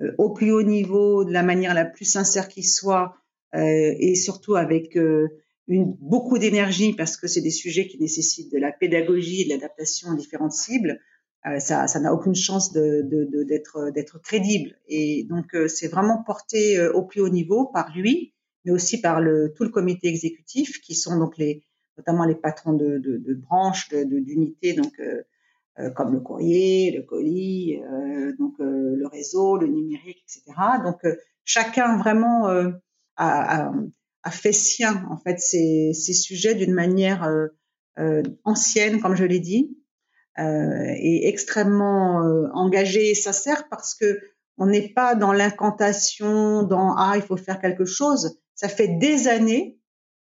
euh, 0.01 0.15
au 0.17 0.29
plus 0.31 0.51
haut 0.51 0.63
niveau, 0.63 1.25
de 1.25 1.31
la 1.31 1.43
manière 1.43 1.73
la 1.73 1.85
plus 1.85 2.05
sincère 2.05 2.47
qui 2.47 2.63
soit, 2.63 3.15
euh, 3.15 3.18
et 3.53 4.15
surtout 4.15 4.55
avec 4.55 4.95
euh, 4.97 5.27
une, 5.67 5.95
beaucoup 5.99 6.37
d'énergie 6.37 6.93
parce 6.93 7.17
que 7.17 7.27
c'est 7.27 7.41
des 7.41 7.51
sujets 7.51 7.87
qui 7.87 7.99
nécessitent 7.99 8.51
de 8.51 8.57
la 8.57 8.71
pédagogie, 8.71 9.45
de 9.45 9.49
l'adaptation 9.49 10.11
à 10.11 10.15
différentes 10.15 10.53
cibles. 10.53 10.99
Euh, 11.45 11.59
ça, 11.59 11.87
ça 11.87 11.99
n'a 11.99 12.13
aucune 12.13 12.35
chance 12.35 12.73
de, 12.73 13.01
de, 13.03 13.43
d'être, 13.43 13.91
d'être 13.91 14.21
crédible. 14.21 14.75
Et 14.87 15.23
donc, 15.23 15.55
c'est 15.67 15.87
vraiment 15.87 16.21
porté 16.23 16.79
au 16.89 17.03
plus 17.03 17.21
haut 17.21 17.29
niveau 17.29 17.65
par 17.65 17.95
lui, 17.95 18.33
mais 18.65 18.71
aussi 18.71 18.99
par 18.99 19.21
le, 19.21 19.53
tout 19.55 19.63
le 19.63 19.69
comité 19.69 20.07
exécutif, 20.07 20.81
qui 20.81 20.95
sont 20.95 21.17
donc 21.17 21.37
les, 21.37 21.63
notamment 21.97 22.25
les 22.25 22.35
patrons 22.35 22.73
de, 22.73 22.97
de, 22.97 23.17
de 23.17 23.33
branches, 23.33 23.89
d'unités, 23.89 24.73
donc 24.73 24.93
euh, 25.79 25.89
comme 25.91 26.11
le 26.11 26.19
courrier, 26.19 26.91
le 26.91 27.03
colis, 27.03 27.81
euh, 27.81 28.33
donc 28.37 28.55
le 28.59 29.07
réseau, 29.07 29.57
le 29.57 29.67
numérique, 29.67 30.23
etc. 30.23 30.57
Donc, 30.83 30.99
chacun 31.45 31.97
vraiment 31.97 32.49
a, 33.19 34.31
fait 34.31 34.53
sien 34.53 35.05
en 35.09 35.17
fait 35.17 35.39
ces, 35.39 35.93
sujets 35.93 36.55
d'une 36.55 36.73
manière 36.73 37.23
euh, 37.23 37.47
euh, 37.99 38.23
ancienne, 38.43 39.01
comme 39.01 39.15
je 39.15 39.25
l'ai 39.25 39.39
dit, 39.39 39.77
euh, 40.37 40.93
et 40.95 41.27
extrêmement 41.27 42.21
engagée 42.53 43.11
et 43.11 43.15
sincère 43.15 43.67
parce 43.69 43.95
que 43.95 44.19
on 44.57 44.65
n'est 44.65 44.89
pas 44.89 45.15
dans 45.15 45.31
l'incantation, 45.31 46.63
dans 46.63 46.93
ah 46.95 47.13
il 47.15 47.21
faut 47.21 47.37
faire 47.37 47.61
quelque 47.61 47.85
chose. 47.85 48.39
Ça 48.55 48.67
fait 48.67 48.89
des 48.99 49.27
années 49.29 49.79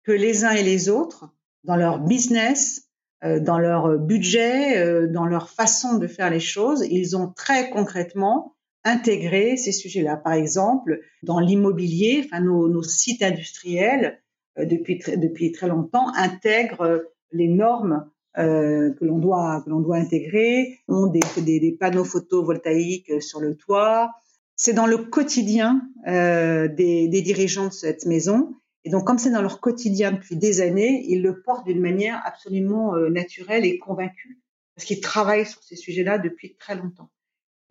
que 0.04 0.12
les 0.12 0.44
uns 0.44 0.52
et 0.52 0.64
les 0.64 0.90
autres, 0.90 1.30
dans 1.64 1.78
leur 1.78 2.00
business, 2.00 2.90
dans 3.22 3.60
leur 3.60 3.98
budget, 3.98 5.08
dans 5.08 5.26
leur 5.26 5.50
façon 5.50 5.98
de 5.98 6.08
faire 6.08 6.30
les 6.30 6.42
choses, 6.42 6.86
ils 6.90 7.16
ont 7.16 7.32
très 7.32 7.70
concrètement 7.70 8.58
intégrer 8.84 9.58
ces 9.58 9.72
sujets-là. 9.72 10.18
Par 10.18 10.34
exemple, 10.34 11.02
dans 11.24 11.40
l'immobilier, 11.40 12.24
enfin 12.26 12.42
nos, 12.42 12.84
sites 12.84 13.22
industriels 13.22 14.22
euh, 14.58 14.66
depuis 14.66 15.00
depuis 15.18 15.52
très 15.52 15.68
longtemps 15.68 16.14
intègrent 16.16 16.82
euh, 16.82 17.00
les 17.32 17.48
normes 17.48 18.10
euh, 18.38 18.94
que 18.94 19.06
l'on 19.06 19.18
doit 19.18 19.64
que 19.66 19.70
doit 19.70 19.98
intégrer, 19.98 20.80
ont 20.88 21.08
des, 21.08 21.20
des, 21.42 21.72
panneaux 21.72 22.04
photovoltaïques 22.04 23.22
sur 23.22 23.40
le 23.40 23.56
toit. 23.56 24.12
C'est 24.56 24.74
dans 24.74 24.86
le 24.86 24.98
quotidien 24.98 25.82
euh, 26.08 26.68
des, 26.68 27.08
des, 27.08 27.22
dirigeants 27.22 27.68
de 27.68 27.74
cette 27.74 28.06
maison. 28.06 28.56
Et 28.86 28.92
donc, 28.92 29.06
comme 29.06 29.18
c'est 29.18 29.32
dans 29.32 29.42
leur 29.42 29.60
quotidien 29.60 30.12
depuis 30.12 30.36
des 30.36 30.62
années, 30.62 31.04
ils 31.08 31.24
le 31.24 31.42
portent 31.42 31.66
d'une 31.66 31.82
manière 31.82 32.22
absolument 32.24 32.96
euh, 32.96 33.10
naturelle 33.10 33.66
et 33.66 33.80
convaincue, 33.80 34.40
parce 34.76 34.86
qu'ils 34.86 35.02
travaillent 35.02 35.46
sur 35.48 35.64
ces 35.64 35.76
sujets-là 35.76 36.18
depuis 36.20 36.56
très 36.56 36.76
longtemps 36.76 37.10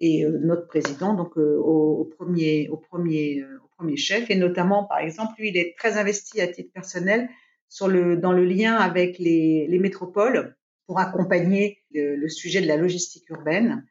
et 0.00 0.24
euh, 0.24 0.38
notre 0.38 0.66
président 0.66 1.14
donc 1.14 1.36
euh, 1.36 1.58
au, 1.58 2.00
au, 2.00 2.04
premier 2.04 2.68
au 2.68 2.76
premier 2.76 3.40
euh, 3.40 3.58
au 3.64 3.68
premier 3.76 3.96
chef. 3.96 4.30
Et 4.30 4.36
notamment 4.36 4.84
par 4.84 4.98
exemple 4.98 5.34
lui 5.38 5.48
il 5.50 5.56
est 5.56 5.74
très 5.76 5.98
investi 5.98 6.40
à 6.40 6.48
titre 6.48 6.72
personnel 6.72 7.28
sur 7.68 7.88
le 7.88 8.16
dans 8.16 8.32
le 8.32 8.44
lien 8.44 8.74
avec 8.74 9.18
les, 9.18 9.66
les 9.68 9.78
métropoles 9.78 10.56
pour 10.86 10.98
accompagner 10.98 11.78
le, 11.92 12.16
le, 12.16 12.28
sujet 12.28 12.62
de 12.62 12.66
la 12.66 12.76
logistique 12.76 13.28
urbaine 13.28 13.84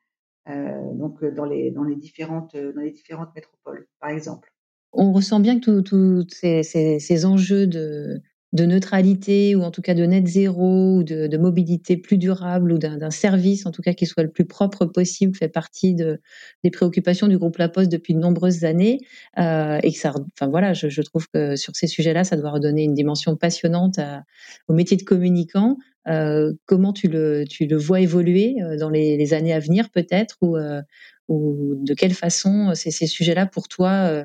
euh, 0.50 0.94
donc 0.94 1.24
dans 1.24 1.46
les 1.46 1.72
dans 1.72 1.84
les 1.84 1.96
différentes 1.96 2.56
dans 2.56 2.82
les 2.82 2.92
différentes 2.92 3.34
métropoles 3.36 3.88
par 4.00 4.10
exemple. 4.10 4.52
On 4.94 5.12
ressent 5.12 5.42
bien 5.42 5.60
que 5.60 5.82
tous 5.82 6.26
ces, 6.30 6.64
ces, 6.64 7.00
ces, 7.00 7.26
enjeux 7.26 7.68
de, 7.68 8.22
de 8.54 8.66
neutralité 8.66 9.56
ou 9.56 9.64
en 9.64 9.72
tout 9.72 9.82
cas 9.82 9.94
de 9.94 10.06
net 10.06 10.26
zéro 10.26 10.98
ou 10.98 11.04
de, 11.04 11.28
de 11.28 11.38
mobilité 11.38 11.98
plus 11.98 12.18
durable 12.18 12.72
ou 12.72 12.78
d'un 12.78 13.12
service 13.12 13.66
en 13.66 13.72
tout 13.72 13.82
cas 13.82 13.94
qui 13.94 14.06
soit 14.06 14.24
le 14.24 14.30
plus 14.30 14.46
propre 14.46 14.86
possible 14.86 15.36
fait 15.36 15.50
partie 15.50 15.96
de, 15.96 16.22
des 16.64 16.72
préoccupations 16.72 17.28
du 17.28 17.38
groupe 17.38 17.58
La 17.58 17.68
Poste 17.68 17.92
depuis 17.92 18.14
de 18.14 18.20
nombreuses 18.20 18.64
années 18.64 19.00
euh, 19.38 19.80
et 19.84 19.92
que 19.92 20.00
ça 20.00 20.14
enfin 20.34 20.50
voilà 20.50 20.74
je, 20.74 20.88
je 20.88 21.02
trouve 21.02 21.28
que 21.34 21.58
sur 21.58 21.76
ces 21.76 21.88
sujets-là 21.88 22.24
ça 22.24 22.38
doit 22.38 22.52
redonner 22.52 22.84
une 22.84 22.94
dimension 22.94 23.36
passionnante 23.36 24.00
à, 24.00 24.24
au 24.68 24.74
métier 24.74 24.96
de 24.98 25.04
communicant. 25.04 25.78
Euh, 26.08 26.54
comment 26.66 26.94
tu 26.94 27.10
le 27.10 27.44
tu 27.50 27.66
le 27.66 27.76
vois 27.76 28.00
évoluer 28.00 28.56
euh, 28.64 28.78
dans 28.78 28.90
les, 28.90 29.18
les 29.18 29.34
années 29.34 29.52
à 29.54 29.60
venir 29.60 29.90
peut-être 29.90 30.38
ou 30.42 30.56
euh, 30.56 30.82
ou 31.28 31.76
de 31.82 31.94
quelle 31.94 32.14
façon 32.14 32.74
ces, 32.76 32.92
ces 32.92 33.08
sujets-là 33.08 33.46
pour 33.46 33.68
toi 33.68 33.90
euh, 34.10 34.24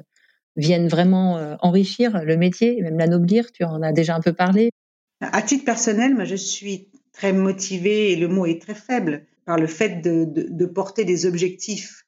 viennent 0.57 0.89
vraiment 0.89 1.39
euh, 1.39 1.57
enrichir 1.61 2.25
le 2.25 2.37
métier, 2.37 2.81
même 2.83 2.99
l'anoblir. 2.99 3.53
Tu 3.53 3.65
en 3.65 3.83
as 3.83 3.93
déjà 3.93 4.17
un 4.17 4.21
peu 4.21 4.33
parlé. 4.33 4.71
À 5.21 5.43
titre 5.43 5.65
personnel, 5.65 6.15
moi, 6.15 6.25
je 6.25 6.37
suis 6.37 6.89
très 7.13 7.33
motivée, 7.33 8.13
et 8.13 8.17
le 8.17 8.29
mot 8.29 8.47
est 8.47 8.61
très 8.61 8.75
faible, 8.75 9.27
par 9.45 9.57
le 9.57 9.67
fait 9.67 10.01
de, 10.01 10.67
porter 10.67 11.05
des 11.05 11.27
objectifs 11.27 12.05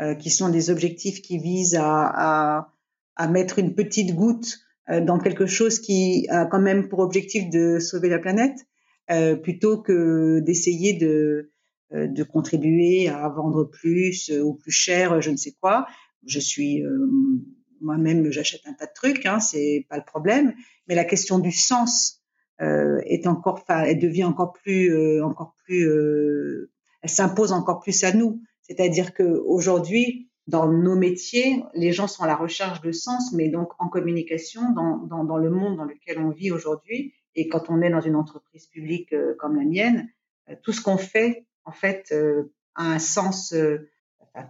euh, 0.00 0.14
qui 0.14 0.30
sont 0.30 0.48
des 0.48 0.70
objectifs 0.70 1.22
qui 1.22 1.38
visent 1.38 1.78
à, 1.80 2.72
mettre 3.30 3.58
une 3.58 3.74
petite 3.74 4.14
goutte 4.14 4.58
euh, 4.90 5.00
dans 5.00 5.18
quelque 5.18 5.46
chose 5.46 5.78
qui 5.78 6.26
a 6.28 6.46
quand 6.46 6.60
même 6.60 6.88
pour 6.88 7.00
objectif 7.00 7.48
de 7.50 7.78
sauver 7.78 8.08
la 8.08 8.18
planète, 8.18 8.66
plutôt 9.44 9.80
que 9.80 10.40
d'essayer 10.40 10.94
de, 10.94 11.52
de 11.92 12.22
contribuer 12.24 13.08
à 13.08 13.28
vendre 13.28 13.62
plus 13.62 14.32
ou 14.42 14.54
plus 14.54 14.72
cher, 14.72 15.22
je 15.22 15.30
ne 15.30 15.36
sais 15.36 15.54
quoi. 15.60 15.86
Je 16.26 16.40
suis 16.40 16.82
moi-même 17.80 18.30
j'achète 18.30 18.62
un 18.66 18.72
tas 18.72 18.86
de 18.86 18.92
trucs, 18.94 19.26
hein, 19.26 19.40
c'est 19.40 19.86
pas 19.88 19.96
le 19.96 20.04
problème, 20.04 20.54
mais 20.88 20.94
la 20.94 21.04
question 21.04 21.38
du 21.38 21.52
sens 21.52 22.22
euh, 22.62 23.00
est 23.04 23.26
encore, 23.26 23.64
elle 23.68 23.98
devient 23.98 24.24
encore 24.24 24.52
plus, 24.52 24.90
euh, 24.94 25.24
encore 25.24 25.54
plus, 25.64 25.86
euh, 25.86 26.70
elle 27.02 27.10
s'impose 27.10 27.52
encore 27.52 27.80
plus 27.80 28.02
à 28.04 28.12
nous. 28.12 28.40
C'est-à-dire 28.62 29.12
que 29.12 29.22
aujourd'hui, 29.22 30.30
dans 30.46 30.66
nos 30.66 30.96
métiers, 30.96 31.62
les 31.74 31.92
gens 31.92 32.06
sont 32.06 32.22
à 32.22 32.26
la 32.26 32.36
recherche 32.36 32.80
de 32.80 32.92
sens, 32.92 33.32
mais 33.32 33.48
donc 33.48 33.72
en 33.78 33.88
communication, 33.88 34.72
dans, 34.72 34.96
dans, 34.96 35.24
dans 35.24 35.36
le 35.36 35.50
monde 35.50 35.76
dans 35.76 35.84
lequel 35.84 36.18
on 36.18 36.30
vit 36.30 36.50
aujourd'hui, 36.50 37.12
et 37.34 37.48
quand 37.48 37.68
on 37.68 37.82
est 37.82 37.90
dans 37.90 38.00
une 38.00 38.16
entreprise 38.16 38.66
publique 38.66 39.14
comme 39.38 39.56
la 39.56 39.64
mienne, 39.64 40.08
tout 40.62 40.72
ce 40.72 40.80
qu'on 40.80 40.96
fait, 40.96 41.46
en 41.64 41.72
fait, 41.72 42.14
a 42.76 42.92
un 42.92 42.98
sens 42.98 43.54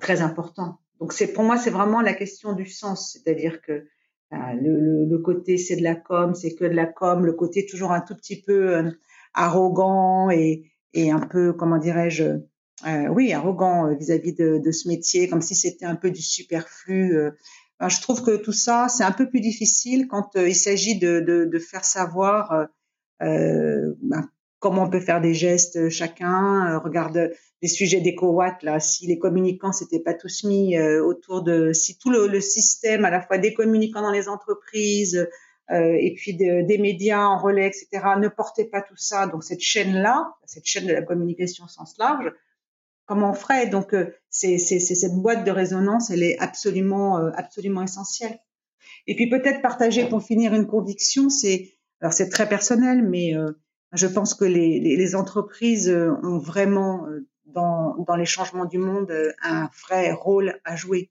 très 0.01 0.21
important. 0.21 0.79
Donc 1.01 1.13
c'est 1.13 1.33
pour 1.33 1.45
moi 1.45 1.59
c'est 1.59 1.71
vraiment 1.71 2.01
la 2.01 2.15
question 2.15 2.53
du 2.53 2.67
sens, 2.67 3.13
c'est-à-dire 3.13 3.61
que 3.61 3.87
ben, 4.31 4.55
le, 4.55 4.81
le, 4.81 5.05
le, 5.05 5.19
côté 5.19 5.59
c'est 5.59 5.77
de 5.77 5.83
la 5.83 5.95
com, 5.95 6.35
c'est 6.35 6.55
que 6.55 6.65
de 6.65 6.75
la 6.75 6.87
com, 6.87 7.25
le 7.25 7.33
côté 7.33 7.67
toujours 7.67 7.93
un 7.93 8.01
tout 8.01 8.15
petit 8.17 8.43
peu 8.43 8.77
euh, 8.77 8.91
arrogant 9.35 10.31
et, 10.31 10.73
et 10.95 11.11
un 11.11 11.21
peu 11.21 11.53
comment 11.53 11.79
dirais-je, 11.79 12.25
euh, 12.87 13.09
oui 13.09 13.33
arrogant 13.33 13.87
euh, 13.87 13.95
vis-à-vis 13.95 14.35
de, 14.35 14.59
de, 14.59 14.71
ce 14.73 14.89
métier, 14.89 15.29
comme 15.29 15.43
si 15.43 15.55
c'était 15.55 15.87
un 15.87 15.97
peu 15.97 16.11
du 16.11 16.23
superflu. 16.23 17.17
Euh. 17.17 17.31
Ben, 17.79 17.89
je 17.89 18.01
trouve 18.01 18.23
que 18.23 18.37
tout 18.37 18.53
ça 18.53 18.89
c'est 18.89 19.05
un 19.05 19.13
peu 19.13 19.29
plus 19.29 19.41
difficile 19.41 20.09
quand 20.09 20.35
euh, 20.37 20.49
il 20.49 20.57
s'agit 20.57 20.99
de, 20.99 21.21
de, 21.21 21.45
de, 21.45 21.59
faire 21.59 21.85
savoir 21.85 22.67
ben, 23.21 24.29
comment 24.59 24.85
on 24.85 24.91
peut 24.91 25.01
faire 25.01 25.21
des 25.21 25.35
gestes 25.35 25.89
chacun. 25.89 26.79
regarde 26.79 27.31
des 27.63 27.69
sujets 27.69 28.01
d'éco-watt, 28.01 28.63
là, 28.63 28.81
si 28.81 29.07
les 29.07 29.19
communicants 29.19 29.73
s'étaient 29.73 30.01
pas 30.01 30.15
tous 30.15 30.45
mis 30.45 30.77
euh, 30.77 31.03
autour 31.03 31.43
de, 31.43 31.73
si 31.73 31.99
tout 31.99 32.11
le, 32.11 32.27
le, 32.27 32.41
système, 32.41 33.05
à 33.05 33.11
la 33.11 33.21
fois 33.21 33.39
des 33.39 33.55
communicants 33.55 34.03
dans 34.03 34.11
les 34.11 34.29
entreprises 34.29 35.27
euh, 35.71 35.97
et 35.99 36.15
puis 36.15 36.37
de, 36.37 36.67
des 36.67 36.79
médias 36.79 37.25
en 37.25 37.39
relais, 37.39 37.67
etc., 37.67 37.89
ne 38.19 38.29
portait 38.29 38.67
pas 38.67 38.83
tout 38.83 38.97
ça, 38.97 39.27
donc 39.27 39.43
cette 39.43 39.61
chaîne-là, 39.61 40.35
cette 40.45 40.67
chaîne 40.67 40.87
de 40.87 40.93
la 40.93 41.03
communication 41.03 41.65
au 41.65 41.69
sens 41.69 41.97
large, 41.99 42.31
comment 43.07 43.31
on 43.31 43.35
ferait? 43.35 43.69
Donc, 43.69 43.95
euh, 43.95 44.13
c'est 44.29 44.59
cette 44.59 45.15
boîte 45.15 45.45
de 45.45 45.51
résonance, 45.51 46.11
elle 46.11 46.23
est 46.23 46.39
absolument, 46.39 47.19
euh, 47.19 47.31
absolument 47.35 47.83
essentielle. 47.83 48.39
Et 49.07 49.15
puis 49.17 49.31
peut-être 49.31 49.63
partager 49.63 50.09
pour 50.09 50.23
finir 50.23 50.55
une 50.55 50.67
conviction, 50.67 51.31
c'est, 51.31 51.73
alors 52.01 52.13
c'est 52.13 52.29
très 52.29 52.49
personnel, 52.49 53.03
mais 53.03 53.35
euh, 53.35 53.53
Je 53.93 54.07
pense 54.07 54.35
que 54.35 54.45
les, 54.45 54.81
les, 54.81 55.15
entreprises 55.15 55.89
ont 55.91 56.39
vraiment, 56.39 57.07
dans, 57.47 57.97
dans, 57.99 58.17
les 58.17 58.27
changements 58.27 58.65
du 58.65 58.79
monde, 58.79 59.13
un 59.43 59.71
vrai 59.85 60.13
rôle 60.13 60.61
à 60.65 60.77
jouer. 60.77 61.11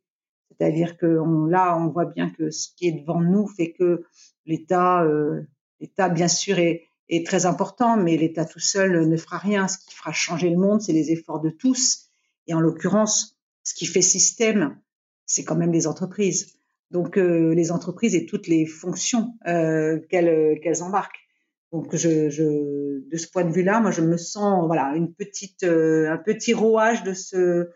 C'est-à-dire 0.58 0.98
que 0.98 1.20
on, 1.20 1.46
là, 1.46 1.78
on 1.78 1.88
voit 1.88 2.06
bien 2.06 2.30
que 2.30 2.50
ce 2.50 2.70
qui 2.76 2.88
est 2.88 2.92
devant 2.92 3.22
nous 3.22 3.48
fait 3.48 3.74
que 3.74 4.04
l'État, 4.46 5.04
euh, 5.04 5.42
l'État 5.80 6.10
bien 6.10 6.28
sûr 6.28 6.60
est, 6.60 6.88
très 7.26 7.46
important, 7.46 7.98
mais 7.98 8.18
l'État 8.18 8.46
tout 8.46 8.60
seul 8.60 9.08
ne 9.08 9.18
fera 9.18 9.38
rien. 9.38 9.68
Ce 9.68 9.78
qui 9.78 9.94
fera 9.94 10.12
changer 10.12 10.50
le 10.50 10.58
monde, 10.58 10.82
c'est 10.82 10.94
les 10.94 11.12
efforts 11.12 11.40
de 11.40 11.50
tous. 11.50 12.10
Et 12.48 12.54
en 12.54 12.60
l'occurrence, 12.60 13.38
ce 13.64 13.74
qui 13.76 13.86
fait 13.86 14.02
système, 14.02 14.80
c'est 15.26 15.44
quand 15.44 15.56
même 15.56 15.72
les 15.72 15.88
entreprises. 15.88 16.58
Donc 16.90 17.18
euh, 17.18 17.54
les 17.54 17.72
entreprises 17.72 18.16
et 18.16 18.26
toutes 18.26 18.48
les 18.48 18.66
fonctions 18.66 19.36
euh, 19.48 20.00
qu'elles 20.10 20.84
embarquent. 20.84 21.25
Donc 21.72 21.96
je, 21.96 23.10
de 23.10 23.18
ce 23.18 23.28
point 23.30 23.44
de 23.44 23.52
vue-là, 23.52 23.80
moi 23.82 23.92
je 23.92 24.02
me 24.02 24.18
sens 24.18 24.66
voilà 24.68 24.94
une 24.96 25.14
petite 25.14 25.64
euh, 25.64 26.12
un 26.12 26.18
petit 26.18 26.54
rouage 26.54 27.04
de 27.04 27.14
ce 27.14 27.70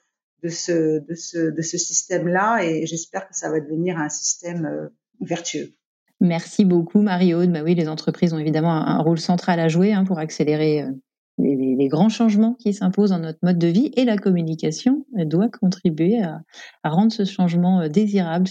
de 0.43 0.49
ce, 0.49 1.05
de 1.05 1.15
ce, 1.15 1.51
de 1.51 1.61
ce 1.61 1.77
système-là 1.77 2.63
et 2.63 2.85
j'espère 2.85 3.27
que 3.27 3.35
ça 3.35 3.49
va 3.49 3.59
devenir 3.59 3.97
un 3.97 4.07
système 4.07 4.65
euh, 4.65 4.87
vertueux. 5.19 5.73
Merci 6.21 6.63
beaucoup 6.63 7.01
Marie-Aude. 7.01 7.51
Bah 7.51 7.61
oui, 7.63 7.75
les 7.75 7.89
entreprises 7.89 8.33
ont 8.33 8.39
évidemment 8.39 8.71
un, 8.71 9.01
rôle 9.01 9.19
central 9.19 9.59
à 9.59 9.67
jouer 9.67 9.91
hein, 9.91 10.05
pour 10.05 10.17
accélérer 10.17 10.83
euh, 10.83 10.91
les, 11.37 11.87
grands 11.89 12.09
changements 12.09 12.53
qui 12.53 12.73
s'imposent 12.73 13.09
dans 13.09 13.19
notre 13.19 13.39
mode 13.43 13.57
de 13.57 13.67
vie 13.67 13.91
et 13.95 14.05
la 14.05 14.17
communication 14.17 15.05
doit 15.13 15.49
contribuer 15.49 16.21
à, 16.21 16.41
rendre 16.83 17.11
ce 17.11 17.25
changement 17.25 17.87
désirable. 17.87 18.47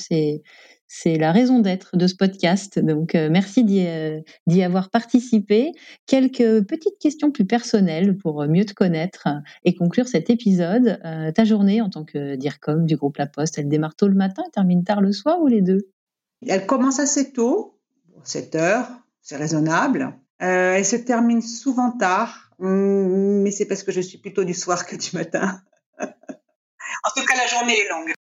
C'est 0.89 1.17
la 1.19 1.33
raison 1.33 1.59
d'être 1.61 1.97
de 1.97 2.07
ce 2.07 2.15
podcast. 2.15 2.79
Donc, 2.79 3.15
euh, 3.15 3.29
merci 3.31 3.65
euh, 3.87 4.21
d'y 4.47 4.63
avoir 4.63 4.89
participé. 4.91 5.73
Quelques 6.07 6.67
petites 6.67 6.99
questions 6.99 7.31
plus 7.31 7.47
personnelles 7.47 8.17
pour 8.17 8.47
mieux 8.47 8.65
te 8.65 8.73
connaître 8.73 9.29
et 9.65 9.75
conclure 9.75 10.09
cet 10.09 10.31
épisode. 10.31 10.99
Euh, 11.05 11.31
ta 11.31 11.45
journée 11.45 11.83
en 11.83 11.91
tant 11.91 12.05
que 12.05 12.37
DIRCOM 12.37 12.87
du 12.87 12.97
groupe 12.97 13.19
La 13.19 13.27
Poste, 13.27 13.59
elle 13.59 13.69
démarre 13.69 13.95
tôt 13.95 14.09
le 14.09 14.15
matin, 14.15 14.43
termine 14.53 14.83
tard 14.83 15.03
le 15.03 15.13
soir 15.13 15.41
ou 15.41 15.47
les 15.47 15.61
deux? 15.61 15.91
Elle 16.47 16.67
commence 16.67 16.99
assez 17.01 17.33
tôt, 17.33 17.79
7 18.25 18.55
heures, 18.55 18.89
c'est 19.21 19.37
raisonnable. 19.37 20.15
elle 20.39 20.85
se 20.85 20.97
termine 20.97 21.43
souvent 21.43 21.91
tard, 21.91 22.51
mais 22.61 23.51
c'est 23.51 23.67
parce 23.67 23.83
que 23.83 23.93
je 23.93 24.01
suis 24.01 24.19
plutôt 24.19 24.45
du 24.45 24.55
soir 24.55 24.87
que 24.87 24.97
du 24.97 25.11
matin. 25.15 25.61
en 26.01 27.11
tout 27.17 27.27
cas, 27.27 27.37
la 27.37 27.47
journée 27.47 27.75
est 27.79 27.89
longue. 27.91 28.15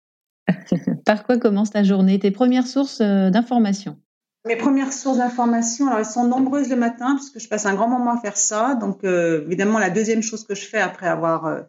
Par 1.06 1.26
quoi 1.26 1.38
commence 1.38 1.72
ta 1.72 1.84
journée 1.84 2.20
Tes 2.20 2.32
premières 2.32 2.68
sources 2.68 3.02
euh, 3.02 3.30
d'informations? 3.30 3.98
Mes 4.46 4.56
premières 4.56 4.94
sources 4.94 5.18
d'informations, 5.18 5.88
alors 5.88 6.00
elles 6.00 6.06
sont 6.06 6.28
nombreuses 6.28 6.70
le 6.70 6.76
matin 6.76 7.16
parce 7.16 7.32
que 7.32 7.40
je 7.40 7.50
passe 7.50 7.66
un 7.66 7.74
grand 7.74 7.88
moment 7.88 8.12
à 8.12 8.22
faire 8.22 8.38
ça. 8.38 8.76
Donc 8.76 9.04
euh, 9.04 9.44
évidemment, 9.46 9.80
la 9.80 9.90
deuxième 9.90 10.22
chose 10.22 10.46
que 10.46 10.54
je 10.54 10.66
fais 10.68 10.80
après 10.80 11.08
avoir 11.08 11.46
euh, 11.46 11.62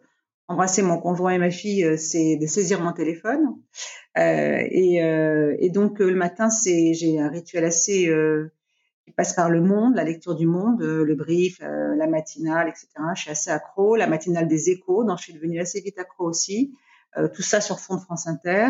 embrassé 0.47 0.83
mon 0.83 0.99
conjoint 0.99 1.31
et 1.31 1.39
ma 1.39 1.49
fille, 1.49 1.97
c'est 1.97 2.37
de 2.37 2.45
saisir 2.45 2.81
mon 2.81 2.93
téléphone. 2.93 3.55
Et, 4.15 5.69
donc 5.73 5.99
le 5.99 6.15
matin, 6.15 6.49
c'est 6.49 6.93
j'ai 6.93 7.19
un 7.19 7.29
rituel 7.29 7.65
assez 7.65 8.09
qui 9.05 9.11
passe 9.11 9.33
par 9.33 9.49
le 9.49 9.59
monde, 9.59 9.95
la 9.95 10.05
lecture 10.05 10.35
du 10.35 10.47
monde, 10.47 10.81
le 10.81 11.15
brief, 11.15 11.59
la 11.59 12.07
matinale, 12.07 12.69
etc. 12.69 12.87
Je 13.13 13.21
suis 13.23 13.31
assez 13.31 13.49
accro. 13.51 13.97
La 13.97 14.07
matinale 14.07 14.47
des 14.47 14.69
échos, 14.69 15.03
dont 15.03 15.17
je 15.17 15.23
suis 15.23 15.33
devenue 15.33 15.59
assez 15.59 15.81
vite 15.81 15.99
accro 15.99 16.25
aussi. 16.29 16.71
Euh, 17.17 17.27
tout 17.27 17.41
ça 17.41 17.61
sur 17.61 17.79
fond 17.79 17.95
de 17.95 18.01
France 18.01 18.27
Inter. 18.27 18.69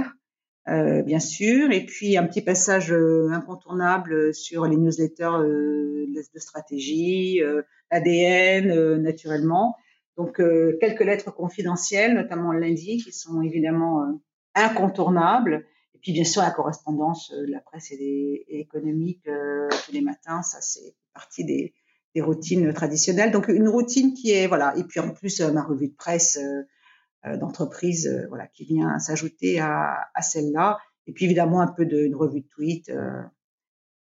Euh, 0.69 1.01
bien 1.01 1.19
sûr, 1.19 1.71
et 1.71 1.85
puis 1.85 2.17
un 2.17 2.25
petit 2.27 2.41
passage 2.41 2.91
euh, 2.91 3.29
incontournable 3.31 4.33
sur 4.33 4.65
les 4.65 4.75
newsletters 4.75 5.37
de 5.41 6.39
stratégie, 6.39 7.39
ADN, 7.89 8.97
naturellement. 8.97 9.77
Donc 10.17 10.41
quelques 10.79 11.03
lettres 11.03 11.31
confidentielles, 11.33 12.15
notamment 12.15 12.51
lundi, 12.51 12.97
qui 12.97 13.13
sont 13.13 13.41
évidemment 13.41 14.19
incontournables. 14.55 15.65
Et 15.95 15.99
puis 15.99 16.11
bien 16.11 16.25
sûr 16.25 16.41
la 16.41 16.51
correspondance 16.51 17.31
de 17.31 17.51
la 17.51 17.59
presse 17.59 17.91
et, 17.91 17.97
des, 17.97 18.45
économique 18.49 19.23
tous 19.23 19.91
les 19.91 20.01
matins, 20.01 20.41
ça 20.41 20.59
c'est 20.59 20.95
partie 21.13 21.45
des, 21.45 21.73
routines 22.19 22.73
traditionnelles. 22.73 23.31
Donc 23.31 23.47
une 23.47 23.69
routine 23.69 24.15
qui 24.15 24.31
est 24.31 24.47
voilà. 24.47 24.75
Et 24.75 24.83
puis 24.83 24.99
en 24.99 25.11
plus 25.11 25.39
ma 25.39 25.61
revue 25.61 25.89
de 25.89 25.95
presse 25.95 26.39
d'entreprise 27.23 28.07
euh, 28.07 28.27
voilà, 28.29 28.47
qui 28.47 28.65
vient 28.65 28.99
s'ajouter 28.99 29.59
à, 29.59 30.07
à 30.13 30.21
celle-là. 30.21 30.77
Et 31.07 31.13
puis 31.13 31.25
évidemment 31.25 31.61
un 31.61 31.67
peu 31.67 31.85
d'une 31.85 32.15
revue 32.15 32.41
de 32.41 32.47
tweet, 32.47 32.89
euh, 32.89 33.21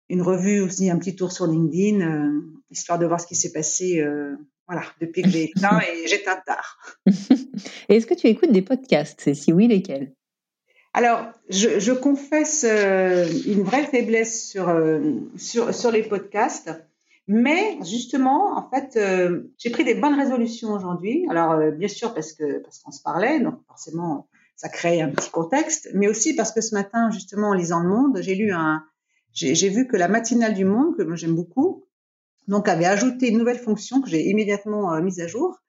une 0.09 0.21
revue 0.21 0.61
aussi, 0.61 0.89
un 0.89 0.97
petit 0.97 1.15
tour 1.15 1.31
sur 1.31 1.47
LinkedIn, 1.47 2.33
histoire 2.71 2.97
de 2.99 3.05
voir 3.05 3.21
ce 3.21 3.27
qui 3.27 3.35
s'est 3.35 3.51
passé 3.51 4.03
voilà, 4.67 4.81
depuis 4.99 5.21
que 5.21 5.29
j'ai 5.29 5.51
éteint 5.51 5.79
et 5.81 6.07
j'éteins 6.07 6.41
tard. 6.47 6.79
est-ce 7.89 8.07
que 8.07 8.15
tu 8.15 8.25
écoutes 8.25 8.51
des 8.51 8.63
podcasts? 8.63 9.27
Et 9.27 9.35
si 9.35 9.53
oui, 9.53 9.67
lesquels? 9.67 10.11
Alors, 10.93 11.31
je, 11.49 11.79
je 11.79 11.91
confesse 11.91 12.63
une 12.63 13.61
vraie 13.61 13.85
faiblesse 13.85 14.49
sur, 14.49 14.75
sur, 15.37 15.75
sur 15.75 15.91
les 15.91 16.01
podcasts. 16.01 16.71
Mais 17.31 17.77
justement, 17.85 18.57
en 18.57 18.67
fait, 18.71 18.97
euh, 18.97 19.53
j'ai 19.59 19.69
pris 19.69 19.83
des 19.83 19.93
bonnes 19.93 20.19
résolutions 20.19 20.71
aujourd'hui. 20.71 21.27
Alors, 21.29 21.51
euh, 21.51 21.69
bien 21.69 21.87
sûr, 21.87 22.15
parce 22.15 22.33
que 22.33 22.57
parce 22.63 22.79
qu'on 22.79 22.89
se 22.89 23.03
parlait, 23.03 23.39
donc 23.39 23.59
forcément, 23.67 24.27
ça 24.55 24.67
crée 24.67 24.99
un 24.99 25.09
petit 25.09 25.29
contexte, 25.29 25.89
mais 25.93 26.07
aussi 26.07 26.35
parce 26.35 26.51
que 26.51 26.59
ce 26.59 26.73
matin, 26.73 27.11
justement, 27.11 27.49
en 27.49 27.53
lisant 27.53 27.81
Le 27.81 27.87
Monde, 27.87 28.17
j'ai 28.23 28.33
lu 28.33 28.51
un, 28.51 28.83
j'ai 29.31 29.69
vu 29.69 29.87
que 29.87 29.95
la 29.95 30.07
matinale 30.07 30.55
du 30.55 30.65
Monde, 30.65 30.97
que 30.97 31.03
moi 31.03 31.15
j'aime 31.15 31.35
beaucoup, 31.35 31.85
donc 32.47 32.67
avait 32.67 32.85
ajouté 32.85 33.29
une 33.29 33.37
nouvelle 33.37 33.59
fonction 33.59 34.01
que 34.01 34.09
j'ai 34.09 34.27
immédiatement 34.27 34.95
euh, 34.95 35.01
mise 35.01 35.19
à 35.19 35.27
jour, 35.27 35.59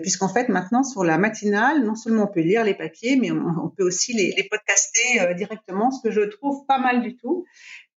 puisqu'en 0.00 0.30
fait, 0.30 0.48
maintenant, 0.48 0.82
sur 0.82 1.04
la 1.04 1.18
matinale, 1.18 1.84
non 1.84 1.94
seulement 1.94 2.22
on 2.22 2.32
peut 2.32 2.40
lire 2.40 2.64
les 2.64 2.72
papiers, 2.72 3.16
mais 3.16 3.30
on, 3.30 3.68
peut 3.68 3.84
aussi 3.84 4.14
les, 4.14 4.32
les 4.34 4.44
podcaster 4.44 5.34
directement, 5.36 5.90
ce 5.90 6.00
que 6.02 6.10
je 6.10 6.22
trouve 6.22 6.64
pas 6.64 6.78
mal 6.78 7.02
du 7.02 7.18
tout. 7.18 7.44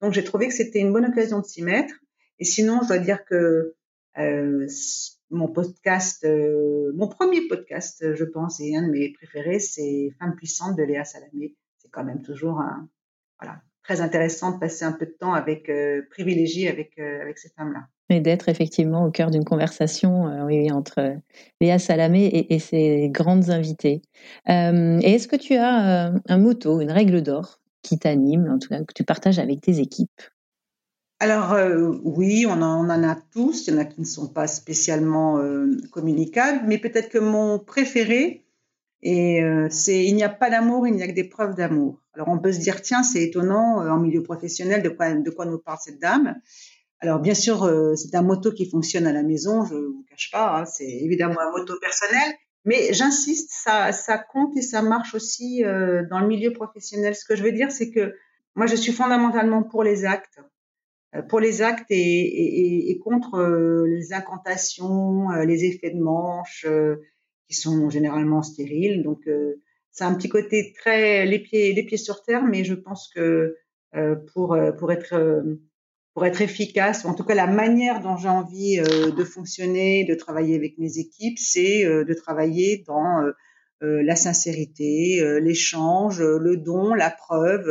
Donc, 0.02 0.12
j'ai 0.12 0.24
trouvé 0.24 0.48
que 0.48 0.54
c'était 0.56 0.80
une 0.80 0.92
bonne 0.92 1.06
occasion 1.06 1.42
de 1.42 1.46
s'y 1.46 1.62
mettre. 1.62 1.94
Et 2.40 2.46
sinon, 2.46 2.80
je 2.84 2.88
dois 2.88 3.00
dire 3.00 3.24
que 3.26 3.76
euh, 4.18 4.68
mon 5.30 5.48
podcast, 5.48 6.24
euh, 6.26 6.92
mon 6.96 7.08
premier 7.08 7.48
podcast, 7.48 8.14
je 8.14 8.24
pense, 8.24 8.60
et 8.60 8.76
un 8.76 8.84
de 8.84 8.92
mes 8.92 9.12
préférés, 9.14 9.60
c'est 9.60 10.10
Femme 10.20 10.36
puissante 10.36 10.78
de 10.78 10.84
Léa 10.84 11.04
Salamé. 11.04 11.56
C'est 11.78 11.90
quand 11.90 12.04
même 12.04 12.22
toujours 12.22 12.62
très 13.84 14.02
intéressant 14.02 14.52
de 14.52 14.60
passer 14.60 14.84
un 14.84 14.94
peu 14.94 15.06
de 15.06 15.16
temps 15.20 15.34
avec, 15.34 15.70
euh, 15.70 16.02
privilégié 16.10 16.70
avec, 16.70 16.98
euh, 16.98 17.32
ces 17.36 17.50
femmes-là. 17.50 17.82
Et 18.10 18.20
d'être 18.20 18.50
effectivement 18.50 19.06
au 19.06 19.12
cœur 19.12 19.32
d'une 19.32 19.46
conversation 19.46 20.26
entre 20.72 21.18
Léa 21.60 21.80
Salamé 21.80 22.26
et, 22.26 22.54
et 22.54 22.60
ses 22.60 23.10
grandes 23.10 23.50
invitées. 23.50 24.02
et 24.48 25.14
est-ce 25.14 25.28
que 25.28 25.36
tu 25.36 25.56
as 25.56 26.14
un 26.28 26.38
motto, 26.38 26.82
une 26.82 26.92
règle 26.92 27.24
d'or 27.24 27.60
qui 27.82 27.98
t'anime, 27.98 28.48
en 28.52 28.60
tout 28.60 28.70
cas 28.70 28.84
que 28.84 28.94
tu 28.94 29.04
partages 29.04 29.40
avec 29.40 29.62
tes 29.62 29.80
équipes? 29.80 30.22
Alors 31.20 31.54
euh, 31.54 31.92
oui, 32.04 32.46
on 32.48 32.62
en, 32.62 32.90
a 32.90 33.16
tous. 33.16 33.68
Il 33.68 33.74
y 33.74 33.78
en 33.78 33.80
a 33.80 33.86
qui 33.86 34.02
ne 34.02 34.06
sont 34.06 34.28
pas 34.28 34.48
spécialement 34.48 35.40
euh, 35.40 35.72
communicables, 35.92 36.62
mais 36.68 36.78
peut-être 36.78 37.10
que 37.10 37.20
mon 37.20 37.58
préféré, 37.58 38.46
et 39.02 39.42
euh, 39.42 39.68
c'est 39.70 40.04
il 40.06 40.16
n'y 40.16 40.24
a 40.24 40.30
pas 40.30 40.50
d'amour, 40.50 40.88
il 40.88 40.96
n'y 40.96 41.04
a 41.04 41.08
que 41.08 41.14
des 41.14 41.24
preuves 41.24 41.56
d'amour. 41.56 42.02
Alors 42.14 42.28
on 42.28 42.40
peut 42.40 42.52
se 42.52 42.60
dire 42.60 42.82
tiens 42.82 43.04
c'est 43.04 43.24
étonnant 43.24 43.78
en 43.78 44.00
milieu 44.00 44.24
professionnel 44.24 44.84
de 44.84 44.90
quoi 44.90 45.14
de 45.14 45.30
quoi 45.30 45.46
nous 45.46 45.60
parle 45.60 45.78
cette 45.82 46.02
dame. 46.02 46.36
Alors 47.00 47.20
bien 47.20 47.34
sûr 47.34 47.70
c'est 47.96 48.16
un 48.16 48.22
motto 48.22 48.52
qui 48.52 48.70
fonctionne 48.70 49.08
à 49.08 49.14
la 49.14 49.24
maison, 49.24 49.66
je 49.66 49.76
vous 49.76 50.06
cache 50.10 50.32
pas, 50.32 50.60
hein, 50.60 50.66
c'est 50.66 50.90
évidemment 50.90 51.40
un 51.40 51.52
motto 51.52 51.76
personnel, 51.80 52.34
mais 52.66 52.94
j'insiste 52.94 53.52
ça 53.52 53.92
ça 53.92 54.18
compte 54.18 54.56
et 54.58 54.62
ça 54.62 54.82
marche 54.82 55.14
aussi 55.14 55.62
dans 55.64 56.20
le 56.20 56.28
milieu 56.28 56.52
professionnel. 56.52 57.16
Ce 57.16 57.26
que 57.26 57.36
je 57.36 57.44
veux 57.44 57.52
dire 57.52 57.72
c'est 57.72 57.92
que 57.92 58.16
moi 58.56 58.66
je 58.66 58.76
suis 58.76 58.94
fondamentalement 58.94 59.64
pour 59.64 59.84
les 59.84 60.06
actes 60.06 60.40
euh, 60.40 60.55
pour 61.22 61.40
les 61.40 61.62
actes 61.62 61.86
et, 61.90 63.00
contre 63.04 63.36
euh, 63.36 63.86
les 63.88 64.14
incantations, 64.14 65.32
euh, 65.32 65.46
les 65.46 65.66
effets 65.66 65.92
de 65.92 66.02
manche 66.02 66.66
qui 67.48 67.56
sont 67.56 67.90
généralement 67.90 68.42
stériles. 68.42 69.04
Donc 69.04 69.22
c'est 69.92 70.04
un 70.04 70.14
petit 70.16 70.30
côté 70.30 70.74
très 70.78 71.26
les 71.26 71.40
pieds 71.40 71.74
les 71.74 71.84
pieds 71.84 71.98
sur 71.98 72.24
terre, 72.24 72.44
mais 72.44 72.64
je 72.64 72.74
pense 72.74 73.10
que 73.14 73.56
pour 74.34 74.58
pour 74.80 74.92
être 74.92 75.44
pour 76.16 76.26
être 76.26 76.42
efficace, 76.42 77.06
en 77.06 77.14
tout 77.14 77.24
cas 77.24 77.36
la 77.36 77.46
manière 77.46 78.02
dont 78.02 78.18
j'ai 78.18 78.30
envie 78.30 78.78
de 78.78 79.24
fonctionner, 79.24 80.06
de 80.06 80.16
travailler 80.16 80.56
avec 80.56 80.80
mes 80.80 80.98
équipes, 80.98 81.38
c'est 81.38 81.84
de 81.86 82.14
travailler 82.16 82.84
dans 82.88 83.22
la 83.82 84.16
sincérité, 84.16 85.22
l'échange, 85.40 86.20
le 86.20 86.58
don, 86.58 86.96
la 86.96 87.12
preuve, 87.12 87.70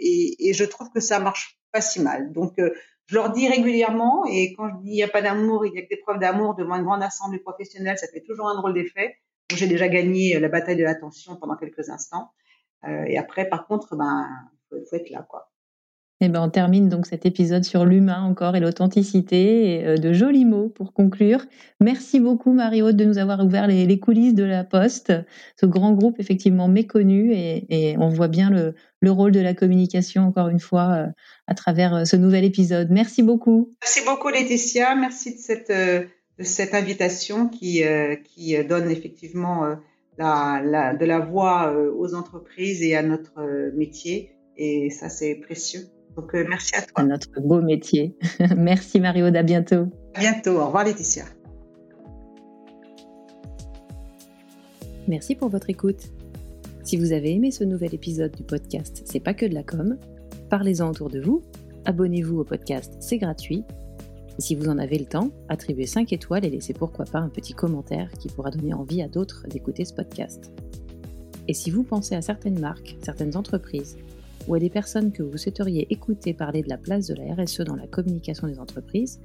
et, 0.00 0.54
je 0.54 0.64
trouve 0.64 0.88
que 0.90 1.00
ça 1.00 1.20
marche 1.20 1.61
pas 1.72 1.80
si 1.80 2.00
mal. 2.00 2.32
Donc, 2.32 2.58
euh, 2.58 2.72
je 3.06 3.14
leur 3.14 3.30
dis 3.30 3.48
régulièrement, 3.48 4.24
et 4.26 4.54
quand 4.54 4.68
je 4.68 4.82
dis 4.82 4.90
il 4.90 4.94
n'y 4.94 5.02
a 5.02 5.08
pas 5.08 5.22
d'amour, 5.22 5.66
il 5.66 5.74
y 5.74 5.78
a 5.78 5.82
que 5.82 5.88
des 5.88 5.96
preuves 5.96 6.18
d'amour 6.18 6.54
devant 6.54 6.76
une 6.76 6.84
grande 6.84 7.02
assemblée 7.02 7.38
professionnelle, 7.38 7.98
ça 7.98 8.06
fait 8.08 8.22
toujours 8.22 8.48
un 8.48 8.56
drôle 8.56 8.74
d'effet. 8.74 9.16
J'ai 9.54 9.66
déjà 9.66 9.88
gagné 9.88 10.36
euh, 10.36 10.40
la 10.40 10.48
bataille 10.48 10.76
de 10.76 10.84
l'attention 10.84 11.36
pendant 11.36 11.56
quelques 11.56 11.88
instants. 11.88 12.30
Euh, 12.84 13.04
et 13.04 13.18
après, 13.18 13.48
par 13.48 13.66
contre, 13.66 13.96
ben, 13.96 14.26
faut 14.70 14.96
être 14.96 15.10
là, 15.10 15.26
quoi. 15.28 15.51
Eh 16.24 16.28
ben, 16.28 16.40
on 16.40 16.50
termine 16.50 16.88
donc 16.88 17.06
cet 17.06 17.26
épisode 17.26 17.64
sur 17.64 17.84
l'humain 17.84 18.22
encore 18.22 18.54
et 18.54 18.60
l'authenticité. 18.60 19.84
Euh, 19.84 19.96
de 19.96 20.12
jolis 20.12 20.44
mots 20.44 20.68
pour 20.68 20.92
conclure. 20.92 21.44
Merci 21.80 22.20
beaucoup, 22.20 22.52
Marie-Aude, 22.52 22.94
de 22.94 23.04
nous 23.04 23.18
avoir 23.18 23.44
ouvert 23.44 23.66
les, 23.66 23.98
coulisses 23.98 24.34
de 24.34 24.44
la 24.44 24.62
Poste, 24.62 25.12
ce 25.60 25.66
grand 25.66 25.92
groupe 25.94 26.20
effectivement 26.20 26.68
méconnu. 26.68 27.32
Et, 27.34 27.96
on 27.98 28.08
voit 28.08 28.28
bien 28.28 28.50
le, 28.50 29.10
rôle 29.10 29.32
de 29.32 29.40
la 29.40 29.52
communication, 29.52 30.22
encore 30.22 30.48
une 30.48 30.60
fois, 30.60 30.92
euh, 30.92 31.06
à 31.48 31.54
travers 31.54 31.92
euh, 31.92 32.04
ce 32.04 32.14
nouvel 32.14 32.44
épisode. 32.44 32.88
Merci 32.92 33.24
beaucoup. 33.24 33.72
Merci 33.82 34.02
beaucoup, 34.06 34.28
Laetitia. 34.28 34.94
Merci 34.94 35.34
de 35.34 36.08
cette, 36.44 36.74
invitation 36.74 37.48
qui, 37.48 37.82
donne 38.68 38.88
effectivement 38.92 39.76
de 40.20 41.04
la 41.04 41.18
voix 41.18 41.74
aux 41.98 42.14
entreprises 42.14 42.80
et 42.84 42.94
à 42.94 43.02
notre 43.02 43.72
métier. 43.74 44.30
Et 44.56 44.90
ça, 44.90 45.08
c'est 45.08 45.34
précieux. 45.34 45.80
Donc, 46.16 46.34
euh, 46.34 46.44
merci 46.48 46.74
à 46.76 46.82
toi. 46.82 47.04
Notre 47.04 47.40
beau 47.40 47.60
métier. 47.62 48.16
merci 48.56 49.00
Mario, 49.00 49.26
à 49.26 49.42
bientôt. 49.42 49.86
À 50.14 50.20
bientôt. 50.20 50.58
Au 50.58 50.66
revoir 50.66 50.84
Laetitia. 50.84 51.24
Merci 55.08 55.34
pour 55.34 55.48
votre 55.48 55.68
écoute. 55.68 56.10
Si 56.84 56.96
vous 56.96 57.12
avez 57.12 57.32
aimé 57.32 57.50
ce 57.50 57.64
nouvel 57.64 57.94
épisode 57.94 58.34
du 58.34 58.42
podcast 58.42 59.02
C'est 59.04 59.20
pas 59.20 59.34
que 59.34 59.46
de 59.46 59.54
la 59.54 59.62
com, 59.62 59.98
parlez-en 60.50 60.90
autour 60.90 61.10
de 61.10 61.20
vous, 61.20 61.42
abonnez-vous 61.84 62.40
au 62.40 62.44
podcast, 62.44 62.94
c'est 63.00 63.18
gratuit. 63.18 63.64
Et 64.38 64.42
si 64.42 64.54
vous 64.54 64.68
en 64.68 64.78
avez 64.78 64.98
le 64.98 65.04
temps, 65.04 65.30
attribuez 65.48 65.86
5 65.86 66.12
étoiles 66.12 66.44
et 66.44 66.50
laissez 66.50 66.72
pourquoi 66.72 67.04
pas 67.04 67.18
un 67.18 67.28
petit 67.28 67.52
commentaire 67.52 68.10
qui 68.18 68.28
pourra 68.28 68.50
donner 68.50 68.74
envie 68.74 69.02
à 69.02 69.08
d'autres 69.08 69.46
d'écouter 69.48 69.84
ce 69.84 69.92
podcast. 69.92 70.52
Et 71.48 71.54
si 71.54 71.70
vous 71.70 71.82
pensez 71.82 72.14
à 72.14 72.22
certaines 72.22 72.60
marques, 72.60 72.96
certaines 73.02 73.36
entreprises, 73.36 73.96
ou 74.48 74.54
à 74.54 74.58
des 74.58 74.70
personnes 74.70 75.12
que 75.12 75.22
vous 75.22 75.36
souhaiteriez 75.36 75.86
écouter 75.92 76.34
parler 76.34 76.62
de 76.62 76.68
la 76.68 76.78
place 76.78 77.06
de 77.06 77.14
la 77.14 77.34
RSE 77.34 77.60
dans 77.60 77.76
la 77.76 77.86
communication 77.86 78.46
des 78.46 78.58
entreprises, 78.58 79.20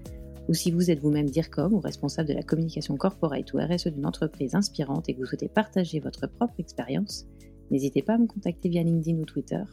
ou 0.48 0.54
si 0.54 0.72
vous 0.72 0.90
êtes 0.90 1.00
vous-même 1.00 1.30
DIRCOM 1.30 1.74
ou 1.74 1.80
responsable 1.80 2.30
de 2.30 2.34
la 2.34 2.44
communication 2.44 2.96
corporate 2.96 3.52
ou 3.54 3.58
RSE 3.58 3.88
d'une 3.88 4.06
entreprise 4.06 4.56
inspirante 4.56 5.10
et 5.10 5.14
que 5.14 5.20
vous 5.20 5.26
souhaitez 5.26 5.50
partager 5.50 6.00
votre 6.00 6.28
propre 6.28 6.56
expérience, 6.60 7.26
n'hésitez 7.70 8.02
pas 8.02 8.14
à 8.14 8.18
me 8.18 8.28
contacter 8.28 8.70
via 8.70 8.84
LinkedIn 8.84 9.20
ou 9.20 9.26
Twitter, 9.26 9.64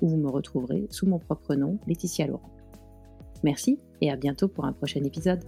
où 0.00 0.08
vous 0.08 0.16
me 0.16 0.30
retrouverez 0.30 0.86
sous 0.90 1.06
mon 1.06 1.18
propre 1.18 1.54
nom, 1.54 1.78
Laetitia 1.86 2.26
Laurent. 2.26 2.50
Merci 3.42 3.78
et 4.00 4.10
à 4.10 4.16
bientôt 4.16 4.48
pour 4.48 4.66
un 4.66 4.72
prochain 4.72 5.02
épisode. 5.02 5.40